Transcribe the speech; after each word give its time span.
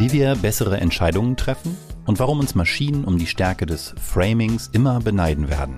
Wie 0.00 0.12
wir 0.12 0.34
bessere 0.34 0.80
Entscheidungen 0.80 1.36
treffen 1.36 1.76
und 2.06 2.18
warum 2.18 2.40
uns 2.40 2.54
Maschinen 2.54 3.04
um 3.04 3.18
die 3.18 3.26
Stärke 3.26 3.66
des 3.66 3.94
Framings 4.00 4.70
immer 4.72 4.98
beneiden 5.00 5.50
werden. 5.50 5.76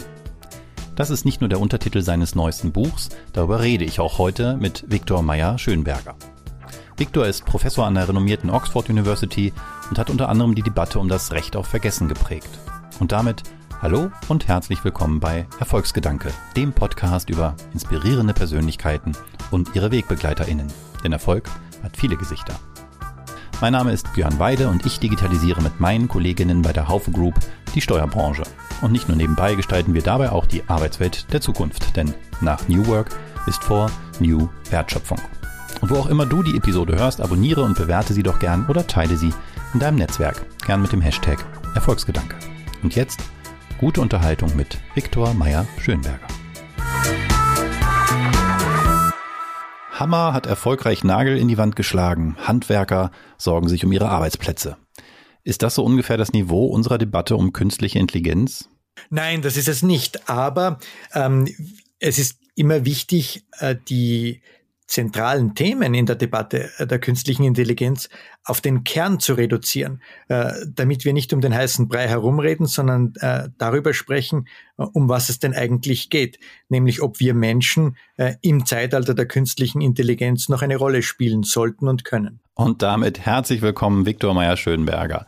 Das 0.95 1.11
ist 1.11 1.25
nicht 1.25 1.41
nur 1.41 1.49
der 1.49 1.59
Untertitel 1.59 2.03
seines 2.03 2.37
neuesten 2.37 2.71
Buchs, 2.71 3.09
darüber 3.33 3.61
rede 3.63 3.85
ich 3.85 3.99
auch 3.99 4.19
heute 4.19 4.57
mit 4.57 4.85
Viktor 4.87 5.23
Meyer-Schönberger. 5.23 6.15
Viktor 6.97 7.27
ist 7.27 7.45
Professor 7.47 7.85
an 7.85 7.97
der 7.97 8.09
renommierten 8.09 8.49
Oxford 8.51 8.91
University 8.91 9.53
und 9.91 9.99
hat 9.99 10.09
unter 10.09 10.29
anderem 10.29 10.55
die 10.55 10.63
Debatte 10.63 11.01
um 11.01 11.09
das 11.09 11.33
Recht 11.33 11.57
auf 11.57 11.67
Vergessen 11.67 12.07
geprägt. 12.07 12.61
Und 13.01 13.11
damit 13.11 13.43
hallo 13.81 14.13
und 14.29 14.47
herzlich 14.47 14.85
willkommen 14.85 15.19
bei 15.19 15.49
Erfolgsgedanke, 15.59 16.31
dem 16.55 16.73
Podcast 16.73 17.29
über 17.29 17.57
inspirierende 17.73 18.35
Persönlichkeiten 18.35 19.17
und 19.51 19.75
ihre 19.75 19.91
WegbegleiterInnen. 19.91 20.69
Denn 21.03 21.11
Erfolg 21.11 21.51
hat 21.83 21.97
viele 21.97 22.17
Gesichter. 22.17 22.55
Mein 23.63 23.75
Name 23.75 23.93
ist 23.93 24.13
Björn 24.13 24.41
Weide 24.41 24.69
und 24.69 24.85
ich 24.87 24.99
digitalisiere 24.99 25.63
mit 25.63 25.79
meinen 25.79 26.09
Kolleginnen 26.09 26.63
bei 26.63 26.73
der 26.73 26.89
Haufe 26.89 27.13
Group 27.13 27.39
die 27.77 27.81
Steuerbranche. 27.81 28.43
Und 28.81 28.91
nicht 28.91 29.07
nur 29.07 29.17
nebenbei 29.17 29.55
gestalten 29.55 29.95
wir 29.95 30.03
dabei 30.03 30.33
auch 30.33 30.47
die 30.47 30.65
Arbeitswelt 30.67 31.33
der 31.33 31.41
Zukunft, 31.41 31.97
denn 31.97 32.13
nach 32.41 32.67
New 32.67 32.85
Work 32.89 33.11
ist 33.47 33.63
vor 33.63 33.89
New 34.19 34.49
Wertschöpfung. 34.71 35.21
Und 35.81 35.91
wo 35.91 35.95
auch 35.95 36.09
immer 36.09 36.27
du 36.27 36.43
die 36.43 36.57
Episode 36.57 36.97
hörst, 36.97 37.21
abonniere 37.21 37.63
und 37.63 37.79
bewerte 37.79 38.15
sie 38.15 38.25
doch 38.25 38.41
gern 38.41 38.67
oder 38.67 38.85
teile 38.85 39.17
sie 39.17 39.33
in 39.75 39.79
deinem 39.79 39.99
Netzwerk, 39.99 40.45
gern 40.67 40.83
mit 40.83 40.91
dem 40.91 41.01
Hashtag 41.01 41.45
Erfolgsgedanke. 41.77 42.35
Und 42.83 42.97
jetzt 42.97 43.23
gute 43.79 44.01
Unterhaltung 44.01 44.57
mit 44.57 44.77
Viktor 44.97 45.35
Meyer-Schönberger. 45.35 46.27
Hammer 49.93 50.33
hat 50.33 50.47
erfolgreich 50.47 51.05
Nagel 51.05 51.37
in 51.37 51.49
die 51.49 51.59
Wand 51.59 51.77
geschlagen. 51.77 52.37
Handwerker 52.39 53.11
sorgen 53.37 53.69
sich 53.69 53.85
um 53.85 53.93
ihre 53.93 54.09
Arbeitsplätze. 54.09 54.79
Ist 55.45 55.63
das 55.63 55.75
so 55.75 55.85
ungefähr 55.85 56.17
das 56.17 56.33
Niveau 56.33 56.67
unserer 56.67 56.99
Debatte 56.99 57.37
um 57.37 57.53
künstliche 57.53 57.99
Intelligenz? 57.99 58.69
Nein, 59.11 59.43
das 59.43 59.57
ist 59.57 59.69
es 59.69 59.83
nicht. 59.83 60.31
Aber 60.31 60.79
ähm, 61.15 61.47
es 61.99 62.19
ist 62.19 62.39
immer 62.55 62.85
wichtig, 62.85 63.45
äh, 63.59 63.77
die 63.89 64.41
zentralen 64.93 65.55
Themen 65.55 65.95
in 65.95 66.05
der 66.05 66.17
Debatte 66.17 66.71
der 66.79 66.99
künstlichen 66.99 67.45
Intelligenz 67.45 68.11
auf 68.45 68.61
den 68.61 68.85
Kern 68.85 69.21
zu 69.21 69.33
reduzieren, 69.33 70.03
äh, 70.29 70.53
damit 70.67 71.07
wir 71.07 71.15
nicht 71.15 71.33
um 71.33 71.41
den 71.41 71.55
heißen 71.55 71.89
Brei 71.89 72.07
herumreden, 72.09 72.67
sondern 72.67 73.15
äh, 73.21 73.49
darüber 73.57 73.95
sprechen, 73.95 74.49
äh, 74.77 74.83
um 74.83 75.09
was 75.09 75.31
es 75.31 75.39
denn 75.39 75.55
eigentlich 75.55 76.11
geht, 76.11 76.39
nämlich 76.69 77.01
ob 77.01 77.21
wir 77.21 77.33
Menschen 77.33 77.97
äh, 78.19 78.35
im 78.43 78.67
Zeitalter 78.67 79.15
der 79.15 79.25
künstlichen 79.25 79.81
Intelligenz 79.81 80.51
noch 80.51 80.61
eine 80.61 80.77
Rolle 80.77 81.03
spielen 81.03 81.43
sollten 81.43 81.89
und 81.89 82.05
können. 82.05 82.41
Und 82.55 82.83
damit 82.83 83.21
herzlich 83.25 83.63
willkommen, 83.63 84.05
Viktor 84.05 84.35
Meyer-Schönberger. 84.35 85.27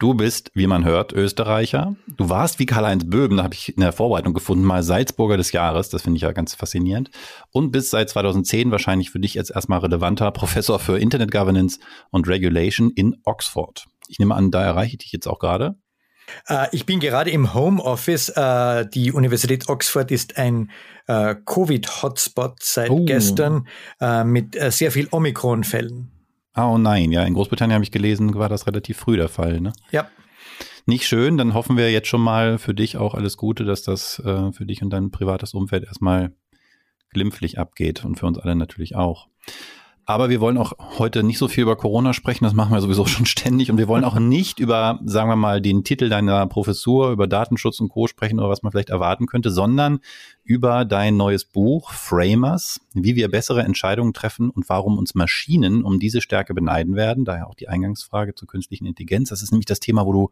Du 0.00 0.14
bist, 0.14 0.50
wie 0.54 0.66
man 0.66 0.86
hört, 0.86 1.12
Österreicher. 1.12 1.94
Du 2.06 2.30
warst 2.30 2.58
wie 2.58 2.64
Karl-Heinz 2.64 3.04
Böben, 3.06 3.36
da 3.36 3.42
habe 3.42 3.54
ich 3.54 3.76
in 3.76 3.82
der 3.82 3.92
Vorbereitung 3.92 4.32
gefunden, 4.32 4.64
mal 4.64 4.82
Salzburger 4.82 5.36
des 5.36 5.52
Jahres. 5.52 5.90
Das 5.90 6.00
finde 6.00 6.16
ich 6.16 6.22
ja 6.22 6.32
ganz 6.32 6.54
faszinierend. 6.54 7.10
Und 7.50 7.70
bist 7.70 7.90
seit 7.90 8.08
2010 8.08 8.70
wahrscheinlich 8.70 9.10
für 9.10 9.20
dich 9.20 9.34
jetzt 9.34 9.50
erstmal 9.50 9.80
relevanter 9.80 10.30
Professor 10.32 10.78
für 10.78 10.98
Internet 10.98 11.30
Governance 11.30 11.80
und 12.10 12.26
Regulation 12.26 12.90
in 12.90 13.18
Oxford. 13.24 13.88
Ich 14.08 14.18
nehme 14.18 14.34
an, 14.34 14.50
da 14.50 14.62
erreiche 14.62 14.92
ich 14.92 14.98
dich 15.00 15.12
jetzt 15.12 15.26
auch 15.26 15.38
gerade. 15.38 15.74
Äh, 16.48 16.68
ich 16.72 16.86
bin 16.86 16.98
gerade 16.98 17.30
im 17.30 17.52
Homeoffice. 17.52 18.30
Äh, 18.30 18.86
die 18.88 19.12
Universität 19.12 19.68
Oxford 19.68 20.10
ist 20.10 20.38
ein 20.38 20.70
äh, 21.08 21.34
Covid-Hotspot 21.44 22.62
seit 22.62 22.88
oh. 22.88 23.04
gestern 23.04 23.68
mit 24.24 24.56
sehr 24.72 24.92
viel 24.92 25.08
Omikron-Fällen. 25.10 26.19
Ah, 26.52 26.70
oh 26.70 26.78
nein, 26.78 27.12
ja, 27.12 27.22
in 27.24 27.34
Großbritannien 27.34 27.74
habe 27.74 27.84
ich 27.84 27.92
gelesen, 27.92 28.34
war 28.34 28.48
das 28.48 28.66
relativ 28.66 28.98
früh 28.98 29.16
der 29.16 29.28
Fall, 29.28 29.60
ne? 29.60 29.72
Ja. 29.92 30.08
Nicht 30.86 31.06
schön, 31.06 31.36
dann 31.36 31.54
hoffen 31.54 31.76
wir 31.76 31.92
jetzt 31.92 32.08
schon 32.08 32.22
mal 32.22 32.58
für 32.58 32.74
dich 32.74 32.96
auch 32.96 33.14
alles 33.14 33.36
Gute, 33.36 33.64
dass 33.64 33.82
das 33.82 34.18
äh, 34.20 34.52
für 34.52 34.66
dich 34.66 34.82
und 34.82 34.90
dein 34.90 35.10
privates 35.10 35.54
Umfeld 35.54 35.84
erstmal 35.84 36.32
glimpflich 37.10 37.58
abgeht 37.58 38.04
und 38.04 38.18
für 38.18 38.26
uns 38.26 38.38
alle 38.38 38.56
natürlich 38.56 38.96
auch. 38.96 39.28
Aber 40.10 40.28
wir 40.28 40.40
wollen 40.40 40.58
auch 40.58 40.72
heute 40.98 41.22
nicht 41.22 41.38
so 41.38 41.46
viel 41.46 41.62
über 41.62 41.76
Corona 41.76 42.12
sprechen, 42.12 42.42
das 42.42 42.52
machen 42.52 42.72
wir 42.72 42.80
sowieso 42.80 43.06
schon 43.06 43.26
ständig. 43.26 43.70
Und 43.70 43.78
wir 43.78 43.86
wollen 43.86 44.02
auch 44.02 44.18
nicht 44.18 44.58
über, 44.58 44.98
sagen 45.04 45.30
wir 45.30 45.36
mal, 45.36 45.60
den 45.60 45.84
Titel 45.84 46.08
deiner 46.08 46.48
Professur, 46.48 47.12
über 47.12 47.28
Datenschutz 47.28 47.78
und 47.78 47.90
Co. 47.90 48.08
sprechen 48.08 48.40
oder 48.40 48.48
was 48.48 48.64
man 48.64 48.72
vielleicht 48.72 48.90
erwarten 48.90 49.26
könnte, 49.26 49.52
sondern 49.52 50.00
über 50.42 50.84
dein 50.84 51.16
neues 51.16 51.44
Buch 51.44 51.92
Framers, 51.92 52.80
wie 52.92 53.14
wir 53.14 53.30
bessere 53.30 53.62
Entscheidungen 53.62 54.12
treffen 54.12 54.50
und 54.50 54.68
warum 54.68 54.98
uns 54.98 55.14
Maschinen 55.14 55.84
um 55.84 56.00
diese 56.00 56.20
Stärke 56.20 56.54
beneiden 56.54 56.96
werden. 56.96 57.24
Daher 57.24 57.46
auch 57.46 57.54
die 57.54 57.68
Eingangsfrage 57.68 58.34
zur 58.34 58.48
künstlichen 58.48 58.86
Intelligenz. 58.86 59.28
Das 59.28 59.42
ist 59.42 59.52
nämlich 59.52 59.66
das 59.66 59.78
Thema, 59.78 60.06
wo 60.06 60.12
du 60.12 60.30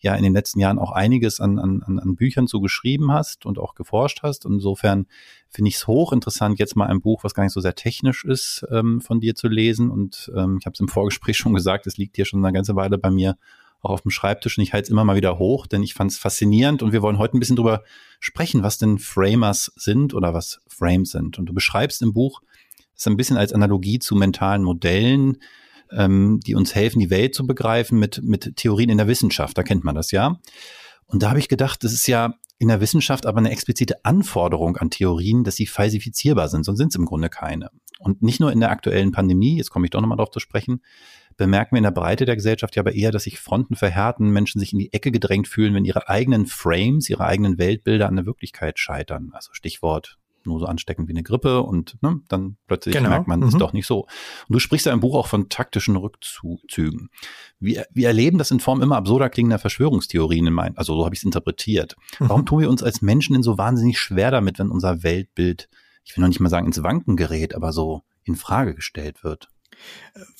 ja 0.00 0.14
in 0.14 0.22
den 0.22 0.32
letzten 0.32 0.60
Jahren 0.60 0.78
auch 0.78 0.92
einiges 0.92 1.40
an, 1.40 1.58
an, 1.58 1.82
an 1.82 2.16
Büchern 2.16 2.46
zu 2.46 2.60
geschrieben 2.60 3.12
hast 3.12 3.46
und 3.46 3.58
auch 3.58 3.74
geforscht 3.74 4.20
hast. 4.22 4.44
insofern 4.44 5.06
finde 5.48 5.68
ich 5.68 5.76
es 5.76 5.86
hochinteressant, 5.86 6.58
jetzt 6.58 6.76
mal 6.76 6.86
ein 6.86 7.00
Buch, 7.00 7.24
was 7.24 7.34
gar 7.34 7.42
nicht 7.42 7.52
so 7.52 7.60
sehr 7.60 7.74
technisch 7.74 8.24
ist, 8.24 8.66
ähm, 8.70 9.00
von 9.00 9.20
dir 9.20 9.34
zu 9.34 9.48
lesen. 9.48 9.90
Und 9.90 10.32
ähm, 10.36 10.58
ich 10.60 10.66
habe 10.66 10.74
es 10.74 10.80
im 10.80 10.88
Vorgespräch 10.88 11.36
schon 11.38 11.54
gesagt, 11.54 11.86
es 11.86 11.96
liegt 11.96 12.16
hier 12.16 12.24
schon 12.24 12.44
eine 12.44 12.52
ganze 12.52 12.76
Weile 12.76 12.98
bei 12.98 13.10
mir 13.10 13.36
auch 13.82 13.90
auf 13.90 14.02
dem 14.02 14.10
Schreibtisch 14.10 14.58
und 14.58 14.64
ich 14.64 14.72
halte 14.72 14.84
es 14.84 14.90
immer 14.90 15.04
mal 15.04 15.16
wieder 15.16 15.38
hoch, 15.38 15.66
denn 15.66 15.82
ich 15.82 15.94
fand 15.94 16.10
es 16.10 16.18
faszinierend 16.18 16.82
und 16.82 16.92
wir 16.92 17.02
wollen 17.02 17.18
heute 17.18 17.36
ein 17.36 17.40
bisschen 17.40 17.56
drüber 17.56 17.82
sprechen, 18.18 18.62
was 18.62 18.78
denn 18.78 18.98
Framers 18.98 19.72
sind 19.74 20.12
oder 20.12 20.34
was 20.34 20.60
Frames 20.68 21.12
sind. 21.12 21.38
Und 21.38 21.46
du 21.46 21.54
beschreibst 21.54 22.02
im 22.02 22.12
Buch, 22.12 22.42
ist 22.94 23.06
ein 23.06 23.16
bisschen 23.16 23.38
als 23.38 23.54
Analogie 23.54 23.98
zu 23.98 24.14
mentalen 24.14 24.62
Modellen, 24.62 25.38
ähm, 25.92 26.40
die 26.44 26.54
uns 26.54 26.74
helfen, 26.74 27.00
die 27.00 27.10
Welt 27.10 27.34
zu 27.34 27.46
begreifen 27.46 27.98
mit, 27.98 28.22
mit 28.22 28.56
Theorien 28.56 28.90
in 28.90 28.98
der 28.98 29.08
Wissenschaft. 29.08 29.56
Da 29.56 29.62
kennt 29.62 29.84
man 29.84 29.94
das 29.94 30.10
ja. 30.10 30.40
Und 31.06 31.22
da 31.22 31.30
habe 31.30 31.38
ich 31.38 31.48
gedacht, 31.48 31.82
das 31.82 31.92
ist 31.92 32.06
ja 32.06 32.34
in 32.58 32.68
der 32.68 32.80
Wissenschaft 32.80 33.26
aber 33.26 33.38
eine 33.38 33.50
explizite 33.50 34.04
Anforderung 34.04 34.76
an 34.76 34.90
Theorien, 34.90 35.44
dass 35.44 35.56
sie 35.56 35.66
falsifizierbar 35.66 36.48
sind, 36.48 36.64
sonst 36.64 36.78
sind 36.78 36.88
es 36.88 36.96
im 36.96 37.06
Grunde 37.06 37.30
keine. 37.30 37.70
Und 37.98 38.22
nicht 38.22 38.38
nur 38.38 38.52
in 38.52 38.60
der 38.60 38.70
aktuellen 38.70 39.12
Pandemie, 39.12 39.56
jetzt 39.56 39.70
komme 39.70 39.86
ich 39.86 39.90
doch 39.90 40.00
nochmal 40.00 40.18
darauf 40.18 40.30
zu 40.30 40.40
sprechen, 40.40 40.82
bemerken 41.38 41.72
wir 41.72 41.78
in 41.78 41.84
der 41.84 41.90
Breite 41.90 42.26
der 42.26 42.36
Gesellschaft 42.36 42.76
ja 42.76 42.82
aber 42.82 42.94
eher, 42.94 43.12
dass 43.12 43.24
sich 43.24 43.40
Fronten 43.40 43.76
verhärten, 43.76 44.30
Menschen 44.30 44.60
sich 44.60 44.74
in 44.74 44.78
die 44.78 44.92
Ecke 44.92 45.10
gedrängt 45.10 45.48
fühlen, 45.48 45.74
wenn 45.74 45.86
ihre 45.86 46.08
eigenen 46.08 46.46
Frames, 46.46 47.08
ihre 47.08 47.24
eigenen 47.24 47.56
Weltbilder 47.58 48.08
an 48.08 48.16
der 48.16 48.26
Wirklichkeit 48.26 48.78
scheitern. 48.78 49.30
Also 49.32 49.54
Stichwort 49.54 50.18
nur 50.46 50.60
so 50.60 50.66
ansteckend 50.66 51.08
wie 51.08 51.12
eine 51.12 51.22
Grippe 51.22 51.62
und 51.62 51.96
ne, 52.02 52.20
dann 52.28 52.56
plötzlich 52.66 52.94
genau. 52.94 53.10
merkt 53.10 53.28
man, 53.28 53.40
mhm. 53.40 53.48
ist 53.48 53.58
doch 53.58 53.72
nicht 53.72 53.86
so. 53.86 54.00
Und 54.00 54.52
du 54.54 54.58
sprichst 54.58 54.86
ja 54.86 54.92
im 54.92 55.00
Buch 55.00 55.14
auch 55.14 55.26
von 55.26 55.48
taktischen 55.48 55.96
Rückzügen. 55.96 57.10
Wir, 57.58 57.86
wir 57.92 58.08
erleben 58.08 58.38
das 58.38 58.50
in 58.50 58.60
Form 58.60 58.82
immer 58.82 58.96
absurder 58.96 59.30
klingender 59.30 59.58
Verschwörungstheorien 59.58 60.46
in 60.46 60.52
meinen, 60.52 60.76
also 60.76 60.94
so 60.94 61.04
habe 61.04 61.14
ich 61.14 61.20
es 61.20 61.24
interpretiert. 61.24 61.96
Mhm. 62.18 62.28
Warum 62.28 62.46
tun 62.46 62.60
wir 62.60 62.70
uns 62.70 62.82
als 62.82 63.02
Menschen 63.02 63.34
denn 63.34 63.42
so 63.42 63.58
wahnsinnig 63.58 63.98
schwer 63.98 64.30
damit, 64.30 64.58
wenn 64.58 64.70
unser 64.70 65.02
Weltbild, 65.02 65.68
ich 66.04 66.16
will 66.16 66.22
noch 66.22 66.28
nicht 66.28 66.40
mal 66.40 66.48
sagen 66.48 66.66
ins 66.66 66.82
Wanken 66.82 67.16
gerät, 67.16 67.54
aber 67.54 67.72
so 67.72 68.02
in 68.24 68.36
Frage 68.36 68.74
gestellt 68.74 69.24
wird? 69.24 69.48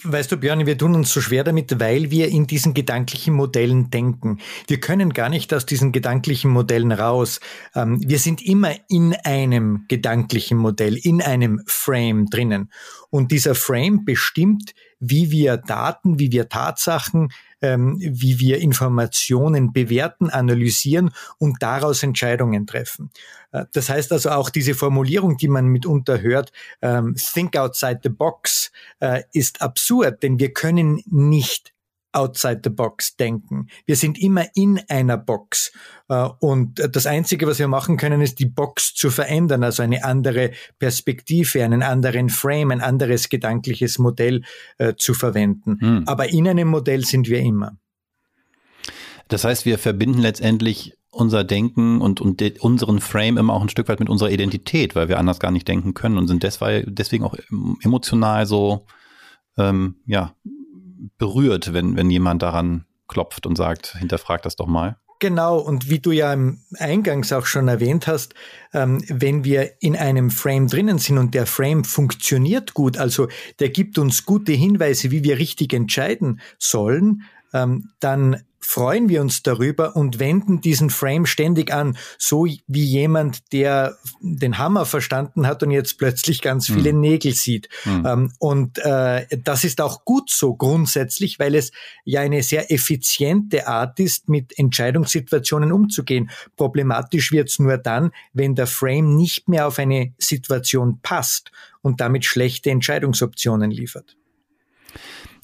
Weißt 0.03 0.33
du, 0.33 0.37
Björn, 0.37 0.67
wir 0.67 0.77
tun 0.77 0.95
uns 0.95 1.13
so 1.13 1.21
schwer 1.21 1.45
damit, 1.45 1.79
weil 1.79 2.11
wir 2.11 2.29
in 2.29 2.47
diesen 2.47 2.75
gedanklichen 2.75 3.35
Modellen 3.35 3.91
denken. 3.91 4.39
Wir 4.67 4.81
können 4.81 5.13
gar 5.13 5.29
nicht 5.29 5.55
aus 5.55 5.65
diesen 5.65 5.93
gedanklichen 5.93 6.51
Modellen 6.51 6.93
raus. 6.93 7.41
Ähm, 7.75 8.01
wir 8.05 8.19
sind 8.19 8.45
immer 8.45 8.73
in 8.89 9.15
einem 9.25 9.85
gedanklichen 9.89 10.59
Modell, 10.59 10.97
in 10.97 11.23
einem 11.23 11.63
Frame 11.67 12.27
drinnen. 12.27 12.71
Und 13.11 13.31
dieser 13.33 13.55
Frame 13.55 14.05
bestimmt, 14.05 14.75
wie 14.99 15.31
wir 15.31 15.57
Daten, 15.57 16.19
wie 16.19 16.33
wir 16.33 16.49
Tatsachen, 16.49 17.31
ähm, 17.63 17.97
wie 18.01 18.39
wir 18.39 18.59
Informationen 18.59 19.73
bewerten, 19.73 20.31
analysieren 20.31 21.11
und 21.39 21.63
daraus 21.63 22.03
Entscheidungen 22.03 22.67
treffen. 22.67 23.11
Äh, 23.53 23.67
das 23.73 23.89
heißt 23.89 24.13
also 24.13 24.31
auch 24.31 24.51
diese 24.51 24.75
Formulierung, 24.75 25.37
die 25.37 25.49
man 25.49 25.67
mitunter 25.67 26.21
hört, 26.21 26.53
ähm, 26.83 27.15
think 27.17 27.57
outside 27.57 28.01
the 28.03 28.09
box, 28.09 28.73
äh, 29.01 29.23
ist 29.33 29.63
absurd, 29.63 30.23
denn 30.23 30.39
wir 30.39 30.53
können 30.53 31.03
nicht 31.07 31.73
outside 32.13 32.61
the 32.65 32.71
box 32.71 33.17
denken. 33.17 33.69
Wir 33.87 33.97
sind 33.97 34.19
immer 34.19 34.47
in 34.55 34.81
einer 34.89 35.17
Box. 35.17 35.73
Äh, 36.09 36.29
und 36.41 36.83
das 36.95 37.07
Einzige, 37.07 37.47
was 37.47 37.59
wir 37.59 37.69
machen 37.69 37.97
können, 37.97 38.21
ist 38.21 38.39
die 38.39 38.47
Box 38.47 38.95
zu 38.95 39.11
verändern, 39.11 39.63
also 39.65 39.83
eine 39.83 40.05
andere 40.05 40.53
Perspektive, 40.79 41.65
einen 41.65 41.83
anderen 41.83 42.29
Frame, 42.29 42.73
ein 42.73 42.81
anderes 42.81 43.29
gedankliches 43.29 43.99
Modell 43.99 44.43
äh, 44.79 44.95
zu 44.97 45.15
verwenden. 45.15 45.79
Hm. 45.81 46.05
Aber 46.07 46.29
in 46.29 46.49
einem 46.49 46.69
Modell 46.69 47.05
sind 47.05 47.29
wir 47.29 47.41
immer. 47.41 47.77
Das 49.29 49.45
heißt, 49.45 49.65
wir 49.65 49.79
verbinden 49.79 50.19
letztendlich 50.19 50.95
unser 51.13 51.45
Denken 51.45 52.01
und, 52.01 52.21
und 52.21 52.43
unseren 52.61 53.01
Frame 53.01 53.39
immer 53.39 53.55
auch 53.55 53.63
ein 53.63 53.69
Stück 53.69 53.89
weit 53.89 54.01
mit 54.01 54.09
unserer 54.09 54.31
Identität, 54.31 54.95
weil 54.95 55.09
wir 55.09 55.19
anders 55.19 55.41
gar 55.41 55.51
nicht 55.51 55.67
denken 55.67 55.95
können 55.95 56.19
und 56.19 56.29
sind 56.29 56.43
deswegen 56.43 57.25
auch 57.25 57.35
emotional 57.83 58.47
so 58.47 58.87
ähm, 59.57 59.97
ja, 60.07 60.35
berührt, 61.19 61.73
wenn, 61.73 61.97
wenn 61.97 62.11
jemand 62.11 62.43
daran 62.43 62.85
klopft 63.09 63.47
und 63.47 63.57
sagt, 63.57 63.97
hinterfragt 63.99 64.45
das 64.45 64.57
doch 64.57 64.67
mal. 64.67 64.97
Genau, 65.21 65.59
und 65.59 65.91
wie 65.91 65.99
du 65.99 66.13
ja 66.13 66.33
im 66.33 66.63
Eingangs 66.79 67.31
auch 67.31 67.45
schon 67.45 67.69
erwähnt 67.69 68.07
hast, 68.07 68.35
ähm, 68.73 69.05
wenn 69.09 69.45
wir 69.45 69.73
in 69.81 69.95
einem 69.95 70.31
Frame 70.31 70.67
drinnen 70.67 70.99
sind 70.99 71.19
und 71.19 71.35
der 71.35 71.45
Frame 71.45 71.85
funktioniert 71.85 72.73
gut, 72.73 72.97
also 72.97 73.29
der 73.59 73.69
gibt 73.69 73.99
uns 73.99 74.25
gute 74.25 74.53
Hinweise, 74.53 75.11
wie 75.11 75.23
wir 75.23 75.39
richtig 75.39 75.75
entscheiden 75.75 76.41
sollen, 76.59 77.25
ähm, 77.53 77.91
dann 78.01 78.43
freuen 78.61 79.09
wir 79.09 79.21
uns 79.23 79.43
darüber 79.43 79.97
und 79.97 80.19
wenden 80.19 80.61
diesen 80.61 80.91
Frame 80.91 81.27
ständig 81.27 81.73
an, 81.73 81.97
so 82.19 82.47
wie 82.67 82.85
jemand, 82.85 83.53
der 83.53 83.97
den 84.21 84.59
Hammer 84.59 84.85
verstanden 84.85 85.47
hat 85.47 85.63
und 85.63 85.71
jetzt 85.71 85.99
plötzlich 85.99 86.43
ganz 86.43 86.69
hm. 86.69 86.77
viele 86.77 86.93
mhm. 86.93 87.01
Nägel 87.01 87.35
sieht. 87.35 87.69
Mhm. 87.85 88.33
und 88.39 88.79
äh, 88.79 89.27
das 89.45 89.65
ist 89.65 89.81
auch 89.81 90.05
gut 90.05 90.31
so 90.31 90.55
grundsätzlich, 90.55 91.39
weil 91.39 91.55
es 91.55 91.73
ja 92.05 92.21
eine 92.21 92.43
sehr 92.43 92.71
effiziente 92.71 93.67
Art 93.67 93.99
ist, 93.99 94.29
mit 94.29 94.59
Entscheidungssituationen 94.59 95.73
umzugehen. 95.73 96.31
Problematisch 96.57 97.33
wird 97.33 97.49
es 97.49 97.59
nur 97.59 97.79
dann, 97.79 98.11
wenn 98.33 98.55
der 98.55 98.67
Frame 98.67 99.17
nicht 99.17 99.49
mehr 99.49 99.67
auf 99.67 99.79
eine 99.79 100.13
Situation 100.19 101.01
passt 101.03 101.51
und 101.83 102.01
damit 102.01 102.25
schlechte 102.25 102.71
Entscheidungsoptionen 102.71 103.71
liefert. 103.71 104.17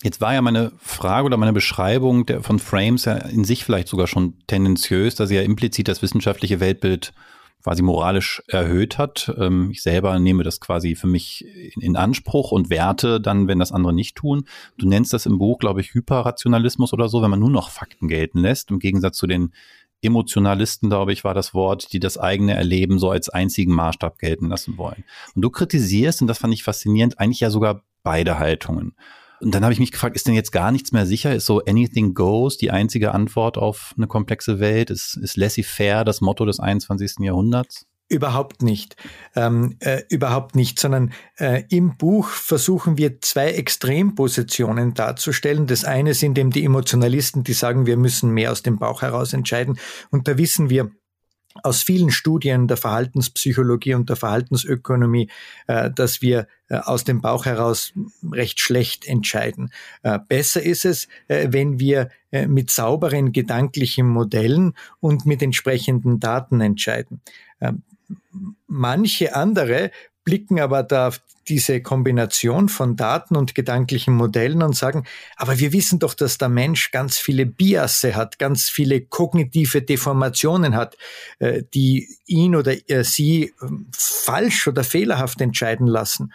Jetzt 0.03 0.21
war 0.21 0.35
ja 0.35 0.43
meine 0.43 0.73
Frage 0.79 1.27
oder 1.27 1.37
meine 1.37 1.53
Beschreibung 1.53 2.27
der, 2.27 2.43
von 2.43 2.59
Frames 2.59 3.07
ja 3.07 3.15
in 3.15 3.45
sich 3.45 3.65
vielleicht 3.65 3.89
sogar 3.89 4.07
schon 4.07 4.35
tendenziös, 4.47 5.15
dass 5.15 5.29
sie 5.29 5.37
ja 5.37 5.43
implizit 5.43 5.89
das 5.89 6.03
wissenschaftliche 6.03 6.61
Weltbild 6.61 7.13
quasi 7.63 7.83
moralisch 7.83 8.43
erhöht 8.47 8.97
hat. 8.99 9.35
Ähm, 9.39 9.71
ich 9.73 9.83
selber 9.83 10.19
nehme 10.21 10.45
das 10.45 10.61
quasi 10.61 10.95
für 10.95 11.09
mich 11.09 11.45
in, 11.81 11.97
Anspruch 11.97 12.53
und 12.53 12.71
werte 12.71 13.21
dann, 13.21 13.49
wenn 13.49 13.59
das 13.59 13.73
andere 13.73 13.93
nicht 13.93 14.17
tun. 14.17 14.45
Du 14.79 14.87
nennst 14.87 15.13
das 15.13 15.27
im 15.27 15.39
Buch, 15.39 15.59
glaube 15.59 15.81
ich, 15.81 15.93
Hyperrationalismus 15.93 16.93
oder 16.93 17.09
so, 17.09 17.23
wenn 17.23 17.31
man 17.31 17.41
nur 17.41 17.51
noch 17.51 17.71
Fakten 17.71 18.07
gelten 18.07 18.39
lässt, 18.39 18.71
im 18.71 18.79
Gegensatz 18.79 19.17
zu 19.17 19.27
den 19.27 19.53
Emotionalisten, 20.03 20.91
glaube 20.91 21.13
ich, 21.13 21.25
war 21.25 21.35
das 21.35 21.55
Wort, 21.55 21.93
die 21.93 21.99
das 21.99 22.19
eigene 22.19 22.55
Erleben 22.55 22.99
so 22.99 23.11
als 23.11 23.29
einzigen 23.31 23.75
Maßstab 23.75 24.19
gelten 24.19 24.49
lassen 24.49 24.79
wollen. 24.79 25.05
Und 25.35 25.43
du 25.43 25.51
kritisierst, 25.51 26.21
und 26.21 26.29
das 26.29 26.39
fand 26.39 26.55
ich 26.55 26.63
faszinierend, 26.63 27.19
eigentlich 27.19 27.41
ja 27.41 27.51
sogar 27.51 27.83
beide 28.05 28.39
Haltungen. 28.39 28.95
Und 29.41 29.55
dann 29.55 29.63
habe 29.63 29.73
ich 29.73 29.81
mich 29.81 29.93
gefragt, 29.93 30.17
ist 30.17 30.27
denn 30.27 30.35
jetzt 30.35 30.53
gar 30.53 30.73
nichts 30.73 30.93
mehr 30.93 31.07
sicher? 31.07 31.35
Ist 31.35 31.47
so 31.47 31.63
anything 31.65 32.15
goes 32.15 32.57
die 32.57 32.71
einzige 32.71 33.13
Antwort 33.13 33.59
auf 33.59 33.95
eine 33.97 34.07
komplexe 34.07 34.61
Welt? 34.61 34.91
Ist, 34.91 35.17
ist 35.17 35.37
laissez-faire 35.37 36.05
das 36.05 36.21
Motto 36.21 36.45
des 36.45 36.61
21. 36.61 37.17
Jahrhunderts? 37.21 37.87
Überhaupt 38.09 38.63
nicht. 38.63 38.97
Ähm, 39.35 39.77
äh, 39.81 40.03
überhaupt 40.09 40.55
nicht, 40.55 40.79
sondern 40.79 41.13
äh, 41.39 41.65
im 41.71 41.97
Buch 41.97 42.29
versuchen 42.29 42.99
wir 42.99 43.21
zwei 43.21 43.49
Extrempositionen 43.51 44.95
darzustellen. 44.95 45.67
Das 45.67 45.85
eine 45.85 46.15
sind 46.15 46.39
eben 46.39 46.53
die 46.53 46.65
Emotionalisten, 46.65 47.43
die 47.43 47.53
sagen, 47.53 47.85
wir 47.85 47.97
müssen 47.97 48.31
mehr 48.31 48.53
aus 48.53 48.63
dem 48.63 48.79
Bauch 48.79 49.03
heraus 49.03 49.33
entscheiden. 49.33 49.79
Und 50.11 50.29
da 50.29 50.39
wissen 50.39 50.71
wir, 50.71 50.93
aus 51.63 51.83
vielen 51.83 52.11
Studien 52.11 52.69
der 52.69 52.77
Verhaltenspsychologie 52.77 53.95
und 53.95 54.09
der 54.09 54.17
Verhaltensökonomie, 54.17 55.31
äh, 55.67 55.91
dass 55.91 56.23
wir 56.23 56.47
äh, 56.69 56.77
aus 56.77 57.05
dem 57.05 57.21
Bauch 57.21 57.45
heraus 57.45 57.93
recht 58.33 58.61
schlecht 58.61 59.07
entscheiden. 59.07 59.71
Äh, 60.03 60.19
besser 60.29 60.63
ist 60.63 60.85
es, 60.85 61.09
wenn 61.29 61.79
wir 61.79 62.11
mit 62.49 62.71
sauberen 62.71 63.33
gedanklichen 63.33 64.07
Modellen 64.07 64.75
und 65.01 65.25
mit 65.25 65.43
entsprechenden 65.43 66.21
Daten 66.21 66.61
entscheiden. 66.61 67.23
Manche 68.67 69.35
andere 69.35 69.91
blicken 70.27 70.61
aber 70.61 70.83
da 70.83 71.13
diese 71.49 71.81
Kombination 71.81 72.69
von 72.69 72.97
Daten 72.97 73.37
und 73.37 73.55
gedanklichen 73.55 74.13
Modellen 74.13 74.63
und 74.63 74.75
sagen, 74.75 75.05
aber 75.37 75.61
wir 75.61 75.73
wissen 75.73 76.01
doch, 76.01 76.15
dass 76.15 76.37
der 76.37 76.49
Mensch 76.49 76.91
ganz 76.91 77.17
viele 77.17 77.47
Biasse 77.47 78.17
hat, 78.17 78.41
ganz 78.41 78.65
viele 78.65 79.01
kognitive 79.01 79.81
Deformationen 79.81 80.75
hat, 80.75 80.97
äh, 81.39 81.63
die 81.73 82.09
ihn 82.27 82.57
oder 82.57 82.75
sie 83.05 83.55
ähm, 83.63 83.87
falsch 83.93 84.67
oder 84.67 84.83
fehlerhaft 84.83 85.41
entscheiden 85.41 85.87
lassen. 85.87 86.33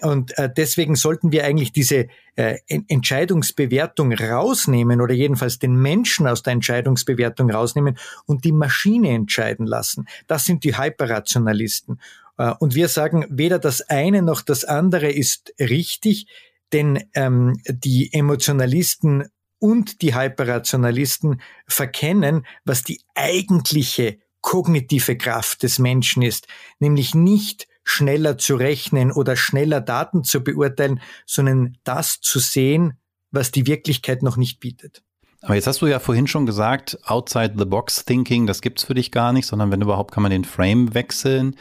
Und 0.00 0.36
äh, 0.38 0.50
deswegen 0.54 0.96
sollten 0.96 1.32
wir 1.32 1.44
eigentlich 1.44 1.72
diese 1.72 2.08
äh, 2.36 2.58
Entscheidungsbewertung 2.66 4.12
rausnehmen 4.12 5.00
oder 5.00 5.14
jedenfalls 5.14 5.58
den 5.58 5.76
Menschen 5.76 6.26
aus 6.26 6.42
der 6.42 6.52
Entscheidungsbewertung 6.52 7.50
rausnehmen 7.50 7.96
und 8.26 8.44
die 8.44 8.52
Maschine 8.52 9.10
entscheiden 9.10 9.66
lassen. 9.66 10.06
Das 10.26 10.44
sind 10.44 10.62
die 10.64 10.76
Hyperrationalisten. 10.76 12.00
Äh, 12.38 12.52
und 12.58 12.74
wir 12.74 12.88
sagen, 12.88 13.26
weder 13.30 13.58
das 13.58 13.80
eine 13.82 14.22
noch 14.22 14.42
das 14.42 14.64
andere 14.64 15.10
ist 15.10 15.52
richtig, 15.58 16.26
denn 16.72 17.04
ähm, 17.14 17.60
die 17.68 18.12
Emotionalisten 18.12 19.28
und 19.58 20.02
die 20.02 20.14
Hyperrationalisten 20.14 21.40
verkennen, 21.66 22.46
was 22.64 22.82
die 22.82 23.00
eigentliche 23.14 24.18
kognitive 24.40 25.16
Kraft 25.16 25.62
des 25.62 25.78
Menschen 25.78 26.22
ist, 26.22 26.48
nämlich 26.78 27.14
nicht 27.14 27.66
schneller 27.82 28.36
zu 28.38 28.56
rechnen 28.56 29.12
oder 29.12 29.36
schneller 29.36 29.80
Daten 29.80 30.24
zu 30.24 30.42
beurteilen, 30.42 31.00
sondern 31.26 31.78
das 31.84 32.20
zu 32.20 32.38
sehen, 32.38 32.98
was 33.30 33.52
die 33.52 33.66
Wirklichkeit 33.66 34.22
noch 34.22 34.36
nicht 34.36 34.60
bietet. 34.60 35.02
Aber 35.40 35.54
jetzt 35.54 35.66
hast 35.66 35.82
du 35.82 35.86
ja 35.86 35.98
vorhin 35.98 36.26
schon 36.26 36.46
gesagt, 36.46 36.98
outside 37.04 37.54
the 37.58 37.66
box 37.66 38.04
thinking, 38.04 38.46
das 38.46 38.62
gibt's 38.62 38.84
für 38.84 38.94
dich 38.94 39.12
gar 39.12 39.32
nicht, 39.32 39.46
sondern 39.46 39.70
wenn 39.70 39.82
überhaupt 39.82 40.12
kann 40.12 40.22
man 40.22 40.30
den 40.30 40.44
Frame 40.44 40.94
wechseln. 40.94 41.56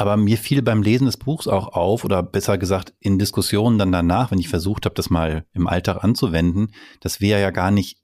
Aber 0.00 0.16
mir 0.16 0.38
fiel 0.38 0.62
beim 0.62 0.82
Lesen 0.82 1.04
des 1.04 1.18
Buchs 1.18 1.46
auch 1.46 1.68
auf, 1.74 2.06
oder 2.06 2.22
besser 2.22 2.56
gesagt 2.56 2.94
in 3.00 3.18
Diskussionen 3.18 3.78
dann 3.78 3.92
danach, 3.92 4.30
wenn 4.30 4.38
ich 4.38 4.48
versucht 4.48 4.86
habe, 4.86 4.94
das 4.94 5.10
mal 5.10 5.44
im 5.52 5.66
Alltag 5.66 6.02
anzuwenden, 6.02 6.72
dass 7.00 7.20
wir 7.20 7.38
ja 7.38 7.50
gar 7.50 7.70
nicht 7.70 7.98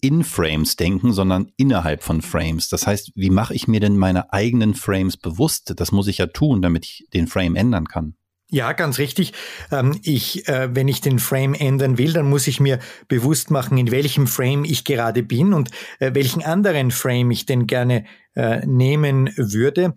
in 0.00 0.24
Frames 0.24 0.74
denken, 0.74 1.12
sondern 1.12 1.52
innerhalb 1.56 2.02
von 2.02 2.22
Frames. 2.22 2.70
Das 2.70 2.88
heißt, 2.88 3.12
wie 3.14 3.30
mache 3.30 3.54
ich 3.54 3.68
mir 3.68 3.78
denn 3.78 3.96
meine 3.96 4.32
eigenen 4.32 4.74
Frames 4.74 5.16
bewusst? 5.16 5.74
Das 5.76 5.92
muss 5.92 6.08
ich 6.08 6.18
ja 6.18 6.26
tun, 6.26 6.60
damit 6.60 6.84
ich 6.84 7.06
den 7.14 7.28
Frame 7.28 7.54
ändern 7.54 7.86
kann. 7.86 8.16
Ja, 8.48 8.72
ganz 8.72 8.98
richtig. 8.98 9.32
Ähm, 9.70 10.00
ich, 10.02 10.48
äh, 10.48 10.74
wenn 10.74 10.88
ich 10.88 11.00
den 11.00 11.20
Frame 11.20 11.54
ändern 11.54 11.98
will, 11.98 12.12
dann 12.12 12.28
muss 12.28 12.48
ich 12.48 12.58
mir 12.58 12.80
bewusst 13.06 13.52
machen, 13.52 13.78
in 13.78 13.92
welchem 13.92 14.26
Frame 14.26 14.64
ich 14.64 14.84
gerade 14.84 15.22
bin 15.22 15.52
und 15.52 15.70
äh, 16.00 16.14
welchen 16.14 16.42
anderen 16.42 16.90
Frame 16.90 17.30
ich 17.30 17.46
denn 17.46 17.68
gerne 17.68 18.06
äh, 18.34 18.66
nehmen 18.66 19.30
würde. 19.36 19.94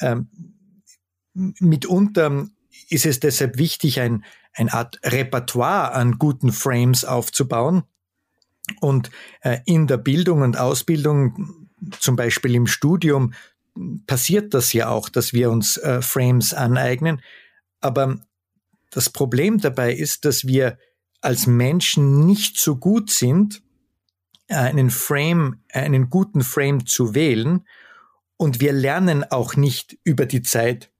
Ähm, 0.00 0.28
mitunter 1.34 2.48
ist 2.88 3.06
es 3.06 3.20
deshalb 3.20 3.58
wichtig, 3.58 4.00
ein, 4.00 4.24
eine 4.52 4.72
Art 4.72 4.98
Repertoire 5.04 5.92
an 5.92 6.18
guten 6.18 6.52
Frames 6.52 7.04
aufzubauen. 7.04 7.84
Und 8.80 9.10
äh, 9.42 9.58
in 9.66 9.86
der 9.86 9.98
Bildung 9.98 10.42
und 10.42 10.56
Ausbildung, 10.56 11.68
zum 11.98 12.16
Beispiel 12.16 12.54
im 12.54 12.66
Studium, 12.66 13.34
passiert 14.06 14.54
das 14.54 14.72
ja 14.72 14.88
auch, 14.88 15.08
dass 15.08 15.32
wir 15.32 15.50
uns 15.50 15.76
äh, 15.76 16.00
Frames 16.00 16.54
aneignen. 16.54 17.20
Aber 17.80 18.20
das 18.90 19.10
Problem 19.10 19.58
dabei 19.58 19.92
ist, 19.92 20.24
dass 20.24 20.46
wir 20.46 20.78
als 21.20 21.46
Menschen 21.46 22.26
nicht 22.26 22.58
so 22.58 22.76
gut 22.76 23.10
sind, 23.10 23.62
einen 24.48 24.90
Frame, 24.90 25.62
einen 25.72 26.10
guten 26.10 26.42
Frame 26.42 26.86
zu 26.86 27.14
wählen 27.14 27.64
und 28.44 28.60
wir 28.60 28.74
lernen 28.74 29.24
auch 29.30 29.56
nicht 29.56 29.96
über 30.04 30.26
die 30.26 30.42
Zeit, 30.42 30.90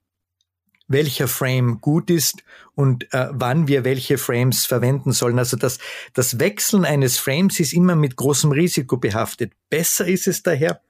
welcher 0.87 1.27
Frame 1.27 1.79
gut 1.79 2.09
ist 2.09 2.43
und 2.73 3.13
äh, 3.13 3.27
wann 3.33 3.67
wir 3.67 3.85
welche 3.85 4.17
Frames 4.17 4.65
verwenden 4.65 5.11
sollen. 5.11 5.37
Also 5.37 5.55
das, 5.55 5.77
das 6.13 6.39
Wechseln 6.39 6.85
eines 6.85 7.19
Frames 7.19 7.59
ist 7.59 7.71
immer 7.71 7.95
mit 7.95 8.15
großem 8.15 8.51
Risiko 8.51 8.97
behaftet. 8.97 9.53
Besser 9.69 10.07
ist 10.07 10.27
es 10.27 10.41
daher, 10.41 10.81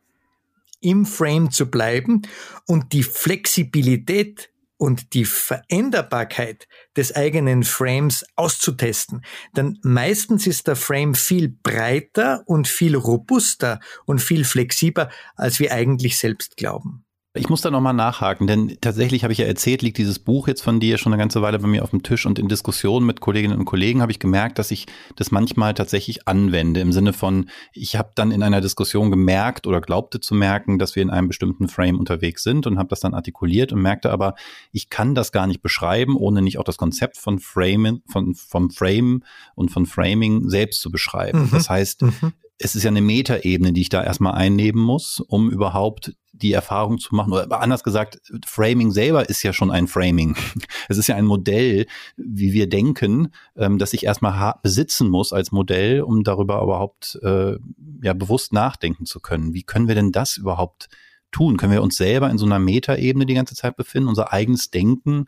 im 0.80 1.06
Frame 1.06 1.52
zu 1.52 1.70
bleiben 1.70 2.22
und 2.68 2.94
die 2.94 3.04
Flexibilität 3.04 4.50
und 4.78 5.14
die 5.14 5.26
Veränderbarkeit 5.26 6.68
des 6.98 7.16
eigenen 7.16 7.64
Frames 7.64 8.26
auszutesten. 8.36 9.24
Denn 9.56 9.80
meistens 9.84 10.48
ist 10.48 10.68
der 10.68 10.76
Frame 10.76 11.16
viel 11.16 11.50
breiter 11.50 12.44
und 12.46 12.68
viel 12.68 12.96
robuster 12.96 13.80
und 14.06 14.20
viel 14.20 14.44
flexibler, 14.44 15.10
als 15.36 15.60
wir 15.60 15.72
eigentlich 15.72 16.18
selbst 16.18 16.58
glauben. 16.58 17.05
Ich 17.38 17.50
muss 17.50 17.60
da 17.60 17.70
nochmal 17.70 17.94
nachhaken, 17.94 18.48
denn 18.48 18.78
tatsächlich 18.80 19.24
habe 19.24 19.34
ich 19.34 19.40
ja 19.40 19.46
erzählt, 19.46 19.82
liegt 19.82 19.98
dieses 19.98 20.20
Buch 20.20 20.48
jetzt 20.48 20.62
von 20.62 20.80
dir 20.80 20.98
schon 20.98 21.12
eine 21.12 21.20
ganze 21.20 21.42
Weile 21.42 21.60
bei 21.60 21.68
mir 21.68 21.84
auf 21.84 21.90
dem 21.90 22.02
Tisch 22.02 22.26
und 22.26 22.40
in 22.40 22.48
Diskussionen 22.48 23.06
mit 23.06 23.20
Kolleginnen 23.20 23.60
und 23.60 23.66
Kollegen 23.66 24.02
habe 24.02 24.14
ich 24.14 24.20
gemerkt, 24.20 24.58
dass 24.58 24.72
ich 24.72 24.86
das 25.18 25.32
manchmal 25.32 25.74
tatsächlich 25.74 26.30
anwende 26.30 26.80
im 26.80 26.94
Sinne 26.94 27.12
von, 27.12 27.50
ich 27.74 27.98
habe 27.98 28.12
dann 28.16 28.32
in 28.32 28.42
einer 28.42 28.62
Diskussion 28.62 29.12
gemerkt 29.12 29.68
oder 29.68 29.82
glaubte 29.82 30.22
zu 30.22 30.34
merken, 30.34 30.80
dass 30.80 30.96
wir 30.96 31.04
in 31.04 31.10
einem 31.10 31.28
bestimmten 31.28 31.68
Frame 31.68 32.00
unterwegs 32.00 32.42
sind 32.42 32.68
und 32.68 32.78
habe 32.78 32.88
das 32.88 33.02
dann 33.02 33.14
artikuliert 33.14 33.74
und 33.74 33.82
merkte 33.82 34.12
aber, 34.12 34.36
ich 34.72 34.90
kann 34.90 35.14
das 35.14 35.34
gar 35.34 35.46
nicht 35.46 35.62
beschreiben, 35.62 36.16
ohne 36.16 36.42
nicht 36.42 36.58
auch 36.58 36.64
das 36.64 36.78
Konzept 36.78 37.18
von 37.18 37.40
Frame, 37.40 38.02
von, 38.08 38.34
vom 38.34 38.70
Frame 38.70 39.24
und 39.56 39.72
von 39.72 39.86
Framing 39.86 40.50
selbst 40.50 40.80
zu 40.80 40.90
beschreiben. 40.90 41.44
Mhm. 41.44 41.50
Das 41.52 41.70
heißt, 41.70 42.04
mhm 42.04 42.34
es 42.58 42.76
ist 42.76 42.84
ja 42.84 42.90
eine 42.90 43.02
Metaebene, 43.02 43.74
die 43.74 43.82
ich 43.82 43.90
da 43.90 44.04
erstmal 44.04 44.34
einnehmen 44.34 44.82
muss, 44.82 45.20
um 45.20 45.50
überhaupt 45.52 46.16
die 46.32 46.54
Erfahrung 46.54 47.00
zu 47.00 47.16
machen. 47.16 47.34
Oder 47.34 47.60
anders 47.62 47.84
gesagt, 47.84 48.20
Framing 48.46 48.92
selber 48.92 49.30
ist 49.30 49.44
ja 49.44 49.54
schon 49.54 49.72
ein 49.72 49.88
Framing. 49.88 50.36
Es 50.88 50.98
ist 50.98 51.08
ja 51.08 51.16
ein 51.16 51.26
Modell, 51.26 51.88
wie 52.16 52.54
wir 52.54 52.70
denken, 52.70 53.30
ähm, 53.56 53.80
das 53.80 53.94
ich 53.94 54.06
erstmal 54.06 54.56
besitzen 54.62 55.10
muss 55.10 55.34
als 55.34 55.52
Modell, 55.52 56.02
um 56.02 56.24
darüber 56.24 56.62
überhaupt 56.62 57.18
äh, 57.24 57.58
ja 58.04 58.14
bewusst 58.14 58.54
nachdenken 58.54 59.06
zu 59.06 59.20
können. 59.20 59.54
Wie 59.54 59.64
können 59.64 59.88
wir 59.88 59.96
denn 59.96 60.12
das 60.12 60.38
überhaupt 60.38 60.90
tun? 61.32 61.58
Können 61.58 61.72
wir 61.72 61.82
uns 61.82 61.98
selber 61.98 62.30
in 62.30 62.38
so 62.38 62.46
einer 62.46 62.60
Metaebene 62.60 63.26
die 63.26 63.34
ganze 63.34 63.56
Zeit 63.56 63.78
befinden, 63.78 64.10
unser 64.10 64.32
eigenes 64.32 64.70
Denken 64.70 65.28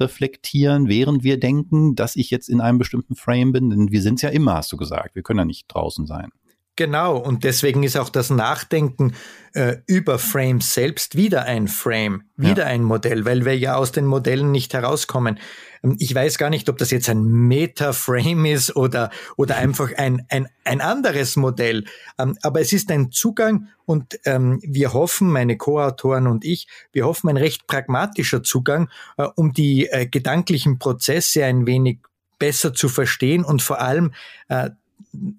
reflektieren, 0.00 0.88
während 0.88 1.22
wir 1.22 1.38
denken, 1.38 1.94
dass 1.94 2.16
ich 2.16 2.30
jetzt 2.30 2.48
in 2.48 2.60
einem 2.60 2.78
bestimmten 2.78 3.14
Frame 3.14 3.52
bin? 3.52 3.70
Denn 3.70 3.92
wir 3.92 4.02
sind 4.02 4.16
es 4.16 4.22
ja 4.22 4.30
immer, 4.30 4.54
hast 4.54 4.72
du 4.72 4.76
gesagt. 4.76 5.14
Wir 5.14 5.22
können 5.22 5.38
ja 5.38 5.44
nicht 5.44 5.66
draußen 5.68 6.06
sein. 6.06 6.30
Genau, 6.78 7.16
und 7.16 7.42
deswegen 7.42 7.82
ist 7.82 7.96
auch 7.96 8.08
das 8.08 8.30
Nachdenken 8.30 9.12
äh, 9.52 9.78
über 9.86 10.20
Frames 10.20 10.74
selbst 10.74 11.16
wieder 11.16 11.42
ein 11.42 11.66
Frame, 11.66 12.22
wieder 12.36 12.62
ja. 12.62 12.68
ein 12.68 12.84
Modell, 12.84 13.24
weil 13.24 13.44
wir 13.44 13.58
ja 13.58 13.74
aus 13.74 13.90
den 13.90 14.06
Modellen 14.06 14.52
nicht 14.52 14.74
herauskommen. 14.74 15.40
Ähm, 15.82 15.96
ich 15.98 16.14
weiß 16.14 16.38
gar 16.38 16.50
nicht, 16.50 16.68
ob 16.68 16.78
das 16.78 16.92
jetzt 16.92 17.08
ein 17.08 17.24
Meta-Frame 17.24 18.44
ist 18.54 18.76
oder, 18.76 19.10
oder 19.36 19.56
einfach 19.56 19.90
ein, 19.96 20.24
ein, 20.28 20.46
ein 20.62 20.80
anderes 20.80 21.34
Modell. 21.34 21.84
Ähm, 22.16 22.38
aber 22.42 22.60
es 22.60 22.72
ist 22.72 22.92
ein 22.92 23.10
Zugang 23.10 23.66
und 23.84 24.20
ähm, 24.24 24.60
wir 24.62 24.92
hoffen, 24.92 25.32
meine 25.32 25.56
Co-Autoren 25.56 26.28
und 26.28 26.44
ich, 26.44 26.68
wir 26.92 27.06
hoffen 27.06 27.28
ein 27.28 27.38
recht 27.38 27.66
pragmatischer 27.66 28.44
Zugang, 28.44 28.88
äh, 29.16 29.26
um 29.34 29.52
die 29.52 29.88
äh, 29.88 30.06
gedanklichen 30.06 30.78
Prozesse 30.78 31.44
ein 31.44 31.66
wenig 31.66 31.98
besser 32.38 32.72
zu 32.72 32.88
verstehen 32.88 33.44
und 33.44 33.62
vor 33.62 33.80
allem 33.80 34.12
äh, 34.48 34.70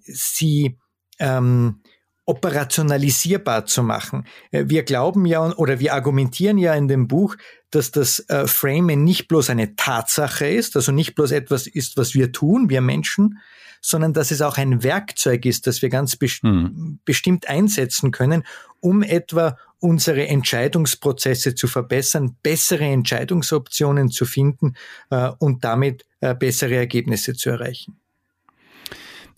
sie 0.04 0.76
ähm, 1.20 1.82
operationalisierbar 2.30 3.66
zu 3.66 3.82
machen. 3.82 4.26
Äh, 4.52 4.66
wir 4.68 4.84
glauben 4.84 5.26
ja 5.26 5.52
oder 5.56 5.80
wir 5.80 5.94
argumentieren 5.94 6.60
ja 6.60 6.76
in 6.76 6.88
dem 6.88 7.08
Buch, 7.08 7.36
dass 7.72 7.92
das 7.92 8.20
äh, 8.30 8.46
Framing 8.46 9.04
nicht 9.04 9.28
bloß 9.28 9.50
eine 9.50 9.76
Tatsache 9.76 10.48
ist, 10.48 10.76
also 10.76 10.92
nicht 10.92 11.16
bloß 11.16 11.32
etwas 11.32 11.66
ist, 11.66 11.98
was 11.98 12.14
wir 12.14 12.32
tun, 12.32 12.70
wir 12.70 12.82
Menschen, 12.82 13.40
sondern 13.82 14.14
dass 14.14 14.30
es 14.30 14.42
auch 14.42 14.58
ein 14.58 14.84
Werkzeug 14.84 15.46
ist, 15.46 15.66
das 15.66 15.82
wir 15.82 15.90
ganz 15.90 16.16
best 16.18 16.44
hm. 16.44 17.00
bestimmt 17.04 17.50
einsetzen 17.50 18.12
können, 18.12 18.44
um 18.80 19.02
etwa 19.02 19.58
unsere 19.80 20.28
Entscheidungsprozesse 20.28 21.56
zu 21.56 21.68
verbessern, 21.68 22.36
bessere 22.44 22.86
Entscheidungsoptionen 22.86 24.12
zu 24.12 24.26
finden 24.26 24.76
äh, 25.10 25.32
und 25.40 25.64
damit 25.64 26.06
äh, 26.20 26.36
bessere 26.36 26.76
Ergebnisse 26.76 27.34
zu 27.34 27.50
erreichen 27.50 28.00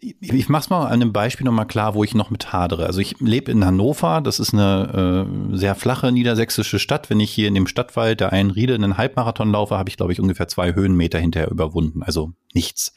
ich 0.01 0.50
mache 0.50 0.62
es 0.62 0.70
mal 0.70 0.88
an 0.88 0.93
einem 0.93 1.13
Beispiel 1.13 1.46
nochmal 1.46 1.67
klar, 1.67 1.93
wo 1.93 2.03
ich 2.03 2.15
noch 2.15 2.31
mit 2.31 2.51
hadere. 2.51 2.88
Also 2.88 3.00
ich 3.00 3.20
lebe 3.20 3.51
in 3.51 3.63
Hannover, 3.63 4.22
das 4.22 4.39
ist 4.39 4.51
eine 4.51 5.27
äh, 5.51 5.55
sehr 5.55 5.75
flache 5.75 6.12
niedersächsische 6.12 6.79
Stadt. 6.79 7.12
Wenn 7.12 7.20
ich 7.20 7.31
hier 7.31 7.48
in 7.48 7.53
dem 7.53 7.67
Stadtwald 7.67 8.20
der 8.20 8.34
einen 8.34 8.50
Riede 8.50 8.74
einen 8.74 8.98
Halbmarathon 8.98 9.51
laufe, 9.51 9.77
habe 9.77 9.89
ich, 9.89 9.98
glaube 9.98 10.12
ich, 10.12 10.20
ungefähr 10.20 10.48
zwei 10.48 10.74
Höhenmeter 10.74 11.20
hinterher 11.20 11.51
überwunden. 11.51 12.01
Also 12.01 12.34
nichts. 12.53 12.96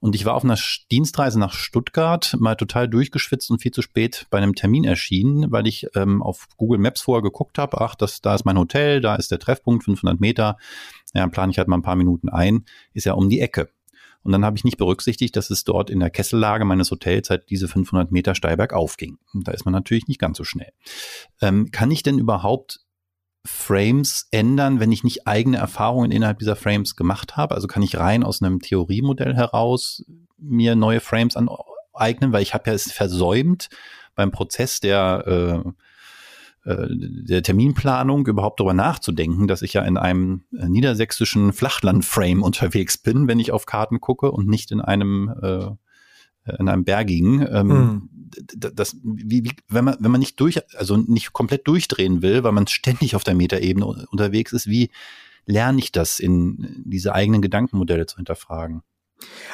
Und 0.00 0.14
ich 0.14 0.24
war 0.24 0.34
auf 0.34 0.44
einer 0.44 0.56
Dienstreise 0.92 1.40
nach 1.40 1.52
Stuttgart, 1.52 2.36
mal 2.38 2.54
total 2.54 2.88
durchgeschwitzt 2.88 3.50
und 3.50 3.60
viel 3.60 3.72
zu 3.72 3.82
spät 3.82 4.26
bei 4.30 4.38
einem 4.38 4.54
Termin 4.54 4.84
erschienen, 4.84 5.50
weil 5.50 5.66
ich 5.66 5.88
ähm, 5.96 6.22
auf 6.22 6.46
Google 6.56 6.78
Maps 6.78 7.00
vorher 7.00 7.22
geguckt 7.22 7.58
habe, 7.58 7.80
ach, 7.80 7.96
das, 7.96 8.20
da 8.20 8.36
ist 8.36 8.44
mein 8.44 8.58
Hotel, 8.58 9.00
da 9.00 9.16
ist 9.16 9.32
der 9.32 9.40
Treffpunkt, 9.40 9.82
500 9.82 10.20
Meter. 10.20 10.56
Ja, 11.14 11.26
plane 11.26 11.50
ich 11.50 11.58
halt 11.58 11.66
mal 11.66 11.78
ein 11.78 11.82
paar 11.82 11.96
Minuten 11.96 12.28
ein, 12.28 12.64
ist 12.92 13.06
ja 13.06 13.14
um 13.14 13.28
die 13.28 13.40
Ecke. 13.40 13.70
Und 14.28 14.32
dann 14.32 14.44
habe 14.44 14.58
ich 14.58 14.64
nicht 14.64 14.76
berücksichtigt, 14.76 15.36
dass 15.36 15.48
es 15.48 15.64
dort 15.64 15.88
in 15.88 16.00
der 16.00 16.10
Kessellage 16.10 16.66
meines 16.66 16.90
Hotels 16.90 17.30
halt 17.30 17.48
diese 17.48 17.66
500 17.66 18.12
Meter 18.12 18.34
steil 18.34 18.58
bergauf 18.58 18.98
ging. 18.98 19.16
Und 19.32 19.48
da 19.48 19.52
ist 19.52 19.64
man 19.64 19.72
natürlich 19.72 20.06
nicht 20.06 20.20
ganz 20.20 20.36
so 20.36 20.44
schnell. 20.44 20.70
Ähm, 21.40 21.70
kann 21.70 21.90
ich 21.90 22.02
denn 22.02 22.18
überhaupt 22.18 22.80
Frames 23.46 24.28
ändern, 24.30 24.80
wenn 24.80 24.92
ich 24.92 25.02
nicht 25.02 25.26
eigene 25.26 25.56
Erfahrungen 25.56 26.10
innerhalb 26.10 26.40
dieser 26.40 26.56
Frames 26.56 26.94
gemacht 26.94 27.38
habe? 27.38 27.54
Also 27.54 27.68
kann 27.68 27.82
ich 27.82 27.96
rein 27.96 28.22
aus 28.22 28.42
einem 28.42 28.60
Theoriemodell 28.60 29.34
heraus 29.34 30.04
mir 30.36 30.76
neue 30.76 31.00
Frames 31.00 31.34
aneignen, 31.34 32.30
weil 32.30 32.42
ich 32.42 32.52
habe 32.52 32.68
ja 32.68 32.74
es 32.74 32.92
versäumt 32.92 33.70
beim 34.14 34.30
Prozess 34.30 34.80
der 34.80 35.64
äh, 35.64 35.70
der 36.68 37.42
Terminplanung 37.42 38.26
überhaupt 38.26 38.60
darüber 38.60 38.74
nachzudenken, 38.74 39.46
dass 39.46 39.62
ich 39.62 39.72
ja 39.72 39.82
in 39.82 39.96
einem 39.96 40.42
äh, 40.56 40.68
niedersächsischen 40.68 41.52
Flachlandframe 41.52 42.42
unterwegs 42.42 42.98
bin, 42.98 43.26
wenn 43.26 43.40
ich 43.40 43.52
auf 43.52 43.66
Karten 43.66 44.00
gucke 44.00 44.30
und 44.30 44.48
nicht 44.48 44.70
in 44.70 44.80
einem 44.80 45.32
äh, 45.42 45.68
in 46.58 46.68
einem 46.68 46.84
bergigen. 46.84 47.46
Ähm, 47.50 47.68
mm. 47.68 48.10
das, 48.56 48.96
wie, 49.02 49.44
wie, 49.44 49.52
wenn 49.68 49.84
man 49.84 49.96
wenn 50.00 50.10
man 50.10 50.20
nicht 50.20 50.40
durch, 50.40 50.60
also 50.78 50.96
nicht 50.96 51.32
komplett 51.32 51.66
durchdrehen 51.66 52.22
will, 52.22 52.42
weil 52.44 52.52
man 52.52 52.66
ständig 52.66 53.14
auf 53.16 53.24
der 53.24 53.34
Metaebene 53.34 53.86
unterwegs 53.86 54.52
ist, 54.52 54.66
wie 54.66 54.90
lerne 55.46 55.78
ich 55.78 55.92
das 55.92 56.20
in 56.20 56.82
diese 56.84 57.14
eigenen 57.14 57.42
Gedankenmodelle 57.42 58.06
zu 58.06 58.16
hinterfragen? 58.16 58.82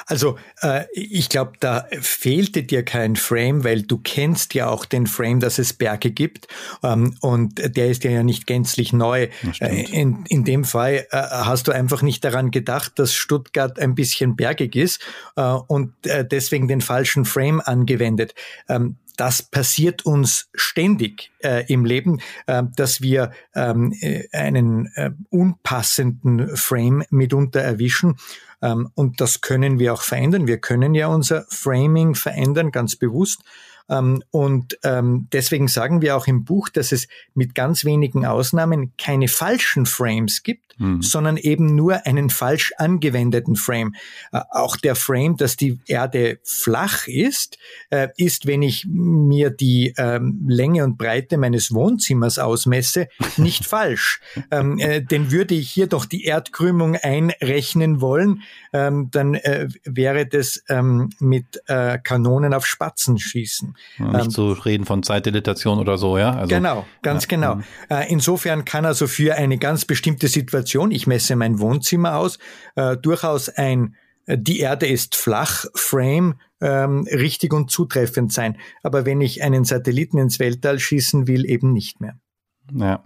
Also 0.07 0.39
äh, 0.63 0.85
ich 0.93 1.29
glaube, 1.29 1.53
da 1.61 1.87
fehlte 2.01 2.63
dir 2.63 2.85
kein 2.85 3.17
Frame, 3.17 3.65
weil 3.65 3.83
du 3.83 3.99
kennst 3.99 4.55
ja 4.55 4.69
auch 4.69 4.85
den 4.85 5.07
Frame, 5.07 5.41
dass 5.41 5.59
es 5.59 5.73
Berge 5.73 6.11
gibt 6.11 6.49
ähm, 6.83 7.17
und 7.21 7.77
der 7.77 7.89
ist 7.89 8.05
ja 8.05 8.23
nicht 8.23 8.47
gänzlich 8.47 8.93
neu. 8.93 9.29
Äh, 9.61 9.85
in, 9.91 10.25
in 10.29 10.45
dem 10.45 10.65
Fall 10.65 11.07
äh, 11.11 11.17
hast 11.17 11.69
du 11.69 11.73
einfach 11.73 12.03
nicht 12.03 12.25
daran 12.25 12.51
gedacht, 12.51 12.93
dass 12.97 13.15
Stuttgart 13.15 13.79
ein 13.79 13.95
bisschen 13.95 14.37
bergig 14.37 14.77
ist 14.77 15.01
äh, 15.37 15.43
und 15.43 15.93
äh, 16.07 16.25
deswegen 16.27 16.69
den 16.69 16.81
falschen 16.81 17.25
Frame 17.25 17.61
angewendet. 17.61 18.35
Ähm, 18.69 18.97
das 19.17 19.43
passiert 19.43 20.05
uns 20.05 20.49
ständig 20.55 21.31
äh, 21.43 21.65
im 21.73 21.85
Leben, 21.85 22.21
äh, 22.47 22.65
dass 22.77 23.01
wir 23.01 23.33
ähm, 23.55 23.93
äh, 24.01 24.25
einen 24.33 24.87
äh, 24.95 25.11
unpassenden 25.31 26.57
Frame 26.57 27.05
mitunter 27.11 27.61
erwischen. 27.61 28.17
Ähm, 28.65 28.91
und 28.95 29.21
das 29.21 29.43
können 29.43 29.79
wir 29.79 29.93
auch 29.93 30.01
verändern. 30.01 30.47
Wir 30.47 30.59
können 30.59 30.95
ja 30.95 31.09
unser 31.09 31.45
Framing 31.51 32.15
verändern, 32.15 32.73
ganz 32.73 32.97
bewusst. 32.97 33.43
Ähm, 33.89 34.23
und 34.31 34.79
ähm, 34.83 35.29
deswegen 35.33 35.69
sagen 35.69 36.01
wir 36.01 36.17
auch 36.17 36.27
im 36.27 36.45
Buch, 36.45 36.69
dass 36.69 36.93
es 36.93 37.07
mit 37.35 37.55
ganz 37.55 37.85
wenigen 37.85 38.25
Ausnahmen 38.25 38.93
keine 38.97 39.29
falschen 39.29 39.87
Frames 39.87 40.43
gibt, 40.43 40.79
mhm. 40.79 41.03
sondern 41.03 41.37
eben 41.37 41.75
nur 41.75 42.07
einen 42.07 42.31
falsch 42.31 42.73
angewendeten 42.79 43.57
Frame. 43.57 43.95
Äh, 44.33 44.41
auch 44.51 44.77
der 44.77 44.95
Frame, 44.95 45.37
dass 45.37 45.57
die 45.57 45.81
Erde 45.87 46.39
flach 46.45 47.07
ist, 47.07 47.59
äh, 47.91 48.09
ist, 48.17 48.47
wenn 48.47 48.63
ich 48.63 48.87
mir 48.89 49.51
die 49.51 49.95
ähm, 49.99 50.45
Länge 50.49 50.85
und 50.85 50.97
Breite 50.97 51.37
meines 51.37 51.73
Wohnzimmers 51.73 52.39
ausmesse, 52.39 53.09
nicht 53.37 53.65
falsch. 53.67 54.21
Äh, 54.51 55.03
denn 55.03 55.31
würde 55.31 55.55
ich 55.55 55.71
hier 55.71 55.87
doch 55.87 56.05
die 56.05 56.25
Erdkrümmung 56.25 56.97
einrechnen 56.97 58.01
wollen, 58.01 58.43
ähm, 58.75 59.09
dann 59.13 59.35
äh, 59.35 59.69
wäre 59.85 60.27
das 60.27 60.63
ähm, 60.69 61.11
mit 61.21 61.63
äh, 61.69 61.99
Kanonen 61.99 62.53
auf 62.53 62.67
Spatzen 62.67 63.19
schießen. 63.19 63.77
Nicht 63.99 64.25
ähm, 64.25 64.31
zu 64.31 64.51
reden 64.53 64.85
von 64.85 65.05
Zeitdilatation 65.05 65.79
oder 65.79 65.97
so, 65.97 66.19
ja? 66.19 66.35
Also, 66.35 66.53
genau, 66.53 66.85
ganz 67.01 67.23
ja, 67.23 67.29
genau. 67.29 67.61
Äh, 67.89 68.11
insofern 68.11 68.65
kann 68.65 68.85
also 68.85 69.07
für 69.07 69.37
eine 69.37 69.59
ganz 69.59 69.85
bestimmte 69.85 70.27
Situation, 70.27 70.91
ich 70.91 71.07
messe 71.07 71.37
mein 71.37 71.61
Wohnzimmer 71.61 72.17
aus, 72.17 72.41
äh, 72.75 72.97
durchaus 72.97 73.49
ein 73.49 73.95
äh, 74.27 74.37
die 74.37 74.59
Erde 74.59 74.87
ist 74.87 75.15
flach, 75.15 75.67
Frame 75.75 76.35
ähm, 76.61 77.07
richtig 77.13 77.53
und 77.53 77.71
zutreffend 77.71 78.33
sein. 78.33 78.59
Aber 78.83 79.07
wenn 79.07 79.21
ich 79.21 79.45
einen 79.45 79.65
Satelliten 79.65 80.19
ins 80.19 80.41
Weltall 80.41 80.81
schießen 80.81 81.29
will, 81.29 81.49
eben 81.49 81.73
nicht 81.73 82.01
mehr. 82.01 82.19
Ja. 82.73 83.05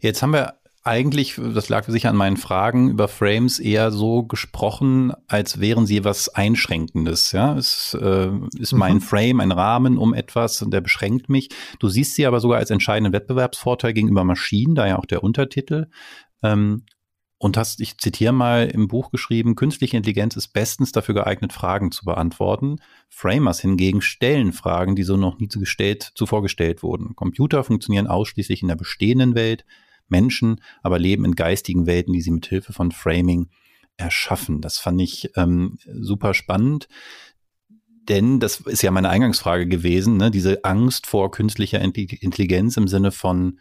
Jetzt 0.00 0.22
haben 0.22 0.34
wir 0.34 0.59
eigentlich, 0.82 1.34
das 1.36 1.68
lag 1.68 1.86
sicher 1.86 2.08
an 2.08 2.16
meinen 2.16 2.38
Fragen 2.38 2.88
über 2.88 3.06
Frames, 3.06 3.58
eher 3.58 3.90
so 3.90 4.22
gesprochen, 4.22 5.12
als 5.26 5.60
wären 5.60 5.84
sie 5.86 6.04
was 6.04 6.30
Einschränkendes. 6.30 7.32
Ja, 7.32 7.56
es 7.56 7.96
äh, 8.00 8.30
ist 8.58 8.72
mein 8.72 8.94
mhm. 8.94 9.00
Frame 9.00 9.40
ein 9.40 9.52
Rahmen 9.52 9.98
um 9.98 10.14
etwas 10.14 10.62
und 10.62 10.72
der 10.72 10.80
beschränkt 10.80 11.28
mich. 11.28 11.50
Du 11.78 11.88
siehst 11.88 12.14
sie 12.14 12.26
aber 12.26 12.40
sogar 12.40 12.58
als 12.58 12.70
entscheidenden 12.70 13.12
Wettbewerbsvorteil 13.12 13.92
gegenüber 13.92 14.24
Maschinen, 14.24 14.74
da 14.74 14.86
ja 14.86 14.98
auch 14.98 15.06
der 15.06 15.22
Untertitel. 15.22 15.88
Ähm, 16.42 16.84
und 17.42 17.56
hast, 17.56 17.80
ich 17.80 17.96
zitiere 17.96 18.34
mal 18.34 18.66
im 18.66 18.86
Buch 18.86 19.10
geschrieben, 19.10 19.56
künstliche 19.56 19.96
Intelligenz 19.96 20.36
ist 20.36 20.48
bestens 20.48 20.92
dafür 20.92 21.14
geeignet, 21.14 21.54
Fragen 21.54 21.90
zu 21.90 22.04
beantworten. 22.04 22.76
Framers 23.08 23.60
hingegen 23.60 24.02
stellen 24.02 24.52
Fragen, 24.52 24.94
die 24.94 25.04
so 25.04 25.16
noch 25.16 25.38
nie 25.38 25.48
gestellt, 25.48 26.12
zuvor 26.14 26.42
gestellt 26.42 26.82
wurden. 26.82 27.16
Computer 27.16 27.64
funktionieren 27.64 28.06
ausschließlich 28.06 28.60
in 28.60 28.68
der 28.68 28.76
bestehenden 28.76 29.34
Welt. 29.34 29.64
Menschen 30.10 30.60
aber 30.82 30.98
leben 30.98 31.24
in 31.24 31.34
geistigen 31.34 31.86
Welten, 31.86 32.12
die 32.12 32.22
sie 32.22 32.30
mit 32.30 32.46
Hilfe 32.46 32.72
von 32.72 32.92
Framing 32.92 33.48
erschaffen. 33.96 34.60
Das 34.60 34.78
fand 34.78 35.00
ich 35.00 35.30
ähm, 35.36 35.78
super 35.86 36.34
spannend. 36.34 36.88
Denn 38.08 38.40
das 38.40 38.60
ist 38.60 38.82
ja 38.82 38.90
meine 38.90 39.10
Eingangsfrage 39.10 39.68
gewesen, 39.68 40.16
ne? 40.16 40.30
diese 40.30 40.64
Angst 40.64 41.06
vor 41.06 41.30
künstlicher 41.30 41.80
Intelligenz 41.80 42.76
im 42.76 42.88
Sinne 42.88 43.12
von 43.12 43.60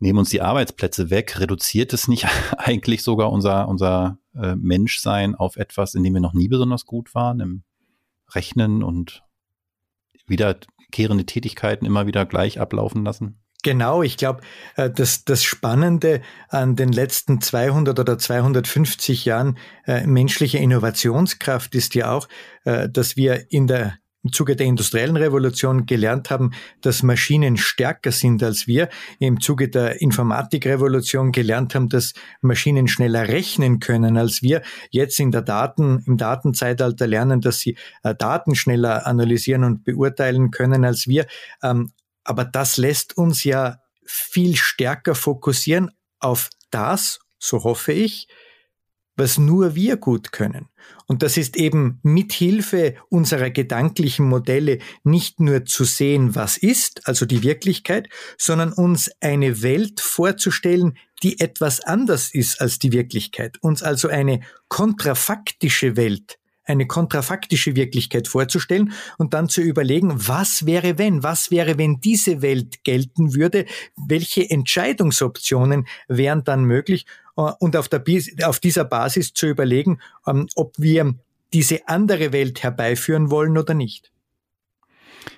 nehmen 0.00 0.18
uns 0.18 0.30
die 0.30 0.40
Arbeitsplätze 0.40 1.10
weg, 1.10 1.38
reduziert 1.38 1.92
es 1.92 2.08
nicht 2.08 2.26
eigentlich 2.58 3.02
sogar 3.02 3.30
unser, 3.30 3.68
unser 3.68 4.18
äh, 4.34 4.56
Menschsein 4.56 5.34
auf 5.34 5.56
etwas, 5.56 5.94
in 5.94 6.02
dem 6.02 6.14
wir 6.14 6.20
noch 6.20 6.32
nie 6.32 6.48
besonders 6.48 6.86
gut 6.86 7.14
waren, 7.14 7.40
im 7.40 7.62
Rechnen 8.30 8.82
und 8.82 9.22
wiederkehrende 10.26 11.26
Tätigkeiten 11.26 11.86
immer 11.86 12.06
wieder 12.06 12.26
gleich 12.26 12.60
ablaufen 12.60 13.04
lassen? 13.04 13.40
Genau, 13.62 14.02
ich 14.02 14.16
glaube, 14.16 14.40
äh, 14.76 14.90
das, 14.90 15.24
das 15.24 15.42
Spannende 15.42 16.22
an 16.48 16.76
den 16.76 16.92
letzten 16.92 17.40
200 17.40 17.98
oder 17.98 18.18
250 18.18 19.24
Jahren 19.24 19.58
äh, 19.86 20.06
menschlicher 20.06 20.58
Innovationskraft 20.58 21.74
ist 21.74 21.94
ja 21.94 22.12
auch, 22.12 22.28
äh, 22.64 22.88
dass 22.88 23.16
wir 23.16 23.50
in 23.50 23.66
der 23.66 23.98
im 24.22 24.32
Zuge 24.32 24.54
der 24.54 24.66
industriellen 24.66 25.16
Revolution 25.16 25.86
gelernt 25.86 26.28
haben, 26.28 26.50
dass 26.82 27.02
Maschinen 27.02 27.56
stärker 27.56 28.12
sind 28.12 28.42
als 28.42 28.66
wir, 28.66 28.90
im 29.18 29.40
Zuge 29.40 29.70
der 29.70 30.02
Informatikrevolution 30.02 31.32
gelernt 31.32 31.74
haben, 31.74 31.88
dass 31.88 32.12
Maschinen 32.42 32.86
schneller 32.86 33.28
rechnen 33.28 33.80
können 33.80 34.18
als 34.18 34.42
wir, 34.42 34.60
jetzt 34.90 35.18
in 35.20 35.30
der 35.30 35.40
Daten, 35.40 36.02
im 36.06 36.18
Datenzeitalter 36.18 37.06
lernen, 37.06 37.40
dass 37.40 37.60
sie 37.60 37.78
Daten 38.02 38.54
schneller 38.54 39.06
analysieren 39.06 39.64
und 39.64 39.84
beurteilen 39.84 40.50
können 40.50 40.84
als 40.84 41.06
wir. 41.06 41.24
Aber 42.24 42.44
das 42.44 42.76
lässt 42.76 43.16
uns 43.16 43.44
ja 43.44 43.78
viel 44.04 44.56
stärker 44.56 45.14
fokussieren 45.14 45.90
auf 46.18 46.50
das, 46.70 47.20
so 47.38 47.64
hoffe 47.64 47.92
ich, 47.92 48.28
was 49.16 49.38
nur 49.38 49.74
wir 49.74 49.98
gut 49.98 50.32
können. 50.32 50.68
Und 51.06 51.22
das 51.22 51.36
ist 51.36 51.56
eben 51.56 52.00
mithilfe 52.02 52.94
unserer 53.10 53.50
gedanklichen 53.50 54.26
Modelle 54.26 54.78
nicht 55.04 55.40
nur 55.40 55.66
zu 55.66 55.84
sehen, 55.84 56.34
was 56.34 56.56
ist, 56.56 57.06
also 57.06 57.26
die 57.26 57.42
Wirklichkeit, 57.42 58.08
sondern 58.38 58.72
uns 58.72 59.10
eine 59.20 59.62
Welt 59.62 60.00
vorzustellen, 60.00 60.96
die 61.22 61.38
etwas 61.38 61.80
anders 61.80 62.32
ist 62.32 62.60
als 62.62 62.78
die 62.78 62.92
Wirklichkeit, 62.92 63.58
uns 63.60 63.82
also 63.82 64.08
eine 64.08 64.40
kontrafaktische 64.68 65.96
Welt 65.96 66.39
eine 66.70 66.86
kontrafaktische 66.86 67.76
Wirklichkeit 67.76 68.28
vorzustellen 68.28 68.92
und 69.18 69.34
dann 69.34 69.48
zu 69.48 69.60
überlegen, 69.60 70.12
was 70.14 70.66
wäre 70.66 70.98
wenn, 70.98 71.22
was 71.22 71.50
wäre, 71.50 71.78
wenn 71.78 72.00
diese 72.00 72.42
Welt 72.42 72.84
gelten 72.84 73.34
würde, 73.34 73.66
welche 73.96 74.48
Entscheidungsoptionen 74.48 75.86
wären 76.08 76.44
dann 76.44 76.64
möglich 76.64 77.06
äh, 77.36 77.52
und 77.58 77.76
auf, 77.76 77.88
der, 77.88 78.02
auf 78.44 78.60
dieser 78.60 78.84
Basis 78.84 79.32
zu 79.34 79.46
überlegen, 79.46 80.00
ähm, 80.26 80.46
ob 80.54 80.74
wir 80.78 81.14
diese 81.52 81.88
andere 81.88 82.32
Welt 82.32 82.62
herbeiführen 82.62 83.30
wollen 83.30 83.58
oder 83.58 83.74
nicht. 83.74 84.12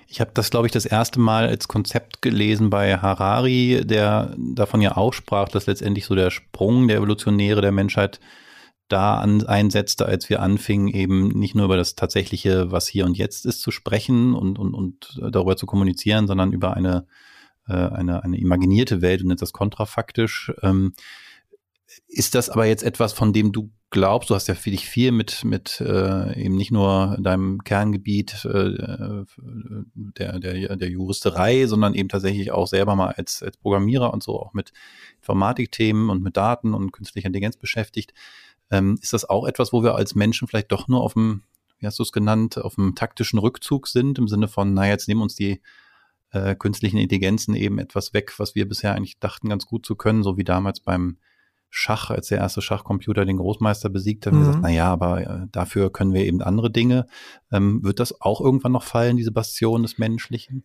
Ich 0.07 0.21
habe 0.21 0.31
das, 0.33 0.51
glaube 0.51 0.67
ich, 0.67 0.71
das 0.71 0.85
erste 0.85 1.19
Mal 1.19 1.47
als 1.47 1.67
Konzept 1.67 2.21
gelesen 2.21 2.69
bei 2.69 2.97
Harari, 2.97 3.81
der 3.83 4.35
davon 4.37 4.81
ja 4.81 4.95
auch 4.95 5.13
sprach, 5.13 5.49
dass 5.49 5.65
letztendlich 5.65 6.05
so 6.05 6.15
der 6.15 6.29
Sprung 6.29 6.87
der 6.87 6.97
Evolutionäre 6.97 7.61
der 7.61 7.71
Menschheit 7.71 8.19
da 8.87 9.17
an, 9.17 9.45
einsetzte, 9.45 10.05
als 10.05 10.29
wir 10.29 10.41
anfingen, 10.41 10.87
eben 10.87 11.29
nicht 11.29 11.55
nur 11.55 11.65
über 11.65 11.77
das 11.77 11.95
tatsächliche, 11.95 12.71
was 12.71 12.87
hier 12.87 13.05
und 13.05 13.17
jetzt 13.17 13.45
ist, 13.45 13.61
zu 13.61 13.71
sprechen 13.71 14.33
und, 14.33 14.59
und, 14.59 14.73
und 14.73 15.19
darüber 15.31 15.55
zu 15.55 15.65
kommunizieren, 15.65 16.27
sondern 16.27 16.51
über 16.51 16.75
eine, 16.75 17.07
äh, 17.67 17.73
eine, 17.73 18.23
eine 18.23 18.37
imaginierte 18.37 19.01
Welt 19.01 19.23
und 19.23 19.29
jetzt 19.29 19.41
das 19.41 19.53
kontrafaktisch. 19.53 20.51
Ähm, 20.61 20.93
ist 22.07 22.35
das 22.35 22.49
aber 22.49 22.65
jetzt 22.65 22.83
etwas, 22.83 23.13
von 23.13 23.33
dem 23.33 23.51
du 23.51 23.71
glaubst, 23.93 24.31
du 24.31 24.35
hast 24.35 24.47
ja 24.47 24.55
dich 24.55 24.87
viel 24.87 25.11
mit, 25.11 25.45
mit 25.45 25.79
äh, 25.79 26.43
eben 26.43 26.55
nicht 26.55 26.71
nur 26.71 27.15
deinem 27.21 27.63
Kerngebiet 27.63 28.43
äh, 28.45 29.23
der, 29.95 30.39
der, 30.39 30.75
der 30.75 30.89
Juristerei, 30.89 31.67
sondern 31.67 31.93
eben 31.93 32.09
tatsächlich 32.09 32.51
auch 32.51 32.67
selber 32.67 32.95
mal 32.95 33.11
als, 33.11 33.43
als 33.43 33.55
Programmierer 33.57 34.11
und 34.11 34.23
so 34.23 34.39
auch 34.39 34.53
mit 34.53 34.73
Informatikthemen 35.17 36.09
und 36.09 36.23
mit 36.23 36.35
Daten 36.35 36.73
und 36.73 36.91
künstlicher 36.91 37.27
Intelligenz 37.27 37.55
beschäftigt. 37.55 38.13
Ähm, 38.73 38.97
ist 39.01 39.13
das 39.13 39.29
auch 39.29 39.45
etwas, 39.45 39.71
wo 39.71 39.83
wir 39.83 39.93
als 39.93 40.15
Menschen 40.15 40.47
vielleicht 40.47 40.71
doch 40.71 40.87
nur 40.87 41.01
auf 41.01 41.13
dem, 41.13 41.43
wie 41.77 41.85
hast 41.85 41.99
du 41.99 42.03
es 42.03 42.11
genannt, 42.11 42.57
auf 42.57 42.73
dem 42.73 42.95
taktischen 42.95 43.37
Rückzug 43.37 43.87
sind, 43.87 44.17
im 44.17 44.27
Sinne 44.27 44.47
von, 44.47 44.73
naja, 44.73 44.93
jetzt 44.93 45.07
nehmen 45.07 45.21
uns 45.21 45.35
die 45.35 45.61
äh, 46.31 46.55
künstlichen 46.55 46.97
Intelligenzen 46.97 47.55
eben 47.55 47.77
etwas 47.77 48.15
weg, 48.15 48.33
was 48.39 48.55
wir 48.55 48.67
bisher 48.67 48.95
eigentlich 48.95 49.19
dachten, 49.19 49.49
ganz 49.49 49.67
gut 49.67 49.85
zu 49.85 49.95
können, 49.95 50.23
so 50.23 50.37
wie 50.37 50.43
damals 50.43 50.79
beim 50.79 51.17
Schach, 51.69 52.09
als 52.09 52.29
der 52.29 52.39
erste 52.39 52.63
Schachcomputer 52.63 53.25
den 53.25 53.37
Großmeister 53.37 53.89
besiegt 53.89 54.25
hat, 54.25 54.33
mhm. 54.33 54.39
gesagt, 54.39 54.59
na 54.63 54.69
ja, 54.69 54.91
aber 54.91 55.21
äh, 55.21 55.47
dafür 55.51 55.91
können 55.91 56.13
wir 56.13 56.25
eben 56.25 56.41
andere 56.41 56.71
Dinge. 56.71 57.05
Ähm, 57.51 57.83
wird 57.83 57.99
das 57.99 58.21
auch 58.21 58.41
irgendwann 58.41 58.71
noch 58.71 58.83
fallen, 58.83 59.17
diese 59.17 59.31
Bastion 59.31 59.83
des 59.83 59.99
Menschlichen? 59.99 60.63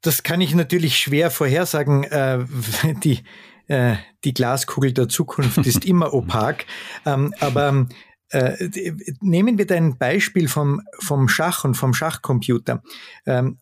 Das 0.00 0.24
kann 0.24 0.40
ich 0.40 0.56
natürlich 0.56 0.96
schwer 0.96 1.30
vorhersagen. 1.30 2.02
Äh, 2.02 2.44
die, 3.04 3.22
äh, 3.68 3.96
die 4.24 4.34
Glaskugel 4.34 4.92
der 4.92 5.08
Zukunft 5.08 5.58
ist 5.58 5.84
immer 5.86 6.14
opak. 6.14 6.66
Ähm, 7.04 7.34
aber 7.40 7.86
äh, 8.30 8.68
nehmen 9.20 9.56
wir 9.56 9.66
dein 9.66 9.98
Beispiel 9.98 10.48
vom, 10.48 10.82
vom 10.98 11.28
Schach 11.28 11.64
und 11.64 11.74
vom 11.74 11.94
Schachcomputer. 11.94 12.82
Ähm, 13.24 13.58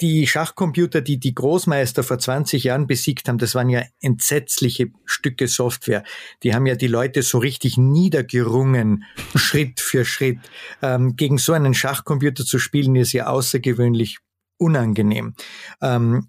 die 0.00 0.26
Schachcomputer, 0.26 1.00
die 1.00 1.20
die 1.20 1.34
Großmeister 1.34 2.02
vor 2.02 2.18
20 2.18 2.64
Jahren 2.64 2.88
besiegt 2.88 3.28
haben, 3.28 3.38
das 3.38 3.54
waren 3.54 3.68
ja 3.68 3.84
entsetzliche 4.00 4.90
Stücke 5.04 5.46
Software. 5.46 6.02
Die 6.42 6.54
haben 6.54 6.66
ja 6.66 6.74
die 6.74 6.88
Leute 6.88 7.22
so 7.22 7.38
richtig 7.38 7.76
niedergerungen, 7.76 9.04
Schritt 9.36 9.80
für 9.80 10.04
Schritt. 10.04 10.38
Ähm, 10.82 11.14
gegen 11.14 11.38
so 11.38 11.52
einen 11.52 11.74
Schachcomputer 11.74 12.44
zu 12.44 12.58
spielen, 12.58 12.96
ist 12.96 13.12
ja 13.12 13.28
außergewöhnlich 13.28 14.18
unangenehm. 14.58 15.34
Ähm, 15.80 16.28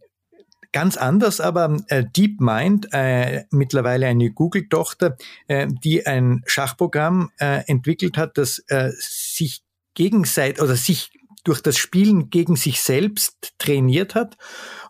Ganz 0.73 0.97
anders 0.97 1.39
aber 1.39 1.77
äh, 1.87 2.03
DeepMind, 2.03 2.89
äh, 2.91 3.45
mittlerweile 3.51 4.07
eine 4.07 4.31
Google-Tochter, 4.31 5.15
äh, 5.47 5.67
die 5.69 6.05
ein 6.05 6.41
Schachprogramm 6.47 7.31
äh, 7.37 7.63
entwickelt 7.67 8.17
hat, 8.17 8.37
das 8.39 8.59
äh, 8.67 8.89
sich 8.97 9.61
gegenseitig 9.93 10.61
oder 10.61 10.75
sich 10.75 11.11
durch 11.43 11.61
das 11.61 11.77
Spielen 11.77 12.31
gegen 12.31 12.55
sich 12.55 12.81
selbst 12.81 13.53
trainiert 13.59 14.15
hat. 14.15 14.35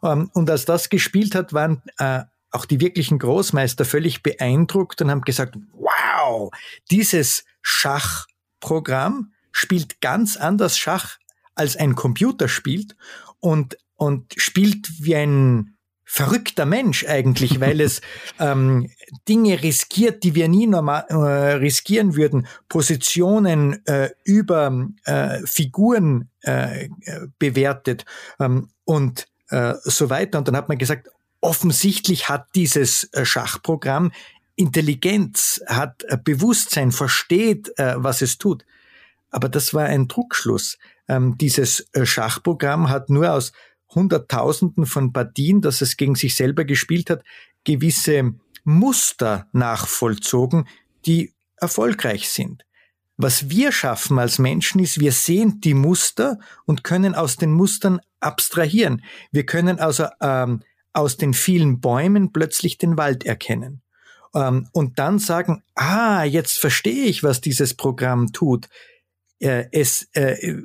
Ähm, 0.02 0.32
und 0.34 0.50
als 0.50 0.64
das 0.64 0.90
gespielt 0.90 1.36
hat, 1.36 1.52
waren 1.52 1.82
äh, 1.98 2.22
auch 2.52 2.66
die 2.66 2.80
wirklichen 2.80 3.20
Großmeister 3.20 3.84
völlig 3.84 4.24
beeindruckt 4.24 5.02
und 5.02 5.12
haben 5.12 5.22
gesagt, 5.22 5.58
wow, 5.74 6.50
dieses 6.92 7.44
Schachprogramm 7.62 9.34
spielt 9.52 10.00
ganz 10.00 10.38
anders 10.38 10.78
Schach, 10.78 11.18
als 11.56 11.76
ein 11.76 11.96
Computer 11.96 12.48
spielt 12.48 12.96
und, 13.42 13.78
und 13.96 14.34
spielt 14.38 15.04
wie 15.04 15.16
ein 15.16 15.73
verrückter 16.14 16.68
Mensch 16.68 17.08
eigentlich, 17.08 17.60
weil 17.60 17.82
es 17.82 18.00
ähm, 18.40 18.92
Dinge 19.28 19.64
riskiert, 19.64 20.24
die 20.24 20.36
wir 20.36 20.48
nie 20.48 20.68
normal 20.68 21.06
äh, 21.10 21.54
riskieren 21.54 22.16
würden, 22.16 22.46
Positionen 22.70 23.84
äh, 23.88 24.12
über 24.24 24.90
äh, 25.06 25.40
Figuren 25.46 26.30
äh, 26.42 26.90
bewertet 27.40 28.06
ähm, 28.40 28.70
und 28.86 29.26
äh, 29.50 29.74
so 29.82 30.12
weiter. 30.12 30.38
Und 30.38 30.48
dann 30.48 30.56
hat 30.56 30.70
man 30.70 30.78
gesagt, 30.78 31.10
offensichtlich 31.42 32.30
hat 32.30 32.46
dieses 32.54 33.06
äh, 33.14 33.26
Schachprogramm 33.26 34.12
Intelligenz, 34.56 35.64
hat 35.66 36.04
äh, 36.04 36.18
Bewusstsein, 36.24 36.92
versteht, 36.92 37.74
äh, 37.80 37.96
was 37.98 38.22
es 38.22 38.38
tut. 38.38 38.66
Aber 39.32 39.50
das 39.50 39.74
war 39.74 39.86
ein 39.86 40.08
Druckschluss. 40.08 40.78
Ähm, 41.08 41.40
dieses 41.40 41.88
Schachprogramm 42.04 42.90
hat 42.92 43.10
nur 43.10 43.34
aus 43.34 43.52
Hunderttausenden 43.96 44.86
von 44.86 45.14
Partien, 45.14 45.62
dass 45.62 45.82
es 45.82 45.98
gegen 45.98 46.16
sich 46.16 46.36
selber 46.36 46.66
gespielt 46.66 47.10
hat, 47.10 47.24
gewisse 47.64 48.34
Muster 48.64 49.48
nachvollzogen, 49.52 50.68
die 51.06 51.34
erfolgreich 51.58 52.30
sind. 52.30 52.66
Was 53.18 53.50
wir 53.50 53.72
schaffen 53.72 54.18
als 54.18 54.40
Menschen 54.40 54.82
ist, 54.82 55.00
wir 55.00 55.12
sehen 55.12 55.62
die 55.62 55.76
Muster 55.76 56.40
und 56.66 56.84
können 56.84 57.14
aus 57.14 57.38
den 57.38 57.52
Mustern 57.52 58.02
abstrahieren. 58.20 59.04
Wir 59.32 59.46
können 59.46 59.80
also 59.80 60.08
ähm, 60.20 60.62
aus 60.94 61.18
den 61.18 61.34
vielen 61.34 61.80
Bäumen 61.80 62.32
plötzlich 62.32 62.78
den 62.78 62.98
Wald 62.98 63.24
erkennen. 63.24 63.82
Ähm, 64.34 64.68
und 64.72 64.98
dann 64.98 65.20
sagen, 65.20 65.64
ah, 65.76 66.24
jetzt 66.24 66.58
verstehe 66.60 67.06
ich, 67.06 67.24
was 67.24 67.42
dieses 67.42 67.76
Programm 67.76 68.34
tut. 68.34 68.68
Äh, 69.40 69.66
es 69.72 70.08
äh, 70.14 70.58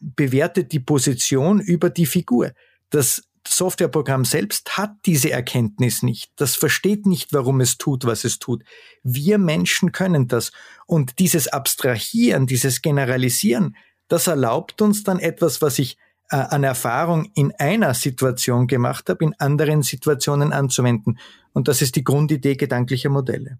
bewertet 0.00 0.72
die 0.72 0.80
Position 0.80 1.60
über 1.60 1.90
die 1.90 2.06
Figur. 2.06 2.52
Das 2.90 3.22
Softwareprogramm 3.46 4.24
selbst 4.24 4.76
hat 4.76 4.92
diese 5.06 5.30
Erkenntnis 5.30 6.02
nicht. 6.02 6.32
Das 6.36 6.56
versteht 6.56 7.06
nicht, 7.06 7.32
warum 7.32 7.60
es 7.60 7.78
tut, 7.78 8.04
was 8.04 8.24
es 8.24 8.38
tut. 8.38 8.62
Wir 9.02 9.38
Menschen 9.38 9.92
können 9.92 10.28
das. 10.28 10.52
Und 10.86 11.18
dieses 11.18 11.48
Abstrahieren, 11.48 12.46
dieses 12.46 12.82
Generalisieren, 12.82 13.76
das 14.08 14.26
erlaubt 14.26 14.80
uns 14.82 15.02
dann 15.02 15.18
etwas, 15.18 15.60
was 15.62 15.78
ich 15.78 15.98
äh, 16.30 16.36
an 16.36 16.64
Erfahrung 16.64 17.30
in 17.34 17.52
einer 17.58 17.94
Situation 17.94 18.66
gemacht 18.66 19.08
habe, 19.08 19.24
in 19.24 19.34
anderen 19.38 19.82
Situationen 19.82 20.52
anzuwenden. 20.52 21.18
Und 21.52 21.68
das 21.68 21.82
ist 21.82 21.96
die 21.96 22.04
Grundidee 22.04 22.56
gedanklicher 22.56 23.10
Modelle. 23.10 23.58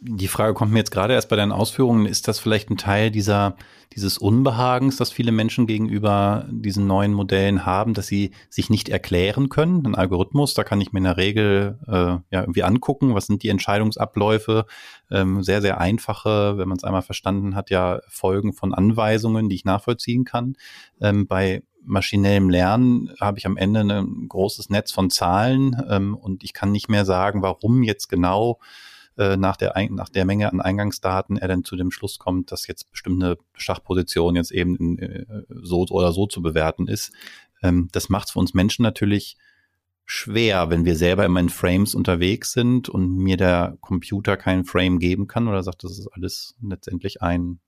Die 0.00 0.28
Frage 0.28 0.54
kommt 0.54 0.72
mir 0.72 0.78
jetzt 0.78 0.90
gerade 0.90 1.14
erst 1.14 1.28
bei 1.28 1.36
deinen 1.36 1.52
Ausführungen. 1.52 2.06
Ist 2.06 2.28
das 2.28 2.38
vielleicht 2.38 2.70
ein 2.70 2.76
Teil 2.76 3.10
dieser, 3.10 3.56
dieses 3.94 4.18
Unbehagens, 4.18 4.96
das 4.96 5.10
viele 5.10 5.32
Menschen 5.32 5.66
gegenüber 5.66 6.46
diesen 6.50 6.86
neuen 6.86 7.14
Modellen 7.14 7.64
haben, 7.64 7.94
dass 7.94 8.06
sie 8.06 8.32
sich 8.50 8.70
nicht 8.70 8.90
erklären 8.90 9.48
können? 9.48 9.86
Ein 9.86 9.94
Algorithmus, 9.94 10.54
da 10.54 10.62
kann 10.62 10.80
ich 10.80 10.92
mir 10.92 10.98
in 10.98 11.04
der 11.04 11.16
Regel 11.16 11.78
äh, 11.86 11.92
ja 12.30 12.40
irgendwie 12.40 12.62
angucken, 12.62 13.14
was 13.14 13.26
sind 13.26 13.42
die 13.42 13.48
Entscheidungsabläufe. 13.48 14.66
Ähm, 15.10 15.42
sehr, 15.42 15.62
sehr 15.62 15.80
einfache, 15.80 16.58
wenn 16.58 16.68
man 16.68 16.76
es 16.76 16.84
einmal 16.84 17.02
verstanden 17.02 17.54
hat, 17.54 17.70
ja 17.70 18.00
Folgen 18.08 18.52
von 18.52 18.74
Anweisungen, 18.74 19.48
die 19.48 19.56
ich 19.56 19.64
nachvollziehen 19.64 20.24
kann. 20.24 20.54
Ähm, 21.00 21.26
bei 21.26 21.62
maschinellem 21.82 22.50
Lernen 22.50 23.10
habe 23.20 23.38
ich 23.38 23.46
am 23.46 23.56
Ende 23.56 23.80
ein 23.80 24.28
großes 24.28 24.68
Netz 24.70 24.92
von 24.92 25.10
Zahlen 25.10 25.76
ähm, 25.88 26.14
und 26.14 26.44
ich 26.44 26.52
kann 26.52 26.70
nicht 26.70 26.88
mehr 26.88 27.04
sagen, 27.04 27.42
warum 27.42 27.82
jetzt 27.82 28.08
genau 28.08 28.58
äh, 29.18 29.36
nach, 29.36 29.56
der, 29.56 29.74
nach 29.90 30.08
der 30.08 30.24
Menge 30.24 30.50
an 30.52 30.60
Eingangsdaten 30.60 31.36
er 31.36 31.48
dann 31.48 31.64
zu 31.64 31.76
dem 31.76 31.90
Schluss 31.90 32.18
kommt, 32.18 32.52
dass 32.52 32.66
jetzt 32.66 32.90
bestimmte 32.90 33.38
Schachposition 33.54 34.36
jetzt 34.36 34.52
eben 34.52 34.76
in, 34.76 34.98
äh, 34.98 35.26
so 35.48 35.84
oder 35.90 36.12
so 36.12 36.26
zu 36.26 36.40
bewerten 36.40 36.86
ist. 36.86 37.12
Ähm, 37.62 37.88
das 37.92 38.08
macht 38.08 38.28
es 38.28 38.32
für 38.32 38.38
uns 38.38 38.54
Menschen 38.54 38.82
natürlich 38.82 39.36
schwer, 40.04 40.70
wenn 40.70 40.84
wir 40.84 40.96
selber 40.96 41.24
immer 41.26 41.40
in 41.40 41.50
Frames 41.50 41.94
unterwegs 41.94 42.52
sind 42.52 42.88
und 42.88 43.16
mir 43.16 43.36
der 43.36 43.76
Computer 43.80 44.36
keinen 44.36 44.64
Frame 44.64 44.98
geben 44.98 45.26
kann 45.26 45.48
oder 45.48 45.62
sagt, 45.62 45.84
das 45.84 45.98
ist 45.98 46.08
alles 46.12 46.54
letztendlich 46.62 47.20
ein, 47.20 47.60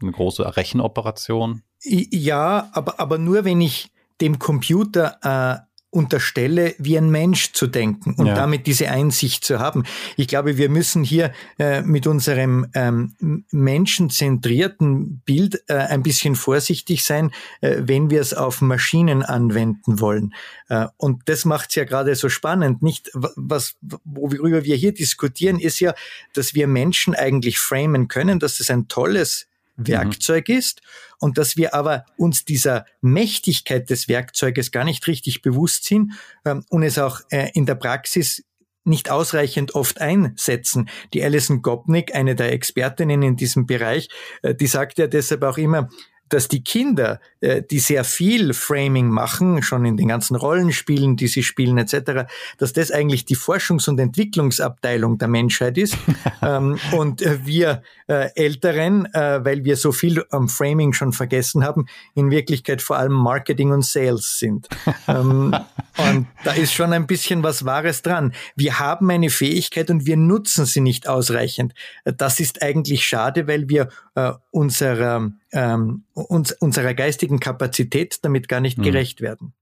eine 0.00 0.12
große 0.12 0.56
Rechenoperation. 0.56 1.62
Ja, 1.82 2.70
aber, 2.72 3.00
aber 3.00 3.18
nur 3.18 3.44
wenn 3.44 3.60
ich 3.60 3.90
dem 4.20 4.38
Computer 4.38 5.18
äh, 5.22 5.73
unterstelle, 5.94 6.74
wie 6.78 6.98
ein 6.98 7.08
Mensch 7.08 7.52
zu 7.52 7.66
denken 7.66 8.14
und 8.14 8.26
ja. 8.26 8.34
damit 8.34 8.66
diese 8.66 8.90
Einsicht 8.90 9.44
zu 9.44 9.60
haben. 9.60 9.84
Ich 10.16 10.26
glaube, 10.26 10.58
wir 10.58 10.68
müssen 10.68 11.04
hier 11.04 11.32
äh, 11.58 11.82
mit 11.82 12.06
unserem 12.06 12.66
ähm, 12.74 13.44
menschenzentrierten 13.50 15.20
Bild 15.24 15.62
äh, 15.68 15.74
ein 15.74 16.02
bisschen 16.02 16.34
vorsichtig 16.34 17.04
sein, 17.04 17.30
äh, 17.60 17.76
wenn 17.80 18.10
wir 18.10 18.20
es 18.20 18.34
auf 18.34 18.60
Maschinen 18.60 19.22
anwenden 19.22 20.00
wollen. 20.00 20.34
Äh, 20.68 20.86
und 20.96 21.22
das 21.26 21.44
macht 21.44 21.70
es 21.70 21.76
ja 21.76 21.84
gerade 21.84 22.14
so 22.16 22.28
spannend. 22.28 22.82
Nicht, 22.82 23.10
was, 23.14 23.76
worüber 24.04 24.64
wir 24.64 24.76
hier 24.76 24.92
diskutieren, 24.92 25.60
ist 25.60 25.78
ja, 25.78 25.94
dass 26.32 26.54
wir 26.54 26.66
Menschen 26.66 27.14
eigentlich 27.14 27.58
framen 27.58 28.08
können, 28.08 28.40
dass 28.40 28.58
das 28.58 28.68
ein 28.70 28.88
tolles. 28.88 29.46
Werkzeug 29.76 30.48
mhm. 30.48 30.56
ist 30.56 30.82
und 31.18 31.38
dass 31.38 31.56
wir 31.56 31.74
aber 31.74 32.04
uns 32.16 32.44
dieser 32.44 32.86
Mächtigkeit 33.00 33.90
des 33.90 34.08
Werkzeuges 34.08 34.70
gar 34.70 34.84
nicht 34.84 35.06
richtig 35.06 35.42
bewusst 35.42 35.84
sind 35.84 36.12
ähm, 36.44 36.64
und 36.68 36.82
es 36.82 36.98
auch 36.98 37.20
äh, 37.30 37.50
in 37.54 37.66
der 37.66 37.74
Praxis 37.74 38.44
nicht 38.84 39.10
ausreichend 39.10 39.74
oft 39.74 40.00
einsetzen. 40.00 40.88
Die 41.14 41.22
Alison 41.22 41.62
Gopnik, 41.62 42.14
eine 42.14 42.34
der 42.34 42.52
Expertinnen 42.52 43.22
in 43.22 43.36
diesem 43.36 43.66
Bereich, 43.66 44.08
äh, 44.42 44.54
die 44.54 44.66
sagt 44.66 44.98
ja 44.98 45.06
deshalb 45.06 45.42
auch 45.42 45.58
immer, 45.58 45.88
dass 46.34 46.48
die 46.48 46.64
Kinder, 46.64 47.20
äh, 47.40 47.62
die 47.62 47.78
sehr 47.78 48.02
viel 48.02 48.54
Framing 48.54 49.08
machen, 49.08 49.62
schon 49.62 49.84
in 49.84 49.96
den 49.96 50.08
ganzen 50.08 50.34
Rollenspielen, 50.34 51.16
die 51.16 51.28
sie 51.28 51.44
spielen 51.44 51.78
etc., 51.78 52.26
dass 52.58 52.72
das 52.72 52.90
eigentlich 52.90 53.24
die 53.24 53.36
Forschungs- 53.36 53.88
und 53.88 54.00
Entwicklungsabteilung 54.00 55.16
der 55.18 55.28
Menschheit 55.28 55.78
ist. 55.78 55.96
ähm, 56.42 56.78
und 56.90 57.22
wir 57.44 57.82
äh, 58.08 58.30
Älteren, 58.34 59.06
äh, 59.14 59.44
weil 59.44 59.64
wir 59.64 59.76
so 59.76 59.92
viel 59.92 60.24
am 60.30 60.48
Framing 60.48 60.92
schon 60.92 61.12
vergessen 61.12 61.64
haben, 61.64 61.86
in 62.14 62.32
Wirklichkeit 62.32 62.82
vor 62.82 62.96
allem 62.96 63.12
Marketing 63.12 63.70
und 63.70 63.84
Sales 63.84 64.38
sind. 64.40 64.68
ähm, 65.06 65.54
und 65.96 66.26
da 66.42 66.52
ist 66.52 66.72
schon 66.72 66.92
ein 66.92 67.06
bisschen 67.06 67.44
was 67.44 67.64
Wahres 67.64 68.02
dran. 68.02 68.34
Wir 68.56 68.80
haben 68.80 69.08
eine 69.08 69.30
Fähigkeit 69.30 69.88
und 69.88 70.04
wir 70.04 70.16
nutzen 70.16 70.66
sie 70.66 70.80
nicht 70.80 71.08
ausreichend. 71.08 71.74
Das 72.04 72.40
ist 72.40 72.60
eigentlich 72.60 73.06
schade, 73.06 73.46
weil 73.46 73.68
wir 73.68 73.88
äh, 74.16 74.32
unserer, 74.50 75.30
ähm, 75.54 76.04
uns, 76.12 76.52
unserer 76.52 76.94
geistigen 76.94 77.40
Kapazität 77.40 78.18
damit 78.22 78.48
gar 78.48 78.60
nicht 78.60 78.78
mhm. 78.78 78.82
gerecht 78.82 79.20
werden. 79.20 79.54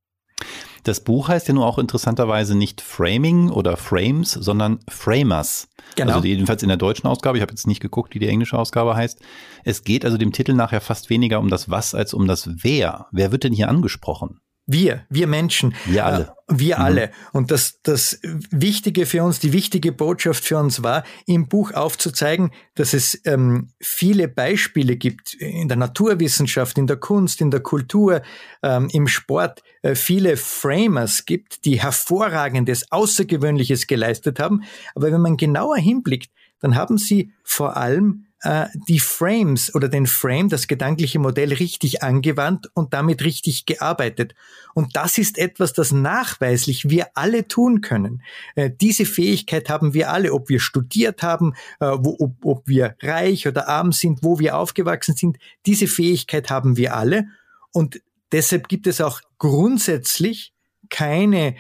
Das 0.83 1.05
Buch 1.05 1.29
heißt 1.29 1.47
ja 1.47 1.55
nur 1.55 1.67
auch 1.67 1.79
interessanterweise 1.79 2.57
nicht 2.57 2.81
Framing 2.81 3.51
oder 3.51 3.77
Frames, 3.77 4.33
sondern 4.33 4.81
Framers. 4.89 5.69
Genau. 5.95 6.15
Also 6.15 6.27
jedenfalls 6.27 6.63
in 6.65 6.69
der 6.69 6.77
deutschen 6.77 7.07
Ausgabe. 7.07 7.39
Ich 7.39 7.43
habe 7.43 7.53
jetzt 7.53 7.69
nicht 7.69 7.81
geguckt, 7.81 8.15
wie 8.15 8.19
die 8.19 8.27
englische 8.27 8.59
Ausgabe 8.59 8.97
heißt. 8.97 9.21
Es 9.63 9.85
geht 9.85 10.05
also 10.05 10.17
dem 10.19 10.33
Titel 10.33 10.55
nachher 10.55 10.81
fast 10.81 11.09
weniger 11.09 11.39
um 11.39 11.49
das 11.49 11.71
Was 11.71 11.95
als 11.95 12.15
um 12.15 12.27
das 12.27 12.51
Wer. 12.65 13.07
Wer 13.13 13.31
wird 13.31 13.45
denn 13.45 13.53
hier 13.53 13.69
angesprochen? 13.69 14.41
Wir, 14.67 15.05
wir 15.11 15.27
Menschen. 15.27 15.75
Wir 15.87 16.07
alle. 16.07 16.25
Äh, 16.49 16.59
wir 16.59 16.79
mhm. 16.79 16.83
alle. 16.83 17.11
Und 17.33 17.51
das, 17.51 17.81
das 17.83 18.21
Wichtige 18.51 19.07
für 19.07 19.25
uns, 19.25 19.41
die 19.41 19.53
wichtige 19.53 19.91
Botschaft 19.93 20.45
für 20.45 20.59
uns 20.59 20.83
war, 20.83 21.05
im 21.27 21.49
Buch 21.49 21.73
aufzuzeigen, 21.73 22.51
dass 22.75 22.95
es 22.95 23.21
ähm, 23.25 23.71
viele 23.81 24.29
Beispiele 24.29 24.97
gibt 24.97 25.35
in 25.35 25.69
der 25.69 25.77
Naturwissenschaft, 25.77 26.79
in 26.79 26.87
der 26.87 26.97
Kunst, 26.97 27.41
in 27.41 27.51
der 27.51 27.61
Kultur, 27.61 28.23
ähm, 28.63 28.89
im 28.93 29.09
Sport, 29.09 29.63
äh, 29.83 29.95
viele 29.95 30.37
Framers 30.37 31.25
gibt, 31.25 31.65
die 31.65 31.81
hervorragendes, 31.81 32.93
Außergewöhnliches 32.93 33.87
geleistet 33.87 34.39
haben. 34.39 34.63
Aber 34.95 35.11
wenn 35.11 35.21
man 35.21 35.37
genauer 35.37 35.77
hinblickt, 35.77 36.31
dann 36.61 36.77
haben 36.77 36.99
sie 36.99 37.33
vor 37.43 37.77
allem 37.77 38.27
äh, 38.43 38.67
die 38.89 38.99
Frames 38.99 39.73
oder 39.75 39.89
den 39.89 40.07
Frame, 40.07 40.49
das 40.49 40.67
gedankliche 40.67 41.19
Modell 41.19 41.53
richtig 41.53 42.03
angewandt 42.03 42.69
und 42.75 42.93
damit 42.93 43.25
richtig 43.25 43.67
gearbeitet. 43.67 44.35
Und 44.75 44.97
das 44.97 45.17
ist 45.19 45.39
etwas, 45.39 45.73
das 45.73 45.93
nachweislich 45.93 46.91
wir 46.91 47.09
alle 47.15 47.47
tun 47.47 47.83
können. 47.83 48.23
Äh, 48.57 48.71
diese 48.81 49.05
Fähigkeit 49.05 49.69
haben 49.69 49.95
wir 49.95 50.11
alle, 50.11 50.33
ob 50.33 50.49
wir 50.49 50.59
studiert 50.59 51.23
haben, 51.23 51.55
äh, 51.79 51.87
wo, 51.87 52.17
ob, 52.19 52.45
ob 52.45 52.69
wir 52.69 52.97
reich 53.01 53.47
oder 53.47 53.69
arm 53.69 53.93
sind, 53.93 54.25
wo 54.25 54.41
wir 54.41 54.57
aufgewachsen 54.57 55.15
sind. 55.15 55.39
Diese 55.67 55.87
Fähigkeit 55.87 56.51
haben 56.51 56.77
wir 56.77 56.97
alle. 56.97 57.29
Und 57.73 58.03
deshalb 58.33 58.69
gibt 58.69 58.89
es 58.89 59.01
auch 59.01 59.21
grundsätzlich 59.39 60.53
keine, 60.91 61.55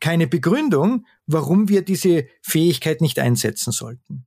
keine 0.00 0.26
Begründung, 0.26 1.06
warum 1.26 1.68
wir 1.68 1.82
diese 1.82 2.26
Fähigkeit 2.42 3.00
nicht 3.00 3.20
einsetzen 3.20 3.72
sollten. 3.72 4.26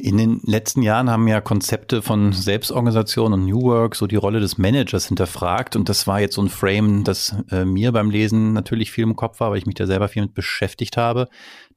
In 0.00 0.16
den 0.16 0.40
letzten 0.44 0.80
Jahren 0.80 1.10
haben 1.10 1.28
ja 1.28 1.42
Konzepte 1.42 2.00
von 2.00 2.32
Selbstorganisation 2.32 3.34
und 3.34 3.44
New 3.44 3.62
Work 3.62 3.96
so 3.96 4.06
die 4.06 4.16
Rolle 4.16 4.40
des 4.40 4.56
Managers 4.56 5.06
hinterfragt 5.06 5.76
und 5.76 5.90
das 5.90 6.06
war 6.06 6.20
jetzt 6.20 6.36
so 6.36 6.42
ein 6.42 6.48
Frame, 6.48 7.04
das 7.04 7.36
äh, 7.50 7.66
mir 7.66 7.92
beim 7.92 8.08
Lesen 8.10 8.54
natürlich 8.54 8.90
viel 8.92 9.04
im 9.04 9.16
Kopf 9.16 9.40
war, 9.40 9.50
weil 9.50 9.58
ich 9.58 9.66
mich 9.66 9.74
da 9.74 9.86
selber 9.86 10.08
viel 10.08 10.22
mit 10.22 10.32
beschäftigt 10.32 10.96
habe. 10.96 11.28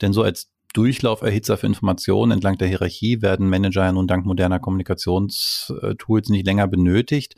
Denn 0.02 0.14
so 0.14 0.24
als 0.24 0.53
Durchlauferhitzer 0.74 1.58
für 1.58 1.68
Informationen 1.68 2.32
entlang 2.32 2.58
der 2.58 2.68
Hierarchie 2.68 3.22
werden 3.22 3.48
Manager 3.48 3.86
ja 3.86 3.92
nun 3.92 4.08
dank 4.08 4.26
moderner 4.26 4.60
Kommunikationstools 4.60 6.30
nicht 6.30 6.46
länger 6.46 6.68
benötigt. 6.68 7.36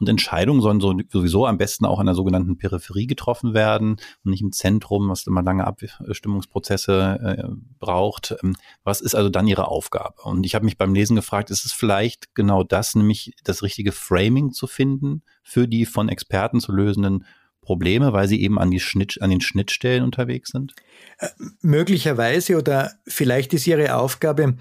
Und 0.00 0.08
Entscheidungen 0.08 0.62
sollen 0.62 0.80
so, 0.80 0.94
sowieso 1.08 1.46
am 1.46 1.58
besten 1.58 1.84
auch 1.84 1.98
an 1.98 2.06
der 2.06 2.14
sogenannten 2.14 2.56
Peripherie 2.56 3.06
getroffen 3.06 3.52
werden 3.52 3.96
und 4.24 4.30
nicht 4.30 4.40
im 4.40 4.52
Zentrum, 4.52 5.08
was 5.10 5.26
immer 5.26 5.42
lange 5.42 5.66
Abstimmungsprozesse 5.66 7.18
äh, 7.22 7.48
braucht. 7.78 8.34
Ähm, 8.42 8.56
was 8.84 9.00
ist 9.00 9.14
also 9.14 9.28
dann 9.28 9.46
ihre 9.46 9.68
Aufgabe? 9.68 10.22
Und 10.22 10.46
ich 10.46 10.54
habe 10.54 10.64
mich 10.64 10.78
beim 10.78 10.94
Lesen 10.94 11.16
gefragt, 11.16 11.50
ist 11.50 11.66
es 11.66 11.72
vielleicht 11.72 12.34
genau 12.34 12.64
das, 12.64 12.94
nämlich 12.94 13.34
das 13.44 13.62
richtige 13.62 13.92
Framing 13.92 14.52
zu 14.52 14.66
finden 14.66 15.22
für 15.42 15.68
die 15.68 15.84
von 15.84 16.08
Experten 16.08 16.60
zu 16.60 16.72
lösenden 16.72 17.24
Probleme, 17.68 18.14
weil 18.14 18.26
sie 18.28 18.40
eben 18.40 18.58
an, 18.58 18.70
die 18.70 18.80
Schnitt, 18.80 19.20
an 19.20 19.28
den 19.28 19.42
Schnittstellen 19.42 20.02
unterwegs 20.02 20.52
sind? 20.52 20.74
Äh, 21.18 21.28
möglicherweise 21.60 22.56
oder 22.56 22.92
vielleicht 23.06 23.52
ist 23.52 23.66
ihre 23.66 23.94
Aufgabe, 23.94 24.56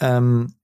ähm, 0.00 0.56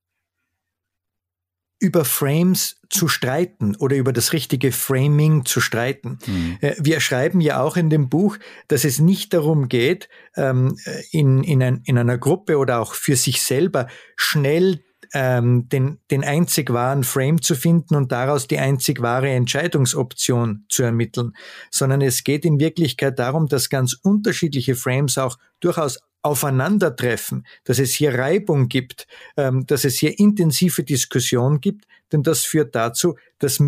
über 1.78 2.04
Frames 2.04 2.80
zu 2.90 3.06
streiten 3.06 3.76
oder 3.76 3.94
über 3.94 4.12
das 4.12 4.32
richtige 4.32 4.72
Framing 4.72 5.44
zu 5.44 5.60
streiten. 5.60 6.18
Mhm. 6.26 6.58
Äh, 6.62 6.74
wir 6.80 6.98
schreiben 6.98 7.40
ja 7.40 7.62
auch 7.62 7.76
in 7.76 7.90
dem 7.90 8.08
Buch, 8.08 8.38
dass 8.66 8.84
es 8.84 8.98
nicht 8.98 9.32
darum 9.32 9.68
geht, 9.68 10.08
ähm, 10.34 10.76
in, 11.12 11.44
in, 11.44 11.62
ein, 11.62 11.82
in 11.84 11.96
einer 11.96 12.18
Gruppe 12.18 12.58
oder 12.58 12.80
auch 12.80 12.94
für 12.94 13.14
sich 13.14 13.40
selber 13.42 13.86
schnell 14.16 14.82
ähm, 15.14 15.68
den, 15.68 15.98
den 16.10 16.24
einzig 16.24 16.72
wahren 16.72 17.04
Frame 17.04 17.40
zu 17.40 17.54
finden 17.54 17.94
und 17.94 18.12
daraus 18.12 18.46
die 18.46 18.58
einzig 18.58 19.00
wahre 19.00 19.30
Entscheidungsoption 19.30 20.64
zu 20.68 20.82
ermitteln, 20.82 21.32
sondern 21.70 22.02
es 22.02 22.24
geht 22.24 22.44
in 22.44 22.60
Wirklichkeit 22.60 23.18
darum, 23.18 23.48
dass 23.48 23.70
ganz 23.70 23.94
unterschiedliche 24.02 24.74
Frames 24.74 25.18
auch 25.18 25.38
durchaus 25.60 25.98
aufeinandertreffen, 26.22 27.46
dass 27.64 27.78
es 27.78 27.92
hier 27.92 28.18
Reibung 28.18 28.68
gibt, 28.68 29.06
ähm, 29.36 29.66
dass 29.66 29.84
es 29.84 29.98
hier 29.98 30.18
intensive 30.18 30.84
Diskussion 30.84 31.60
gibt, 31.60 31.86
denn 32.12 32.22
das 32.22 32.44
führt 32.44 32.74
dazu, 32.74 33.16
dass 33.38 33.62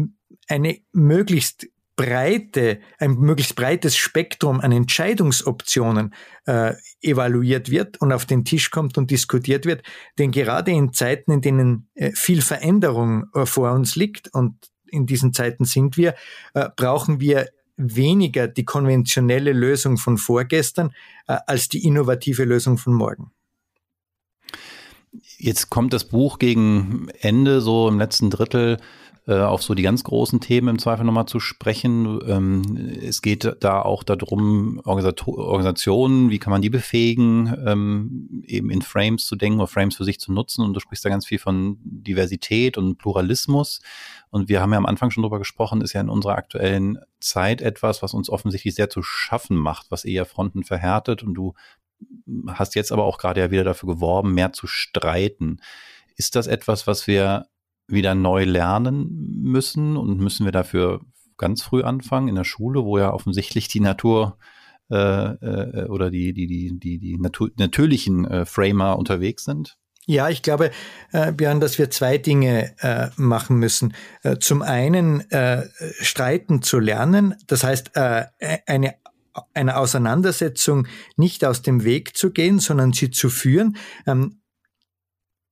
eine 0.49 0.79
möglichst 0.93 1.69
breite, 2.01 2.81
ein 2.99 3.19
möglichst 3.19 3.57
breites 3.57 3.95
Spektrum 3.95 4.61
an 4.61 4.73
Entscheidungsoptionen 4.73 6.15
äh, 6.47 6.73
evaluiert 7.03 7.71
wird 7.71 8.01
und 8.01 8.11
auf 8.11 8.25
den 8.25 8.47
Tisch 8.47 8.71
kommt 8.71 8.97
und 8.97 9.11
diskutiert 9.11 9.67
wird. 9.67 9.83
Denn 10.19 10.31
gerade 10.31 10.71
in 10.71 10.95
Zeiten, 10.95 11.31
in 11.31 11.41
denen 11.43 11.91
äh, 11.95 12.13
viel 12.13 12.41
Veränderung 12.41 13.27
äh, 13.35 13.45
vor 13.45 13.73
uns 13.73 13.97
liegt, 13.97 14.33
und 14.33 14.57
in 14.87 15.05
diesen 15.05 15.35
Zeiten 15.35 15.67
sind 15.67 15.99
wir, 15.99 16.15
äh, 16.55 16.71
brauchen 16.75 17.21
wir 17.21 17.51
weniger 17.77 18.49
die 18.49 18.65
konventionelle 18.65 19.53
Lösung 19.53 19.99
von 19.99 20.17
vorgestern 20.17 20.93
äh, 21.29 21.37
als 21.47 21.69
die 21.69 21.85
innovative 21.85 22.45
Lösung 22.45 22.79
von 22.79 22.95
morgen. 22.95 23.31
Jetzt 25.37 25.69
kommt 25.69 25.93
das 25.93 26.05
Buch 26.09 26.39
gegen 26.39 27.09
Ende, 27.21 27.61
so 27.61 27.89
im 27.89 27.99
letzten 27.99 28.31
Drittel, 28.31 28.79
äh, 29.31 29.43
auf 29.43 29.63
so 29.63 29.75
die 29.75 29.85
ganz 29.85 30.03
großen 30.03 30.41
Themen 30.41 30.67
im 30.67 30.79
Zweifel 30.81 31.05
nochmal 31.05 31.27
zu 31.27 31.39
sprechen. 31.39 32.19
Ähm, 32.27 32.99
es 33.01 33.23
geht 33.23 33.57
da 33.61 33.81
auch 33.81 34.03
darum, 34.03 34.81
Organisationen, 34.85 36.31
wie 36.31 36.41
kann 36.41 36.51
man 36.51 36.63
die 36.63 36.69
befähigen, 36.69 37.57
ähm, 37.65 38.43
eben 38.45 38.71
in 38.71 38.83
Frames 38.83 39.27
zu 39.27 39.37
denken 39.37 39.61
oder 39.61 39.69
Frames 39.69 39.95
für 39.95 40.05
sich 40.05 40.19
zu 40.19 40.33
nutzen. 40.33 40.65
Und 40.65 40.75
du 40.75 40.81
sprichst 40.81 41.05
da 41.05 41.11
ganz 41.11 41.27
viel 41.27 41.39
von 41.39 41.79
Diversität 41.85 42.77
und 42.77 42.99
Pluralismus. 42.99 43.81
Und 44.31 44.49
wir 44.49 44.61
haben 44.61 44.73
ja 44.73 44.79
am 44.79 44.87
Anfang 44.87 45.13
schon 45.13 45.23
drüber 45.23 45.39
gesprochen, 45.39 45.81
ist 45.81 45.93
ja 45.93 46.01
in 46.01 46.09
unserer 46.09 46.35
aktuellen 46.35 46.99
Zeit 47.21 47.63
etwas, 47.63 48.03
was 48.03 48.15
uns 48.15 48.31
offensichtlich 48.31 48.75
sehr 48.75 48.91
zu 48.91 49.01
schaffen 49.01 49.57
macht, 49.57 49.93
was 49.93 50.05
eher 50.05 50.27
Fronten 50.27 50.65
verhärtet. 50.65 51.23
Und 51.23 51.35
du 51.35 51.55
hast 52.49 52.75
jetzt 52.75 52.91
aber 52.91 53.05
auch 53.05 53.19
gerade 53.19 53.41
ja 53.41 53.51
wieder 53.53 53.65
dafür 53.65 53.87
geworben, 53.95 54.35
mehr 54.35 54.53
zu 54.53 54.67
streiten. 54.67 55.61
Ist 56.17 56.35
das 56.35 56.49
etwas, 56.49 56.89
was 56.89 57.07
wir 57.07 57.47
wieder 57.93 58.15
neu 58.15 58.45
lernen 58.45 59.41
müssen 59.43 59.97
und 59.97 60.19
müssen 60.19 60.45
wir 60.45 60.53
dafür 60.53 61.01
ganz 61.37 61.63
früh 61.63 61.83
anfangen 61.83 62.29
in 62.29 62.35
der 62.35 62.45
Schule, 62.45 62.85
wo 62.85 62.99
ja 62.99 63.13
offensichtlich 63.13 63.69
die 63.69 63.81
Natur 63.81 64.37
äh, 64.91 64.97
äh, 64.97 65.87
oder 65.89 66.11
die, 66.11 66.33
die, 66.33 66.47
die, 66.47 66.79
die, 66.79 66.99
die 66.99 67.19
Natur, 67.19 67.51
natürlichen 67.57 68.27
äh, 68.27 68.45
Framer 68.45 68.99
unterwegs 68.99 69.45
sind? 69.45 69.77
Ja, 70.07 70.29
ich 70.29 70.43
glaube, 70.43 70.71
äh, 71.13 71.33
Björn, 71.33 71.61
dass 71.61 71.79
wir 71.79 71.91
zwei 71.91 72.19
Dinge 72.19 72.75
äh, 72.81 73.11
machen 73.17 73.59
müssen. 73.59 73.95
Äh, 74.23 74.39
zum 74.39 74.63
einen 74.63 75.31
äh, 75.31 75.69
streiten 76.01 76.63
zu 76.63 76.79
lernen, 76.81 77.35
das 77.47 77.65
heißt 77.65 77.93
äh, 77.95 78.25
eine 78.67 78.95
einer 79.55 79.79
Auseinandersetzung 79.79 80.89
nicht 81.17 81.45
aus 81.45 81.63
dem 81.63 81.85
Weg 81.85 82.17
zu 82.17 82.33
gehen, 82.33 82.59
sondern 82.59 82.93
sie 82.93 83.11
zu 83.11 83.31
führen. 83.31 83.77
Ähm, 84.07 84.40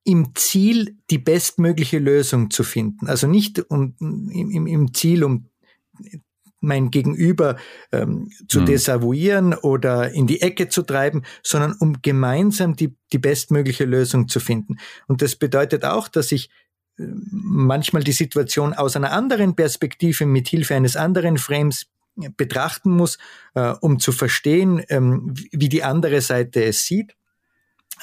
im 0.09 0.35
Ziel 0.35 0.97
die 1.11 1.19
bestmögliche 1.19 1.99
Lösung 1.99 2.51
zu 2.51 2.65
finden. 2.65 3.09
Also 3.09 3.27
nicht 3.27 3.71
um, 3.71 3.95
im, 4.01 4.67
im 4.67 4.95
Ziel, 4.95 5.23
um 5.23 5.51
mein 6.61 6.91
Gegenüber 6.91 7.57
ähm, 7.93 8.31
zu 8.49 8.63
mhm. 8.63 8.67
desavouieren 8.67 9.53
oder 9.53 10.11
in 10.11 10.27
die 10.27 10.41
Ecke 10.41 10.71
zu 10.71 10.81
treiben, 10.81 11.25
sondern 11.43 11.75
um 11.75 12.01
gemeinsam 12.01 12.75
die, 12.75 12.97
die 13.13 13.19
bestmögliche 13.19 13.85
Lösung 13.85 14.29
zu 14.29 14.41
finden. 14.41 14.79
Und 15.09 15.21
das 15.21 15.37
bedeutet 15.37 15.85
auch, 15.85 16.09
dass 16.09 16.33
ich 16.33 16.49
äh, 16.99 17.05
manchmal 17.31 18.03
die 18.03 18.13
Situation 18.13 18.73
aus 18.73 18.97
einer 18.97 19.13
anderen 19.13 19.57
Perspektive 19.57 20.25
mit 20.25 20.49
Hilfe 20.49 20.75
eines 20.75 20.97
anderen 20.97 21.37
Frames 21.37 21.85
betrachten 22.39 22.93
muss, 22.93 23.19
äh, 23.55 23.75
um 23.83 24.01
zu 24.01 24.13
verstehen, 24.13 24.83
ähm, 24.89 25.35
wie 25.53 25.69
die 25.69 25.85
andere 25.85 26.23
Seite 26.23 26.65
es 26.65 26.87
sieht. 26.87 27.15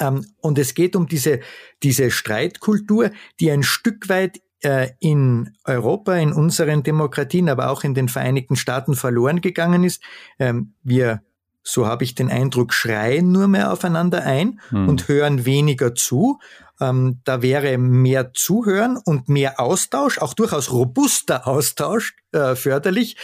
Ähm, 0.00 0.26
und 0.40 0.58
es 0.58 0.74
geht 0.74 0.96
um 0.96 1.06
diese, 1.06 1.40
diese 1.82 2.10
Streitkultur, 2.10 3.10
die 3.40 3.50
ein 3.50 3.62
Stück 3.62 4.08
weit 4.08 4.40
äh, 4.62 4.90
in 5.00 5.54
Europa, 5.64 6.14
in 6.16 6.32
unseren 6.32 6.82
Demokratien, 6.82 7.48
aber 7.48 7.70
auch 7.70 7.84
in 7.84 7.94
den 7.94 8.08
Vereinigten 8.08 8.56
Staaten 8.56 8.94
verloren 8.94 9.40
gegangen 9.40 9.84
ist. 9.84 10.02
Ähm, 10.38 10.74
wir, 10.82 11.22
so 11.62 11.86
habe 11.86 12.04
ich 12.04 12.14
den 12.14 12.30
Eindruck, 12.30 12.72
schreien 12.72 13.32
nur 13.32 13.48
mehr 13.48 13.72
aufeinander 13.72 14.24
ein 14.24 14.60
hm. 14.70 14.88
und 14.88 15.08
hören 15.08 15.44
weniger 15.44 15.94
zu. 15.94 16.38
Ähm, 16.80 17.20
da 17.24 17.42
wäre 17.42 17.78
mehr 17.78 18.32
Zuhören 18.34 18.96
und 18.96 19.28
mehr 19.28 19.60
Austausch, 19.60 20.18
auch 20.18 20.34
durchaus 20.34 20.72
robuster 20.72 21.46
Austausch 21.46 22.14
äh, 22.32 22.54
förderlich 22.54 23.16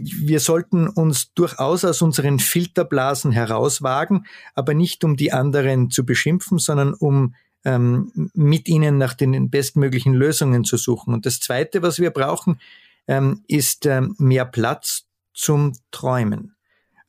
wir 0.00 0.40
sollten 0.40 0.88
uns 0.88 1.32
durchaus 1.34 1.84
aus 1.84 2.02
unseren 2.02 2.38
Filterblasen 2.38 3.32
herauswagen, 3.32 4.26
aber 4.54 4.74
nicht 4.74 5.04
um 5.04 5.16
die 5.16 5.32
anderen 5.32 5.90
zu 5.90 6.04
beschimpfen, 6.04 6.58
sondern 6.58 6.94
um 6.94 7.34
ähm, 7.64 8.30
mit 8.34 8.68
ihnen 8.68 8.98
nach 8.98 9.14
den 9.14 9.50
bestmöglichen 9.50 10.14
Lösungen 10.14 10.64
zu 10.64 10.76
suchen. 10.76 11.14
Und 11.14 11.26
das 11.26 11.40
Zweite, 11.40 11.82
was 11.82 11.98
wir 11.98 12.10
brauchen, 12.10 12.60
ähm, 13.06 13.42
ist 13.46 13.86
ähm, 13.86 14.14
mehr 14.18 14.44
Platz 14.44 15.04
zum 15.32 15.72
Träumen. 15.90 16.54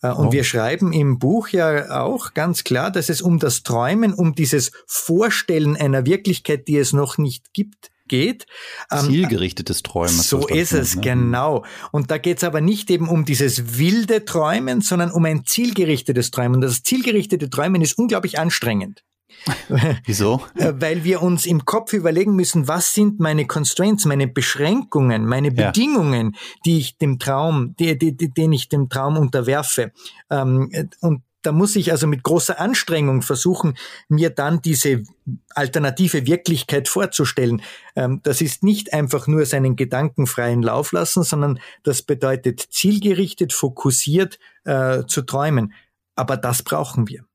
Äh, 0.01 0.11
und 0.11 0.27
oh. 0.27 0.31
wir 0.31 0.43
schreiben 0.43 0.93
im 0.93 1.17
Buch 1.17 1.47
ja 1.49 2.01
auch 2.01 2.33
ganz 2.33 2.63
klar, 2.63 2.91
dass 2.91 3.09
es 3.09 3.21
um 3.21 3.39
das 3.39 3.63
Träumen, 3.63 4.13
um 4.13 4.35
dieses 4.35 4.71
Vorstellen 4.85 5.75
einer 5.75 6.05
Wirklichkeit, 6.05 6.67
die 6.67 6.77
es 6.77 6.93
noch 6.93 7.17
nicht 7.17 7.53
gibt, 7.53 7.89
geht. 8.13 8.45
Ähm, 8.91 9.05
Zielgerichtetes 9.05 9.81
Träumen. 9.81 10.09
So 10.09 10.47
ist 10.47 10.71
es, 10.71 10.95
ne? 10.95 11.01
genau. 11.01 11.65
Und 11.91 12.11
da 12.11 12.19
geht 12.19 12.37
es 12.37 12.43
aber 12.43 12.61
nicht 12.61 12.91
eben 12.91 13.09
um 13.09 13.25
dieses 13.25 13.79
wilde 13.79 14.23
Träumen, 14.23 14.81
sondern 14.81 15.09
um 15.09 15.25
ein 15.25 15.45
zielgerichtetes 15.45 16.29
Träumen. 16.29 16.55
Und 16.57 16.61
das 16.61 16.83
zielgerichtete 16.83 17.49
Träumen 17.49 17.81
ist 17.81 17.97
unglaublich 17.97 18.37
anstrengend. 18.37 19.03
Wieso? 20.05 20.41
Äh, 20.55 20.73
weil 20.75 21.03
wir 21.03 21.23
uns 21.23 21.47
im 21.47 21.65
Kopf 21.65 21.91
überlegen 21.93 22.35
müssen, 22.35 22.67
was 22.67 22.93
sind 22.93 23.19
meine 23.19 23.47
Constraints, 23.47 24.05
meine 24.05 24.27
Beschränkungen, 24.27 25.25
meine 25.25 25.49
Bedingungen, 25.49 26.33
ja. 26.33 26.39
die 26.67 26.77
ich 26.77 26.97
dem 26.99 27.17
Traum, 27.17 27.73
die, 27.79 27.97
die, 27.97 28.15
die, 28.15 28.29
den 28.29 28.53
ich 28.53 28.69
dem 28.69 28.89
Traum 28.89 29.17
unterwerfe. 29.17 29.91
Ähm, 30.29 30.69
und 31.01 31.23
da 31.43 31.51
muss 31.51 31.75
ich 31.75 31.91
also 31.91 32.07
mit 32.07 32.23
großer 32.23 32.59
Anstrengung 32.59 33.21
versuchen, 33.21 33.77
mir 34.07 34.29
dann 34.29 34.61
diese 34.61 35.03
alternative 35.53 36.25
Wirklichkeit 36.25 36.87
vorzustellen. 36.87 37.61
Ähm, 37.95 38.21
das 38.23 38.41
ist 38.41 38.63
nicht 38.63 38.93
einfach 38.93 39.27
nur 39.27 39.45
seinen 39.45 39.75
Gedanken 39.75 40.25
freien 40.25 40.63
Lauf 40.63 40.91
lassen, 40.91 41.23
sondern 41.23 41.59
das 41.83 42.01
bedeutet 42.01 42.59
zielgerichtet, 42.59 43.53
fokussiert 43.53 44.39
äh, 44.63 45.03
zu 45.05 45.21
träumen. 45.21 45.73
Aber 46.15 46.37
das 46.37 46.63
brauchen 46.63 47.07
wir. 47.07 47.25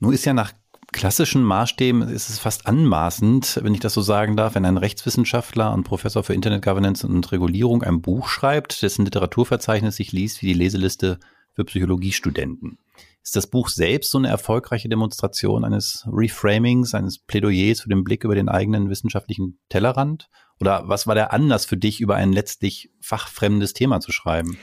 Nun 0.00 0.12
ist 0.12 0.24
ja 0.24 0.32
nach 0.32 0.52
klassischen 0.92 1.42
Maßstäben 1.42 2.02
ist 2.02 2.30
es 2.30 2.38
fast 2.38 2.66
anmaßend, 2.66 3.60
wenn 3.62 3.74
ich 3.74 3.80
das 3.80 3.94
so 3.94 4.00
sagen 4.00 4.36
darf, 4.36 4.54
wenn 4.54 4.64
ein 4.64 4.76
Rechtswissenschaftler 4.76 5.72
und 5.72 5.84
Professor 5.84 6.22
für 6.22 6.34
Internet 6.34 6.64
Governance 6.64 7.06
und 7.06 7.30
Regulierung 7.32 7.82
ein 7.82 8.00
Buch 8.00 8.28
schreibt, 8.28 8.80
dessen 8.82 9.04
Literaturverzeichnis 9.04 9.96
sich 9.96 10.12
liest 10.12 10.40
wie 10.40 10.46
die 10.46 10.54
Leseliste 10.54 11.18
für 11.52 11.64
Psychologiestudenten. 11.64 12.78
Ist 13.24 13.36
das 13.36 13.46
Buch 13.46 13.70
selbst 13.70 14.10
so 14.10 14.18
eine 14.18 14.28
erfolgreiche 14.28 14.90
Demonstration 14.90 15.64
eines 15.64 16.06
Reframings, 16.12 16.94
eines 16.94 17.18
Plädoyers 17.18 17.80
für 17.80 17.88
den 17.88 18.04
Blick 18.04 18.22
über 18.22 18.34
den 18.34 18.50
eigenen 18.50 18.90
wissenschaftlichen 18.90 19.58
Tellerrand? 19.70 20.28
Oder 20.60 20.82
was 20.88 21.06
war 21.06 21.14
der 21.14 21.32
Anlass 21.32 21.64
für 21.64 21.78
dich, 21.78 22.02
über 22.02 22.16
ein 22.16 22.34
letztlich 22.34 22.90
fachfremdes 23.00 23.72
Thema 23.72 24.00
zu 24.00 24.12
schreiben? 24.12 24.58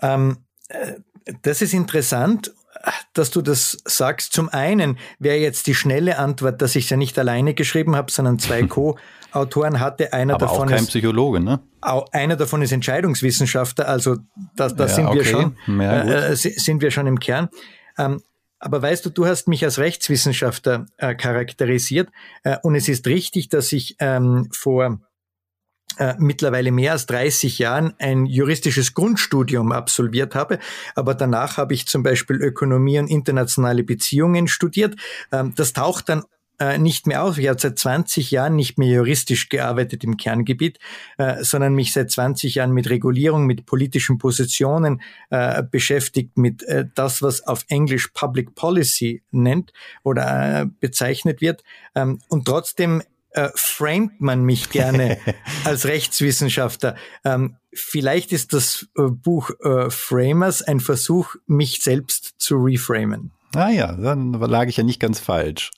Ähm, 0.00 0.44
äh, 0.68 0.94
das 1.42 1.62
ist 1.62 1.74
interessant, 1.74 2.54
dass 3.12 3.30
du 3.30 3.42
das 3.42 3.78
sagst. 3.84 4.32
Zum 4.32 4.48
einen 4.48 4.96
wäre 5.18 5.38
jetzt 5.38 5.66
die 5.66 5.74
schnelle 5.74 6.18
Antwort, 6.18 6.62
dass 6.62 6.76
ich 6.76 6.84
es 6.84 6.90
ja 6.90 6.96
nicht 6.96 7.18
alleine 7.18 7.54
geschrieben 7.54 7.96
habe, 7.96 8.10
sondern 8.12 8.38
zwei 8.38 8.62
Co-Autoren 8.68 9.80
hatte. 9.80 10.12
Einer 10.12 10.34
Aber 10.34 10.46
davon 10.46 10.68
auch 10.68 10.70
kein 10.70 10.84
ist, 10.84 10.90
Psychologe, 10.90 11.40
ne? 11.40 11.60
Einer 12.12 12.36
davon 12.36 12.62
ist 12.62 12.72
Entscheidungswissenschaftler, 12.72 13.88
also 13.88 14.16
da, 14.54 14.68
da 14.68 14.84
ja, 14.84 14.88
sind 14.88 15.06
okay. 15.06 15.18
wir 15.18 15.24
schon, 15.24 15.80
äh, 15.80 16.36
sind 16.36 16.82
wir 16.82 16.90
schon 16.90 17.06
im 17.06 17.18
Kern. 17.18 17.48
Ähm, 18.00 18.22
aber 18.58 18.82
weißt 18.82 19.06
du, 19.06 19.10
du 19.10 19.26
hast 19.26 19.48
mich 19.48 19.64
als 19.64 19.78
Rechtswissenschaftler 19.78 20.86
äh, 20.98 21.14
charakterisiert 21.14 22.10
äh, 22.42 22.58
und 22.62 22.74
es 22.74 22.88
ist 22.88 23.06
richtig, 23.06 23.48
dass 23.48 23.72
ich 23.72 23.96
ähm, 24.00 24.48
vor 24.52 25.00
äh, 25.98 26.14
mittlerweile 26.18 26.70
mehr 26.70 26.92
als 26.92 27.06
30 27.06 27.58
Jahren 27.58 27.94
ein 27.98 28.26
juristisches 28.26 28.94
Grundstudium 28.94 29.72
absolviert 29.72 30.34
habe. 30.34 30.58
Aber 30.94 31.14
danach 31.14 31.56
habe 31.56 31.74
ich 31.74 31.86
zum 31.86 32.02
Beispiel 32.02 32.36
Ökonomie 32.36 32.98
und 32.98 33.08
internationale 33.08 33.82
Beziehungen 33.82 34.46
studiert. 34.46 34.96
Ähm, 35.32 35.54
das 35.56 35.72
taucht 35.72 36.08
dann 36.08 36.24
äh, 36.60 36.78
nicht 36.78 37.06
mehr 37.06 37.24
auf. 37.24 37.38
Ich 37.38 37.48
habe 37.48 37.58
seit 37.58 37.78
20 37.78 38.30
Jahren 38.30 38.54
nicht 38.54 38.78
mehr 38.78 38.88
juristisch 38.88 39.48
gearbeitet 39.48 40.04
im 40.04 40.16
Kerngebiet, 40.16 40.78
äh, 41.18 41.42
sondern 41.42 41.74
mich 41.74 41.92
seit 41.92 42.10
20 42.10 42.54
Jahren 42.54 42.72
mit 42.72 42.88
Regulierung, 42.90 43.46
mit 43.46 43.66
politischen 43.66 44.18
Positionen 44.18 45.00
äh, 45.30 45.62
beschäftigt, 45.62 46.36
mit 46.36 46.62
äh, 46.64 46.84
das, 46.94 47.22
was 47.22 47.46
auf 47.46 47.64
Englisch 47.68 48.08
Public 48.08 48.54
Policy 48.54 49.22
nennt 49.30 49.72
oder 50.04 50.70
bezeichnet 50.80 51.40
wird. 51.40 51.64
Ähm, 51.94 52.20
und 52.28 52.44
trotzdem 52.44 53.02
äh, 53.30 53.48
framet 53.54 54.20
man 54.20 54.42
mich 54.42 54.70
gerne 54.70 55.18
als 55.64 55.86
Rechtswissenschaftler. 55.86 56.96
Ähm, 57.24 57.56
vielleicht 57.72 58.32
ist 58.32 58.52
das 58.52 58.88
äh, 58.96 59.02
Buch 59.04 59.50
äh, 59.62 59.88
Framers 59.88 60.62
ein 60.62 60.80
Versuch, 60.80 61.36
mich 61.46 61.80
selbst 61.82 62.34
zu 62.38 62.56
reframen. 62.56 63.30
Ah 63.54 63.70
ja, 63.70 63.92
dann 63.92 64.32
lag 64.32 64.68
ich 64.68 64.76
ja 64.76 64.84
nicht 64.84 65.00
ganz 65.00 65.18
falsch. 65.18 65.70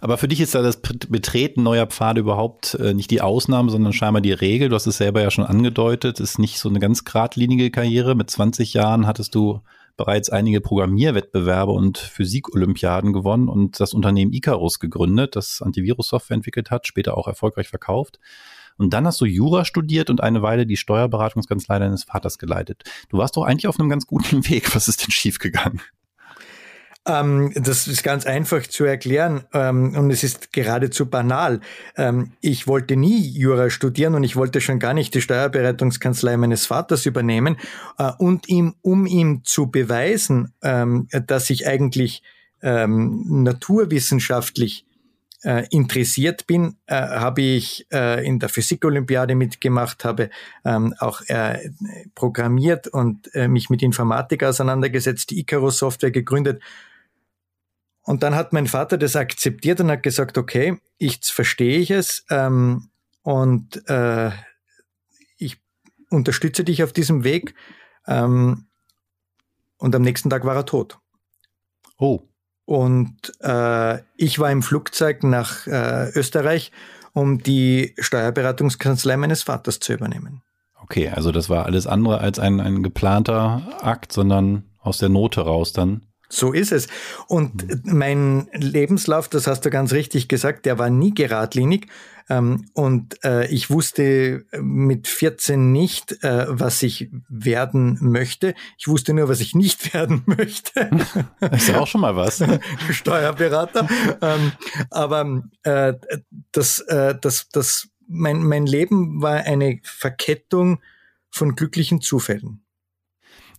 Aber 0.00 0.16
für 0.18 0.28
dich 0.28 0.40
ist 0.40 0.54
da 0.54 0.62
das 0.62 0.80
Betreten 0.80 1.62
neuer 1.62 1.86
Pfade 1.86 2.20
überhaupt 2.20 2.74
äh, 2.74 2.94
nicht 2.94 3.10
die 3.10 3.20
Ausnahme, 3.20 3.70
sondern 3.70 3.92
scheinbar 3.92 4.22
die 4.22 4.32
Regel. 4.32 4.68
Du 4.68 4.74
hast 4.74 4.86
es 4.86 4.96
selber 4.96 5.20
ja 5.20 5.30
schon 5.30 5.44
angedeutet, 5.44 6.20
ist 6.20 6.38
nicht 6.38 6.58
so 6.58 6.68
eine 6.68 6.80
ganz 6.80 7.04
geradlinige 7.04 7.70
Karriere. 7.70 8.14
Mit 8.14 8.30
20 8.30 8.74
Jahren 8.74 9.06
hattest 9.06 9.34
du 9.34 9.60
bereits 9.96 10.30
einige 10.30 10.62
Programmierwettbewerbe 10.62 11.72
und 11.72 11.98
Physik-Olympiaden 11.98 13.12
gewonnen 13.12 13.48
und 13.48 13.80
das 13.80 13.92
Unternehmen 13.92 14.32
Icarus 14.32 14.78
gegründet, 14.78 15.36
das 15.36 15.60
Antivirus-Software 15.60 16.36
entwickelt 16.36 16.70
hat, 16.70 16.86
später 16.86 17.18
auch 17.18 17.28
erfolgreich 17.28 17.68
verkauft. 17.68 18.18
Und 18.78 18.94
dann 18.94 19.06
hast 19.06 19.20
du 19.20 19.26
Jura 19.26 19.66
studiert 19.66 20.08
und 20.08 20.22
eine 20.22 20.40
Weile 20.40 20.64
die 20.64 20.78
Steuerberatungskanzlei 20.78 21.78
deines 21.78 22.04
Vaters 22.04 22.38
geleitet. 22.38 22.84
Du 23.10 23.18
warst 23.18 23.36
doch 23.36 23.42
eigentlich 23.42 23.68
auf 23.68 23.78
einem 23.78 23.90
ganz 23.90 24.06
guten 24.06 24.48
Weg. 24.48 24.74
Was 24.74 24.88
ist 24.88 25.02
denn 25.02 25.10
schiefgegangen? 25.10 25.82
Ähm, 27.06 27.52
das 27.54 27.88
ist 27.88 28.02
ganz 28.02 28.26
einfach 28.26 28.66
zu 28.66 28.84
erklären 28.84 29.44
ähm, 29.54 29.96
und 29.96 30.10
es 30.10 30.22
ist 30.22 30.52
geradezu 30.52 31.06
banal. 31.08 31.60
Ähm, 31.96 32.32
ich 32.42 32.66
wollte 32.66 32.94
nie 32.94 33.20
Jura 33.20 33.70
studieren 33.70 34.14
und 34.14 34.22
ich 34.22 34.36
wollte 34.36 34.60
schon 34.60 34.78
gar 34.78 34.92
nicht 34.92 35.14
die 35.14 35.22
Steuerberatungskanzlei 35.22 36.36
meines 36.36 36.66
Vaters 36.66 37.06
übernehmen. 37.06 37.56
Äh, 37.98 38.12
und 38.18 38.48
ihm, 38.48 38.74
um 38.82 39.06
ihm 39.06 39.42
zu 39.44 39.70
beweisen, 39.70 40.52
ähm, 40.62 41.08
dass 41.26 41.48
ich 41.48 41.66
eigentlich 41.66 42.22
ähm, 42.62 43.24
naturwissenschaftlich 43.44 44.84
äh, 45.42 45.66
interessiert 45.70 46.46
bin, 46.46 46.76
äh, 46.84 46.96
habe 46.96 47.40
ich 47.40 47.86
äh, 47.90 48.26
in 48.26 48.38
der 48.38 48.50
Physikolympiade 48.50 49.34
mitgemacht, 49.34 50.04
habe 50.04 50.28
ähm, 50.66 50.94
auch 50.98 51.22
äh, 51.28 51.70
programmiert 52.14 52.88
und 52.88 53.34
äh, 53.34 53.48
mich 53.48 53.70
mit 53.70 53.82
Informatik 53.82 54.42
auseinandergesetzt, 54.42 55.30
die 55.30 55.40
Icarus-Software 55.40 56.10
gegründet 56.10 56.60
und 58.10 58.24
dann 58.24 58.34
hat 58.34 58.52
mein 58.52 58.66
Vater 58.66 58.98
das 58.98 59.14
akzeptiert 59.14 59.80
und 59.80 59.88
hat 59.88 60.02
gesagt, 60.02 60.36
okay, 60.36 60.78
ich 60.98 61.20
verstehe 61.22 61.78
ich 61.78 61.92
es 61.92 62.24
ähm, 62.28 62.90
und 63.22 63.88
äh, 63.88 64.32
ich 65.38 65.62
unterstütze 66.10 66.64
dich 66.64 66.82
auf 66.82 66.92
diesem 66.92 67.22
Weg. 67.22 67.54
Ähm, 68.08 68.66
und 69.78 69.94
am 69.94 70.02
nächsten 70.02 70.28
Tag 70.28 70.44
war 70.44 70.56
er 70.56 70.66
tot. 70.66 70.98
Oh. 71.98 72.22
Und 72.64 73.32
äh, 73.42 74.00
ich 74.16 74.40
war 74.40 74.50
im 74.50 74.64
Flugzeug 74.64 75.22
nach 75.22 75.68
äh, 75.68 76.10
Österreich, 76.10 76.72
um 77.12 77.40
die 77.44 77.94
Steuerberatungskanzlei 77.96 79.18
meines 79.18 79.44
Vaters 79.44 79.78
zu 79.78 79.92
übernehmen. 79.92 80.42
Okay, 80.82 81.10
also 81.10 81.30
das 81.30 81.48
war 81.48 81.64
alles 81.64 81.86
andere 81.86 82.18
als 82.18 82.40
ein, 82.40 82.58
ein 82.58 82.82
geplanter 82.82 83.62
Akt, 83.82 84.10
sondern 84.10 84.64
aus 84.80 84.98
der 84.98 85.10
Not 85.10 85.36
heraus 85.36 85.72
dann. 85.72 86.09
So 86.32 86.52
ist 86.52 86.70
es. 86.70 86.86
Und 87.26 87.66
mhm. 87.66 87.98
mein 87.98 88.48
Lebenslauf, 88.52 89.28
das 89.28 89.46
hast 89.46 89.64
du 89.64 89.70
ganz 89.70 89.92
richtig 89.92 90.28
gesagt, 90.28 90.64
der 90.64 90.78
war 90.78 90.88
nie 90.88 91.12
geradlinig. 91.12 91.88
Ähm, 92.28 92.66
und 92.72 93.22
äh, 93.24 93.48
ich 93.48 93.70
wusste 93.70 94.46
mit 94.60 95.08
14 95.08 95.72
nicht, 95.72 96.22
äh, 96.22 96.46
was 96.48 96.82
ich 96.84 97.10
werden 97.28 97.98
möchte. 98.00 98.54
Ich 98.78 98.86
wusste 98.86 99.12
nur, 99.12 99.28
was 99.28 99.40
ich 99.40 99.56
nicht 99.56 99.92
werden 99.94 100.22
möchte. 100.26 100.88
Das 101.40 101.52
ist 101.62 101.68
ja 101.68 101.80
auch 101.80 101.88
schon 101.88 102.00
mal 102.00 102.14
was. 102.14 102.42
Steuerberater. 102.90 103.88
Ähm, 104.22 104.52
aber 104.90 105.42
äh, 105.64 105.94
das, 106.52 106.84
das, 107.20 107.48
das, 107.50 107.88
mein, 108.06 108.42
mein 108.44 108.66
Leben 108.66 109.20
war 109.20 109.38
eine 109.38 109.80
Verkettung 109.82 110.80
von 111.30 111.56
glücklichen 111.56 112.00
Zufällen. 112.00 112.62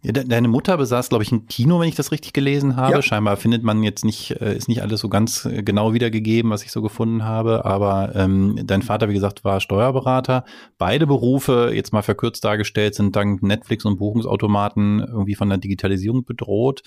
Deine 0.04 0.48
Mutter 0.48 0.78
besaß, 0.78 1.10
glaube 1.10 1.24
ich, 1.24 1.32
ein 1.32 1.46
Kino, 1.46 1.80
wenn 1.80 1.88
ich 1.88 1.96
das 1.96 2.12
richtig 2.12 2.34
gelesen 2.34 2.76
habe. 2.76 2.94
Ja. 2.94 3.02
Scheinbar 3.04 3.38
findet 3.38 3.62
man 3.62 3.84
jetzt 3.84 4.04
nicht, 4.04 4.32
äh, 4.42 4.56
ist 4.56 4.68
nicht 4.68 4.82
alles 4.82 5.00
so 5.00 5.10
ganz 5.10 5.46
äh, 5.46 5.62
genau 5.62 5.94
wiedergegeben, 5.94 6.50
was 6.50 6.64
ich 6.64 6.72
so 6.72 6.82
gefunden 6.82 7.24
habe. 7.24 7.66
Aber 7.66 8.16
ähm, 8.16 8.60
dein 8.64 8.82
Vater, 8.82 9.10
wie 9.10 9.14
gesagt, 9.14 9.44
war 9.44 9.60
Steuerberater. 9.60 10.44
Beide 10.80 11.06
Berufe, 11.06 11.72
jetzt 11.74 11.94
mal 11.94 12.02
verkürzt 12.02 12.44
dargestellt, 12.44 12.96
sind 12.96 13.16
dank 13.16 13.44
Netflix 13.44 13.86
und 13.86 13.98
Buchungsautomaten 13.98 15.02
irgendwie 15.02 15.36
von 15.36 15.50
der 15.50 15.60
Digitalisierung 15.60 16.26
bedroht. 16.26 16.82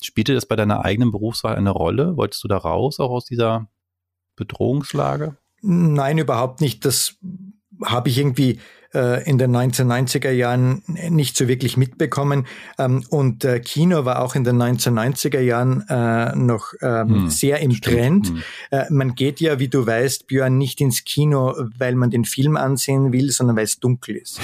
Spielte 0.00 0.32
das 0.32 0.46
bei 0.46 0.54
deiner 0.54 0.84
eigenen 0.84 1.10
Berufswahl 1.10 1.56
eine 1.56 1.70
Rolle? 1.70 2.16
Wolltest 2.16 2.44
du 2.44 2.48
da 2.48 2.58
raus, 2.58 3.00
auch 3.00 3.10
aus 3.10 3.24
dieser 3.24 3.68
Bedrohungslage? 4.36 5.36
Nein, 5.62 6.18
überhaupt 6.18 6.60
nicht. 6.60 6.84
Das 6.84 7.16
habe 7.84 8.08
ich 8.08 8.18
irgendwie 8.18 8.60
äh, 8.94 9.28
in 9.28 9.38
den 9.38 9.54
1990er 9.54 10.30
Jahren 10.30 10.82
nicht 10.86 11.36
so 11.36 11.48
wirklich 11.48 11.76
mitbekommen. 11.76 12.46
Ähm, 12.78 13.04
und 13.10 13.44
äh, 13.44 13.60
Kino 13.60 14.04
war 14.04 14.22
auch 14.22 14.34
in 14.34 14.44
den 14.44 14.60
1990er 14.60 15.40
Jahren 15.40 15.84
äh, 15.88 16.34
noch 16.36 16.72
ähm, 16.80 17.08
hm, 17.08 17.30
sehr 17.30 17.60
im 17.60 17.72
stimmt. 17.72 17.96
Trend. 17.96 18.28
Hm. 18.28 18.42
Äh, 18.70 18.84
man 18.90 19.14
geht 19.14 19.40
ja, 19.40 19.58
wie 19.58 19.68
du 19.68 19.86
weißt, 19.86 20.26
Björn, 20.26 20.58
nicht 20.58 20.80
ins 20.80 21.04
Kino, 21.04 21.54
weil 21.78 21.94
man 21.94 22.10
den 22.10 22.24
Film 22.24 22.56
ansehen 22.56 23.12
will, 23.12 23.30
sondern 23.30 23.56
weil 23.56 23.64
es 23.64 23.80
dunkel 23.80 24.16
ist. 24.16 24.40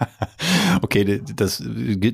okay, 0.82 1.22
das 1.34 1.62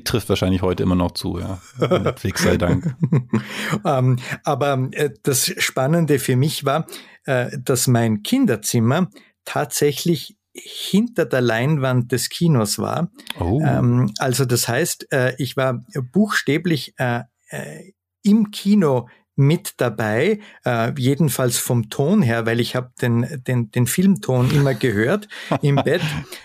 trifft 0.03 0.29
wahrscheinlich 0.29 0.61
heute 0.61 0.83
immer 0.83 0.95
noch 0.95 1.11
zu, 1.11 1.39
ja. 1.39 1.59
Netflix 1.79 2.43
sei 2.43 2.57
Dank. 2.57 2.95
ähm, 3.85 4.17
aber 4.43 4.89
äh, 4.91 5.11
das 5.23 5.53
Spannende 5.57 6.19
für 6.19 6.35
mich 6.35 6.65
war, 6.65 6.87
äh, 7.25 7.57
dass 7.57 7.87
mein 7.87 8.23
Kinderzimmer 8.23 9.09
tatsächlich 9.45 10.37
hinter 10.53 11.25
der 11.25 11.41
Leinwand 11.41 12.11
des 12.11 12.29
Kinos 12.29 12.79
war. 12.79 13.09
Oh. 13.39 13.61
Ähm, 13.63 14.11
also 14.19 14.45
das 14.45 14.67
heißt, 14.67 15.11
äh, 15.11 15.35
ich 15.37 15.57
war 15.57 15.83
buchstäblich 16.11 16.93
äh, 16.97 17.21
äh, 17.49 17.93
im 18.23 18.51
Kino 18.51 19.07
mit 19.35 19.73
dabei, 19.77 20.39
äh, 20.63 20.91
jedenfalls 20.97 21.57
vom 21.57 21.89
Ton 21.89 22.21
her, 22.21 22.45
weil 22.45 22.59
ich 22.59 22.75
habe 22.75 22.91
den, 23.01 23.41
den, 23.47 23.71
den 23.71 23.87
Filmton 23.87 24.51
immer 24.51 24.75
gehört 24.75 25.27
im 25.61 25.75
Bett. 25.75 26.01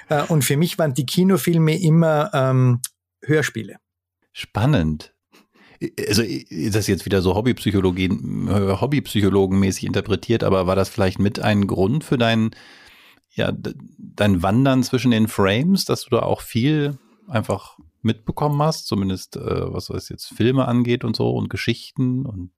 Äh, 0.09 0.23
und 0.25 0.43
für 0.43 0.57
mich 0.57 0.79
waren 0.79 0.95
die 0.95 1.07
Kinofilme 1.07 1.79
immer 1.79 2.31
ähm, 2.33 2.81
Hörspiele. 3.23 3.77
Spannend. 4.33 5.15
Also 6.09 6.23
ist 6.23 6.75
das 6.75 6.87
jetzt 6.87 7.05
wieder 7.05 7.23
so 7.23 7.35
Hobbypsychologie, 7.35 8.07
äh, 8.07 8.81
Hobbypsychologenmäßig 8.81 9.85
interpretiert, 9.85 10.43
aber 10.43 10.67
war 10.67 10.75
das 10.75 10.89
vielleicht 10.89 11.19
mit 11.19 11.41
ein 11.41 11.67
Grund 11.67 12.05
für 12.05 12.19
deinen 12.19 12.51
ja, 13.31 13.53
dein 13.99 14.43
Wandern 14.43 14.83
zwischen 14.83 15.11
den 15.11 15.29
Frames, 15.29 15.85
dass 15.85 16.05
du 16.05 16.11
da 16.11 16.21
auch 16.21 16.41
viel 16.41 16.99
einfach 17.29 17.79
mitbekommen 18.03 18.61
hast, 18.63 18.87
zumindest 18.87 19.37
äh, 19.37 19.41
was 19.73 19.91
was 19.91 20.09
jetzt 20.09 20.27
Filme 20.27 20.67
angeht 20.67 21.05
und 21.05 21.17
so 21.17 21.31
und 21.31 21.51
Geschichten 21.51 22.25
und 22.25 22.51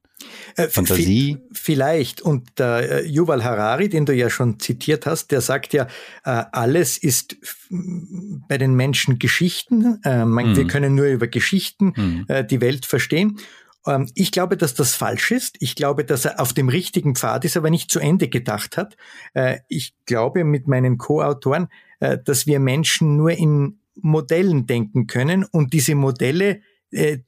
äh, 0.57 0.69
Fantasie? 0.69 1.39
Vielleicht. 1.53 2.21
Und 2.21 2.59
der 2.59 3.05
äh, 3.05 3.07
Yuval 3.07 3.45
Harari, 3.45 3.89
den 3.89 4.07
du 4.07 4.15
ja 4.15 4.31
schon 4.31 4.59
zitiert 4.59 5.07
hast, 5.07 5.31
der 5.31 5.41
sagt 5.41 5.73
ja, 5.73 5.87
äh, 6.25 6.45
alles 6.53 6.99
ist 6.99 7.37
bei 7.71 8.59
den 8.59 8.75
Menschen 8.75 9.19
Geschichten. 9.19 10.01
Äh, 10.05 10.25
man, 10.25 10.51
mhm. 10.51 10.57
Wir 10.57 10.67
können 10.67 10.95
nur 10.95 11.07
über 11.07 11.27
Geschichten 11.27 11.93
mhm. 11.97 12.25
äh, 12.29 12.45
die 12.45 12.61
Welt 12.61 12.87
verstehen. 12.87 13.39
Ähm, 13.87 14.09
ich 14.15 14.33
glaube, 14.33 14.57
dass 14.57 14.75
das 14.75 14.95
falsch 14.95 15.31
ist. 15.31 15.57
Ich 15.61 15.75
glaube, 15.75 16.05
dass 16.05 16.25
er 16.25 16.41
auf 16.41 16.53
dem 16.53 16.69
richtigen 16.69 17.15
Pfad 17.15 17.45
ist, 17.45 17.57
aber 17.57 17.71
nicht 17.71 17.91
zu 17.91 18.01
Ende 18.01 18.29
gedacht 18.29 18.77
hat. 18.77 18.97
Äh, 19.35 19.59
ich 19.69 19.95
glaube 20.07 20.45
mit 20.45 20.69
meinen 20.69 20.99
Co-Autoren, 20.99 21.69
äh, 22.01 22.19
dass 22.23 22.47
wir 22.47 22.61
Menschen 22.61 23.17
nur 23.17 23.33
in 23.33 23.81
Modellen 23.95 24.67
denken 24.67 25.07
können 25.07 25.45
und 25.45 25.73
diese 25.73 25.95
Modelle, 25.95 26.63
äh, 26.91 27.19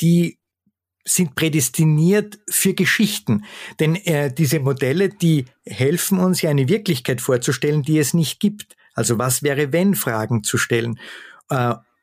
die 0.00 0.38
sind 1.04 1.34
prädestiniert 1.34 2.38
für 2.48 2.74
Geschichten. 2.74 3.44
Denn 3.80 3.98
diese 4.36 4.60
Modelle, 4.60 5.08
die 5.08 5.46
helfen 5.64 6.18
uns 6.18 6.42
ja 6.42 6.50
eine 6.50 6.68
Wirklichkeit 6.68 7.22
vorzustellen, 7.22 7.82
die 7.82 7.98
es 7.98 8.12
nicht 8.12 8.38
gibt. 8.38 8.76
Also 8.92 9.18
was 9.18 9.42
wäre, 9.42 9.72
wenn 9.72 9.94
Fragen 9.94 10.44
zu 10.44 10.58
stellen. 10.58 11.00